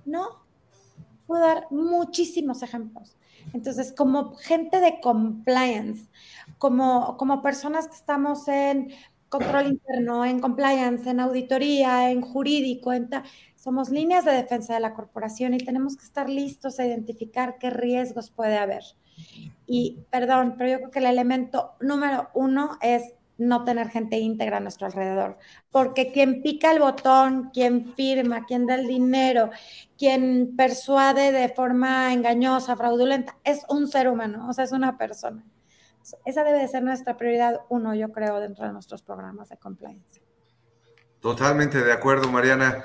No, 0.03 0.43
puedo 1.30 1.43
dar 1.43 1.67
muchísimos 1.69 2.63
ejemplos. 2.63 3.15
Entonces, 3.53 3.93
como 3.93 4.34
gente 4.34 4.80
de 4.80 4.99
compliance, 4.99 6.09
como, 6.57 7.17
como 7.17 7.43
personas 7.43 7.88
que 7.88 7.95
estamos 7.95 8.47
en 8.47 8.91
control 9.30 9.67
interno, 9.67 10.25
en 10.25 10.39
compliance, 10.39 11.07
en 11.07 11.19
auditoría, 11.19 12.09
en 12.09 12.21
jurídico, 12.21 12.91
en 12.91 13.09
somos 13.55 13.89
líneas 13.89 14.25
de 14.25 14.32
defensa 14.32 14.73
de 14.73 14.80
la 14.80 14.95
corporación 14.95 15.53
y 15.53 15.59
tenemos 15.59 15.95
que 15.95 16.03
estar 16.03 16.27
listos 16.27 16.80
a 16.80 16.88
identificar 16.88 17.59
qué 17.59 17.69
riesgos 17.69 18.32
puede 18.32 18.57
haber. 18.57 18.84
Y 19.67 19.99
perdón, 20.09 20.55
pero 20.57 20.71
yo 20.71 20.77
creo 20.77 20.91
que 20.91 20.99
el 20.99 21.05
elemento 21.05 21.73
número 21.80 22.30
uno 22.34 22.80
es 22.82 23.13
no 23.39 23.63
tener 23.63 23.89
gente 23.89 24.17
íntegra 24.19 24.57
a 24.57 24.59
nuestro 24.59 24.87
alrededor, 24.87 25.37
porque 25.71 26.11
quien 26.11 26.41
pica 26.41 26.71
el 26.71 26.79
botón, 26.79 27.49
quien 27.53 27.93
firma, 27.95 28.45
quien 28.45 28.67
da 28.67 28.75
el 28.75 28.87
dinero, 28.87 29.49
quien 29.97 30.55
persuade 30.55 31.31
de 31.31 31.49
forma 31.49 32.13
engañosa, 32.13 32.75
fraudulenta, 32.75 33.37
es 33.43 33.63
un 33.69 33.87
ser 33.87 34.09
humano, 34.09 34.47
o 34.47 34.53
sea, 34.53 34.65
es 34.65 34.71
una 34.71 34.97
persona. 34.97 35.43
Esa 36.25 36.43
debe 36.43 36.59
de 36.59 36.67
ser 36.67 36.83
nuestra 36.83 37.17
prioridad 37.17 37.61
uno, 37.69 37.95
yo 37.95 38.11
creo, 38.11 38.39
dentro 38.39 38.65
de 38.65 38.73
nuestros 38.73 39.01
programas 39.01 39.49
de 39.49 39.57
compliance. 39.57 40.21
Totalmente 41.19 41.83
de 41.83 41.91
acuerdo, 41.91 42.31
Mariana. 42.31 42.83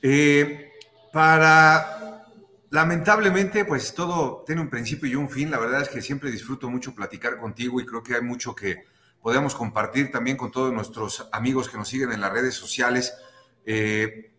Eh, 0.00 0.72
para, 1.12 2.26
lamentablemente, 2.70 3.64
pues 3.64 3.94
todo 3.94 4.44
tiene 4.46 4.60
un 4.60 4.70
principio 4.70 5.08
y 5.08 5.16
un 5.16 5.28
fin. 5.28 5.50
La 5.50 5.58
verdad 5.58 5.82
es 5.82 5.88
que 5.88 6.00
siempre 6.00 6.30
disfruto 6.30 6.70
mucho 6.70 6.94
platicar 6.94 7.38
contigo 7.38 7.80
y 7.80 7.86
creo 7.86 8.02
que 8.02 8.14
hay 8.14 8.22
mucho 8.22 8.54
que 8.54 8.84
podemos 9.22 9.54
compartir 9.54 10.10
también 10.10 10.36
con 10.36 10.50
todos 10.50 10.72
nuestros 10.72 11.28
amigos 11.32 11.68
que 11.68 11.78
nos 11.78 11.88
siguen 11.88 12.12
en 12.12 12.20
las 12.20 12.32
redes 12.32 12.54
sociales. 12.54 13.14
Eh, 13.64 14.32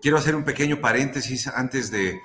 quiero 0.00 0.16
hacer 0.16 0.34
un 0.34 0.44
pequeño 0.44 0.80
paréntesis 0.80 1.46
antes 1.46 1.90
de, 1.90 2.20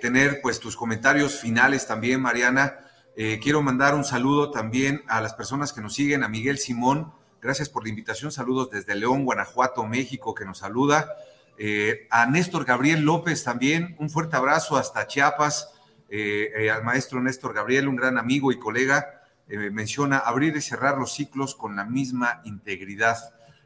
tener 0.00 0.40
pues 0.40 0.58
tus 0.58 0.74
comentarios 0.74 1.38
finales 1.38 1.86
también, 1.86 2.22
Mariana. 2.22 2.78
Eh, 3.14 3.38
quiero 3.42 3.60
mandar 3.60 3.94
un 3.94 4.04
saludo 4.04 4.50
también 4.50 5.02
a 5.06 5.20
las 5.20 5.34
personas 5.34 5.74
que 5.74 5.82
nos 5.82 5.92
siguen, 5.92 6.22
a 6.22 6.28
Miguel 6.28 6.56
Simón, 6.56 7.12
gracias 7.42 7.68
por 7.68 7.82
la 7.82 7.90
invitación, 7.90 8.32
saludos 8.32 8.70
desde 8.70 8.94
León, 8.94 9.26
Guanajuato, 9.26 9.84
México, 9.86 10.34
que 10.34 10.46
nos 10.46 10.58
saluda. 10.58 11.12
Eh, 11.58 12.06
a 12.10 12.24
Néstor 12.24 12.64
Gabriel 12.64 13.02
López 13.02 13.44
también, 13.44 13.96
un 13.98 14.08
fuerte 14.08 14.36
abrazo 14.36 14.78
hasta 14.78 15.06
Chiapas, 15.06 15.74
al 16.10 16.82
maestro 16.82 17.20
Néstor 17.20 17.52
Gabriel, 17.52 17.86
un 17.86 17.96
gran 17.96 18.16
amigo 18.16 18.52
y 18.52 18.58
colega. 18.58 19.19
Eh, 19.50 19.70
menciona 19.72 20.18
abrir 20.18 20.56
y 20.56 20.60
cerrar 20.60 20.96
los 20.96 21.12
ciclos 21.12 21.56
con 21.56 21.74
la 21.74 21.84
misma 21.84 22.40
integridad. 22.44 23.18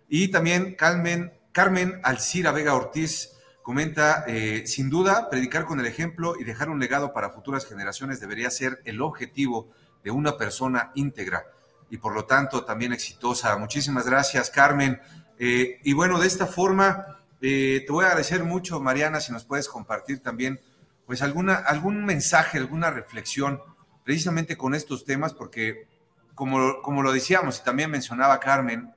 Y 0.08 0.28
también 0.28 0.76
Carmen, 0.76 1.34
Carmen 1.52 2.00
Alcira 2.02 2.52
Vega 2.52 2.74
Ortiz 2.74 3.32
comenta, 3.62 4.24
eh, 4.26 4.62
sin 4.66 4.88
duda, 4.88 5.28
predicar 5.28 5.66
con 5.66 5.80
el 5.80 5.86
ejemplo 5.86 6.36
y 6.40 6.44
dejar 6.44 6.70
un 6.70 6.80
legado 6.80 7.12
para 7.12 7.28
futuras 7.28 7.66
generaciones 7.66 8.18
debería 8.18 8.50
ser 8.50 8.80
el 8.86 9.02
objetivo 9.02 9.72
de 10.02 10.10
una 10.10 10.38
persona 10.38 10.90
íntegra 10.94 11.44
y 11.90 11.98
por 11.98 12.14
lo 12.14 12.24
tanto 12.24 12.64
también 12.64 12.94
exitosa. 12.94 13.54
Muchísimas 13.58 14.06
gracias, 14.06 14.48
Carmen. 14.48 15.02
Eh, 15.38 15.80
y 15.84 15.92
bueno, 15.92 16.18
de 16.18 16.26
esta 16.26 16.46
forma, 16.46 17.20
te 17.40 17.84
voy 17.90 18.04
a 18.04 18.08
agradecer 18.08 18.42
mucho, 18.42 18.80
Mariana, 18.80 19.20
si 19.20 19.32
nos 19.32 19.44
puedes 19.44 19.68
compartir 19.68 20.20
también 20.20 20.60
pues 21.04 21.20
alguna, 21.20 21.56
algún 21.56 22.06
mensaje, 22.06 22.56
alguna 22.56 22.90
reflexión 22.90 23.60
precisamente 24.04 24.56
con 24.56 24.74
estos 24.74 25.04
temas, 25.04 25.34
porque 25.34 25.88
como, 26.34 26.82
como 26.82 27.02
lo 27.02 27.12
decíamos 27.12 27.58
y 27.58 27.64
también 27.64 27.90
mencionaba 27.90 28.38
Carmen, 28.38 28.92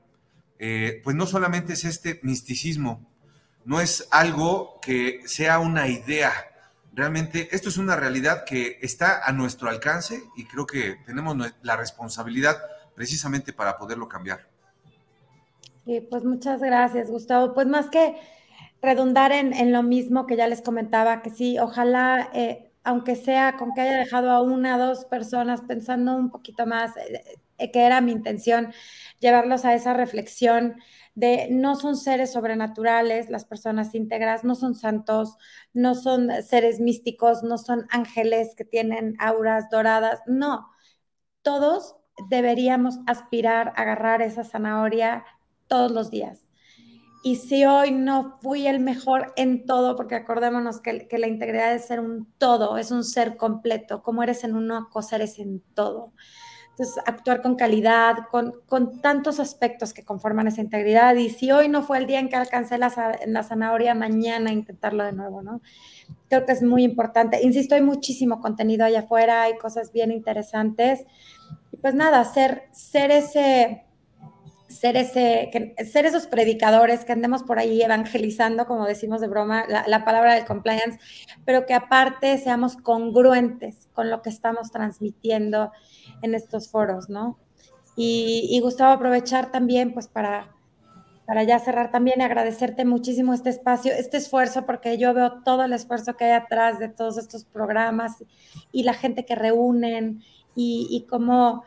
eh, 0.60 1.02
pues 1.04 1.16
no 1.16 1.26
solamente 1.26 1.74
es 1.74 1.86
este 1.86 2.20
misticismo, 2.24 3.08
no 3.66 3.82
es 3.82 4.08
algo 4.12 4.80
que 4.82 5.22
sea 5.26 5.60
una 5.60 5.88
idea. 5.88 6.32
Realmente 6.94 7.50
esto 7.52 7.70
es 7.70 7.78
una 7.78 7.96
realidad 7.96 8.44
que 8.46 8.80
está 8.82 9.26
a 9.26 9.32
nuestro 9.32 9.70
alcance 9.70 10.24
y 10.36 10.46
creo 10.46 10.66
que 10.66 10.98
tenemos 11.06 11.36
la 11.62 11.76
responsabilidad 11.76 12.58
precisamente 12.96 13.54
para 13.54 13.78
poderlo 13.78 14.08
cambiar. 14.08 14.48
Sí, 15.86 16.02
pues 16.02 16.24
muchas 16.24 16.60
gracias, 16.60 17.10
Gustavo. 17.10 17.54
Pues 17.54 17.68
más 17.68 17.90
que 17.90 18.16
redundar 18.82 19.32
en, 19.32 19.72
lo 19.72 19.84
mismo 19.84 20.28
que 20.28 20.36
ya 20.36 20.48
les 20.48 20.62
comentaba, 20.62 21.22
que 21.22 21.30
sí, 21.30 21.60
ojalá 21.60 22.30
eh, 22.34 22.67
aunque 22.88 23.16
sea 23.18 23.58
con 23.58 23.74
que 23.74 23.82
haya 23.82 23.98
dejado 23.98 24.32
a 24.32 24.42
una 24.42 24.78
o 24.78 24.80
dos 24.80 25.04
personas 25.06 25.62
pensando 25.62 26.16
un 26.16 26.32
poquito 26.32 26.66
más, 26.66 26.94
eh, 27.58 27.70
que 27.72 27.86
era 27.86 28.00
mi 28.00 28.14
intención, 28.14 28.74
llevarlos 29.20 29.66
a 29.66 29.74
esa 29.74 29.94
reflexión 29.94 30.78
de 31.14 31.50
no 31.52 31.76
son 31.76 31.98
seres 31.98 32.32
sobrenaturales 32.32 33.30
las 33.30 33.44
personas 33.44 33.94
íntegras, 33.94 34.46
no 34.46 34.56
son 34.56 34.74
santos, 34.74 35.36
no 35.74 35.96
son 35.96 36.30
seres 36.44 36.80
místicos, 36.80 37.44
no 37.44 37.58
son 37.58 37.88
ángeles 37.90 38.56
que 38.56 38.64
tienen 38.64 39.16
auras 39.20 39.70
doradas, 39.70 40.22
no, 40.26 40.72
todos 41.44 41.96
deberíamos 42.30 43.00
aspirar 43.08 43.70
a 43.76 43.84
agarrar 43.84 44.22
esa 44.24 44.44
zanahoria 44.46 45.26
todos 45.68 45.92
los 45.92 46.12
días. 46.12 46.47
Y 47.28 47.36
si 47.36 47.66
hoy 47.66 47.92
no 47.92 48.38
fui 48.42 48.68
el 48.68 48.80
mejor 48.80 49.34
en 49.36 49.66
todo, 49.66 49.98
porque 49.98 50.16
acordémonos 50.16 50.80
que, 50.80 51.06
la 51.12 51.28
integridad 51.28 51.76
es 51.76 51.86
ser 51.86 52.00
un 52.00 52.26
todo, 52.38 52.78
es 52.78 52.90
un 52.90 53.04
ser 53.04 53.36
completo, 53.36 54.02
como 54.02 54.24
eres 54.24 54.46
en 54.46 54.56
una 54.56 54.88
cosa, 54.90 55.18
eres 55.18 55.38
en 55.38 55.62
todo. 55.74 56.14
Entonces, 56.70 56.96
actuar 57.06 57.42
con 57.42 57.56
calidad, 57.56 58.16
con, 58.32 58.54
con, 58.66 59.02
tantos 59.02 59.42
aspectos 59.42 59.94
que 59.94 60.06
conforman 60.06 60.48
esa 60.48 60.62
integridad. 60.62 61.16
Y 61.16 61.30
si 61.30 61.52
hoy 61.52 61.68
no 61.68 61.84
fue 61.84 61.98
el 61.98 62.08
día 62.08 62.22
en 62.22 62.30
que 62.30 62.38
alcancé 62.38 62.78
la, 62.78 62.94
la, 63.26 63.44
zanahoria, 63.44 63.94
mañana 63.94 64.54
intentarlo 64.54 65.04
de 65.04 65.12
nuevo, 65.12 65.42
¿no? 65.42 65.60
Creo 66.30 66.46
que 66.46 66.54
es 66.54 66.64
muy 66.64 66.86
importante. 66.86 67.42
Insisto, 67.44 67.76
hay 67.76 67.82
muchísimo 67.82 68.40
contenido 68.40 68.86
allá 68.86 69.00
afuera, 69.00 69.42
hay 69.42 69.58
cosas 69.58 69.92
bien 69.92 70.14
interesantes. 70.14 71.04
Y 71.74 71.78
pues 71.78 71.94
nada, 71.94 72.24
ser, 72.24 72.70
ser 72.72 73.12
ese 73.12 73.87
ser, 74.68 74.98
ese, 74.98 75.50
ser 75.90 76.06
esos 76.06 76.28
predicadores 76.28 77.06
que 77.06 77.14
andemos 77.14 77.44
por 77.44 77.60
ahí 77.60 77.82
evangelizando, 77.82 78.66
como 78.66 78.86
decimos 78.86 79.22
de 79.22 79.28
broma, 79.28 79.66
la, 79.68 80.06
palabra 80.06 80.36
del 80.36 80.46
compliance, 80.46 81.00
pero 81.46 81.66
que 81.66 81.74
aparte 81.74 82.38
seamos 82.38 82.78
congruentes 82.78 83.88
con 83.94 84.10
lo 84.10 84.22
que 84.22 84.30
estamos 84.30 84.72
transmitiendo 84.72 85.72
en 86.22 86.36
estos 86.36 86.70
foros, 86.70 87.10
¿no? 87.10 87.40
Y, 87.96 88.48
y 88.52 88.60
Gustavo, 88.60 88.92
aprovechar 88.92 89.52
también, 89.52 89.94
pues 89.94 90.08
para, 90.08 90.54
para 91.26 91.44
ya 91.44 91.60
cerrar 91.60 91.92
también, 91.92 92.22
agradecerte 92.22 92.86
muchísimo 92.86 93.34
este 93.34 93.50
espacio, 93.50 93.92
este 93.94 94.18
esfuerzo, 94.18 94.66
porque 94.66 94.98
yo 94.98 95.14
veo 95.14 95.42
todo 95.44 95.64
el 95.64 95.74
esfuerzo 95.74 96.16
que 96.16 96.26
hay 96.26 96.32
atrás 96.32 96.78
de 96.80 96.90
todos 96.90 97.18
estos 97.18 97.46
programas 97.46 98.24
y 98.72 98.84
la 98.84 98.94
gente 98.94 99.26
que 99.26 99.36
reúnen 99.36 100.24
y, 100.56 100.88
y 100.90 101.08
cómo 101.08 101.64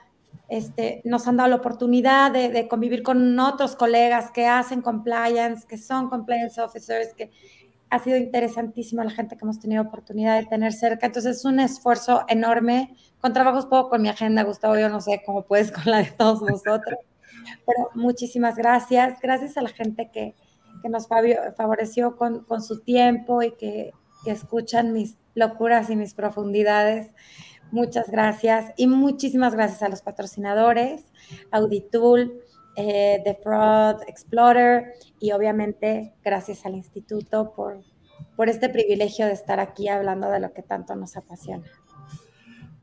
este, 0.50 1.00
nos 1.04 1.28
han 1.28 1.36
dado 1.36 1.48
la 1.48 1.56
oportunidad 1.56 2.32
de, 2.32 2.66
convivir 2.66 3.04
con 3.04 3.38
otros 3.38 3.76
colegas 3.76 4.32
que 4.32 4.48
hacen 4.48 4.82
compliance, 4.82 5.64
que 5.66 5.78
son 5.78 6.10
compliance 6.10 6.60
officers, 6.60 7.14
que 7.14 7.30
ha 7.88 8.00
sido 8.00 8.16
interesantísimo 8.16 9.04
la 9.04 9.10
gente 9.10 9.36
que 9.36 9.44
hemos 9.44 9.60
tenido 9.60 9.82
oportunidad 9.82 10.40
de 10.40 10.46
tener 10.46 10.72
cerca. 10.72 11.06
Entonces 11.06 11.38
es 11.38 11.44
un 11.44 11.60
esfuerzo 11.60 12.24
enorme. 12.26 12.96
Con 13.20 13.32
trabajos 13.32 13.66
puedo 13.66 13.88
con 13.88 14.02
mi 14.02 14.08
agenda, 14.08 14.42
Gustavo, 14.42 14.76
yo 14.76 14.88
no 14.88 15.00
sé 15.00 15.22
cómo 15.24 15.44
puedes 15.44 15.70
con 15.70 15.84
la 15.86 15.98
de 15.98 16.10
todos 16.10 16.42
nosotros. 16.42 16.98
Pero 17.64 17.90
muchísimas 17.94 18.56
gracias. 18.56 19.20
Gracias 19.22 19.56
a 19.56 19.62
la 19.62 19.70
gente 19.70 20.10
que, 20.12 20.34
que 20.82 20.88
nos 20.88 21.06
favoreció 21.56 22.16
con, 22.16 22.44
con, 22.44 22.60
su 22.60 22.80
tiempo 22.80 23.42
y 23.44 23.52
que, 23.52 23.92
que 24.24 24.32
escuchan 24.32 24.92
mis 24.92 25.16
locuras 25.36 25.90
y 25.90 25.96
mis 25.96 26.14
profundidades. 26.14 27.12
Muchas 27.72 28.10
gracias 28.10 28.72
y 28.76 28.86
muchísimas 28.86 29.54
gracias 29.54 29.82
a 29.82 29.88
los 29.88 30.02
patrocinadores, 30.02 31.02
Auditool, 31.50 32.40
eh, 32.76 33.20
The 33.24 33.38
Fraud 33.42 34.02
Explorer 34.08 34.94
y 35.20 35.32
obviamente 35.32 36.14
gracias 36.24 36.66
al 36.66 36.74
instituto 36.74 37.52
por, 37.54 37.80
por 38.36 38.48
este 38.48 38.68
privilegio 38.68 39.26
de 39.26 39.32
estar 39.32 39.60
aquí 39.60 39.88
hablando 39.88 40.30
de 40.30 40.40
lo 40.40 40.52
que 40.52 40.62
tanto 40.62 40.96
nos 40.96 41.16
apasiona. 41.16 41.64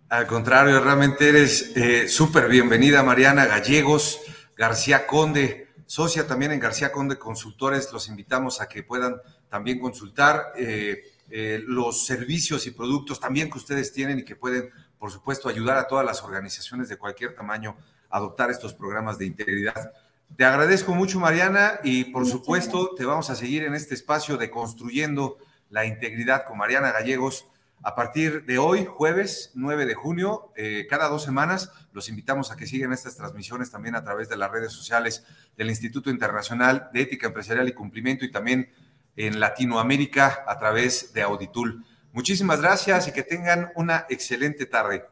Al 0.10 0.26
contrario, 0.26 0.80
realmente 0.80 1.28
eres 1.28 1.76
eh, 1.76 2.08
súper 2.08 2.48
bienvenida, 2.48 3.04
Mariana 3.04 3.46
Gallegos, 3.46 4.22
García 4.56 5.06
Conde, 5.06 5.68
socia 5.86 6.28
también 6.28 6.54
en 6.54 6.62
García 6.62 6.94
Conde 6.94 7.18
Consultores. 7.18 7.92
Los 7.92 8.08
invitamos 8.08 8.62
a 8.62 8.70
que 8.70 8.84
puedan 8.84 9.18
también 9.50 9.80
consultar. 9.80 10.54
Eh, 10.58 11.02
eh, 11.30 11.62
los 11.66 12.06
servicios 12.06 12.68
y 12.68 12.72
productos 12.72 13.20
también 13.20 13.50
que 13.50 13.58
ustedes 13.58 13.92
tienen 13.92 14.20
y 14.20 14.24
que 14.24 14.36
pueden, 14.36 14.70
por 14.98 15.12
supuesto, 15.12 15.50
ayudar 15.50 15.78
a 15.78 15.88
todas 15.88 16.06
las 16.06 16.24
organizaciones 16.24 16.88
de 16.90 16.98
cualquier 16.98 17.36
tamaño 17.36 17.76
a 18.10 18.18
adoptar 18.18 18.50
estos 18.50 18.74
programas 18.74 19.18
de 19.18 19.26
integridad. 19.26 19.92
Te 20.36 20.46
agradezco 20.46 20.94
mucho, 20.94 21.20
Mariana, 21.20 21.80
y 21.84 22.06
por 22.06 22.26
supuesto 22.28 22.94
te 22.96 23.06
vamos 23.06 23.30
a 23.30 23.36
seguir 23.36 23.64
en 23.64 23.74
este 23.74 23.96
espacio 23.96 24.38
de 24.38 24.50
construyendo 24.50 25.38
la 25.70 25.86
integridad 25.86 26.46
con 26.46 26.58
Mariana 26.58 26.92
Gallegos. 26.92 27.48
A 27.84 27.96
partir 27.96 28.46
de 28.46 28.58
hoy, 28.58 28.86
jueves 28.86 29.52
9 29.56 29.86
de 29.86 29.96
junio, 29.96 30.52
eh, 30.56 30.88
cada 30.90 31.10
dos 31.10 31.24
semanas, 31.24 31.72
los 31.94 32.10
invitamos 32.10 32.52
a 32.52 32.56
que 32.56 32.68
sigan 32.68 32.92
estas 32.94 33.16
transmisiones 33.16 33.72
también 33.72 33.96
a 33.96 34.04
través 34.04 34.30
de 34.30 34.38
las 34.38 34.52
redes 34.52 34.74
sociales 34.74 35.24
del 35.56 35.70
Instituto 35.70 36.10
Internacional 36.10 36.90
de 36.94 37.02
Ética 37.02 37.28
Empresarial 37.28 37.68
y 37.68 37.74
Cumplimiento 37.74 38.26
y 38.26 38.32
también 38.32 38.70
en 39.18 39.40
Latinoamérica 39.40 40.46
a 40.48 40.58
través 40.58 41.12
de 41.14 41.24
Auditul. 41.24 41.84
Muchísimas 42.14 42.62
gracias 42.62 43.08
y 43.10 43.12
que 43.12 43.24
tengan 43.24 43.72
una 43.76 44.06
excelente 44.10 44.66
tarde. 44.66 45.04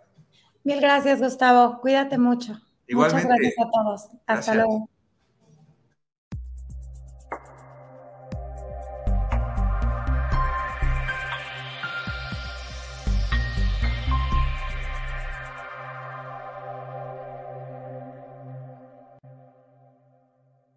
Mil 0.64 0.80
gracias, 0.80 1.20
Gustavo. 1.20 1.82
Cuídate 1.82 2.18
mucho. 2.18 2.60
Igualmente. 2.88 3.28
Muchas 3.28 3.40
gracias 3.40 3.68
a 3.68 3.72
todos. 3.72 4.10
Hasta 4.26 4.56
luego. 4.56 4.90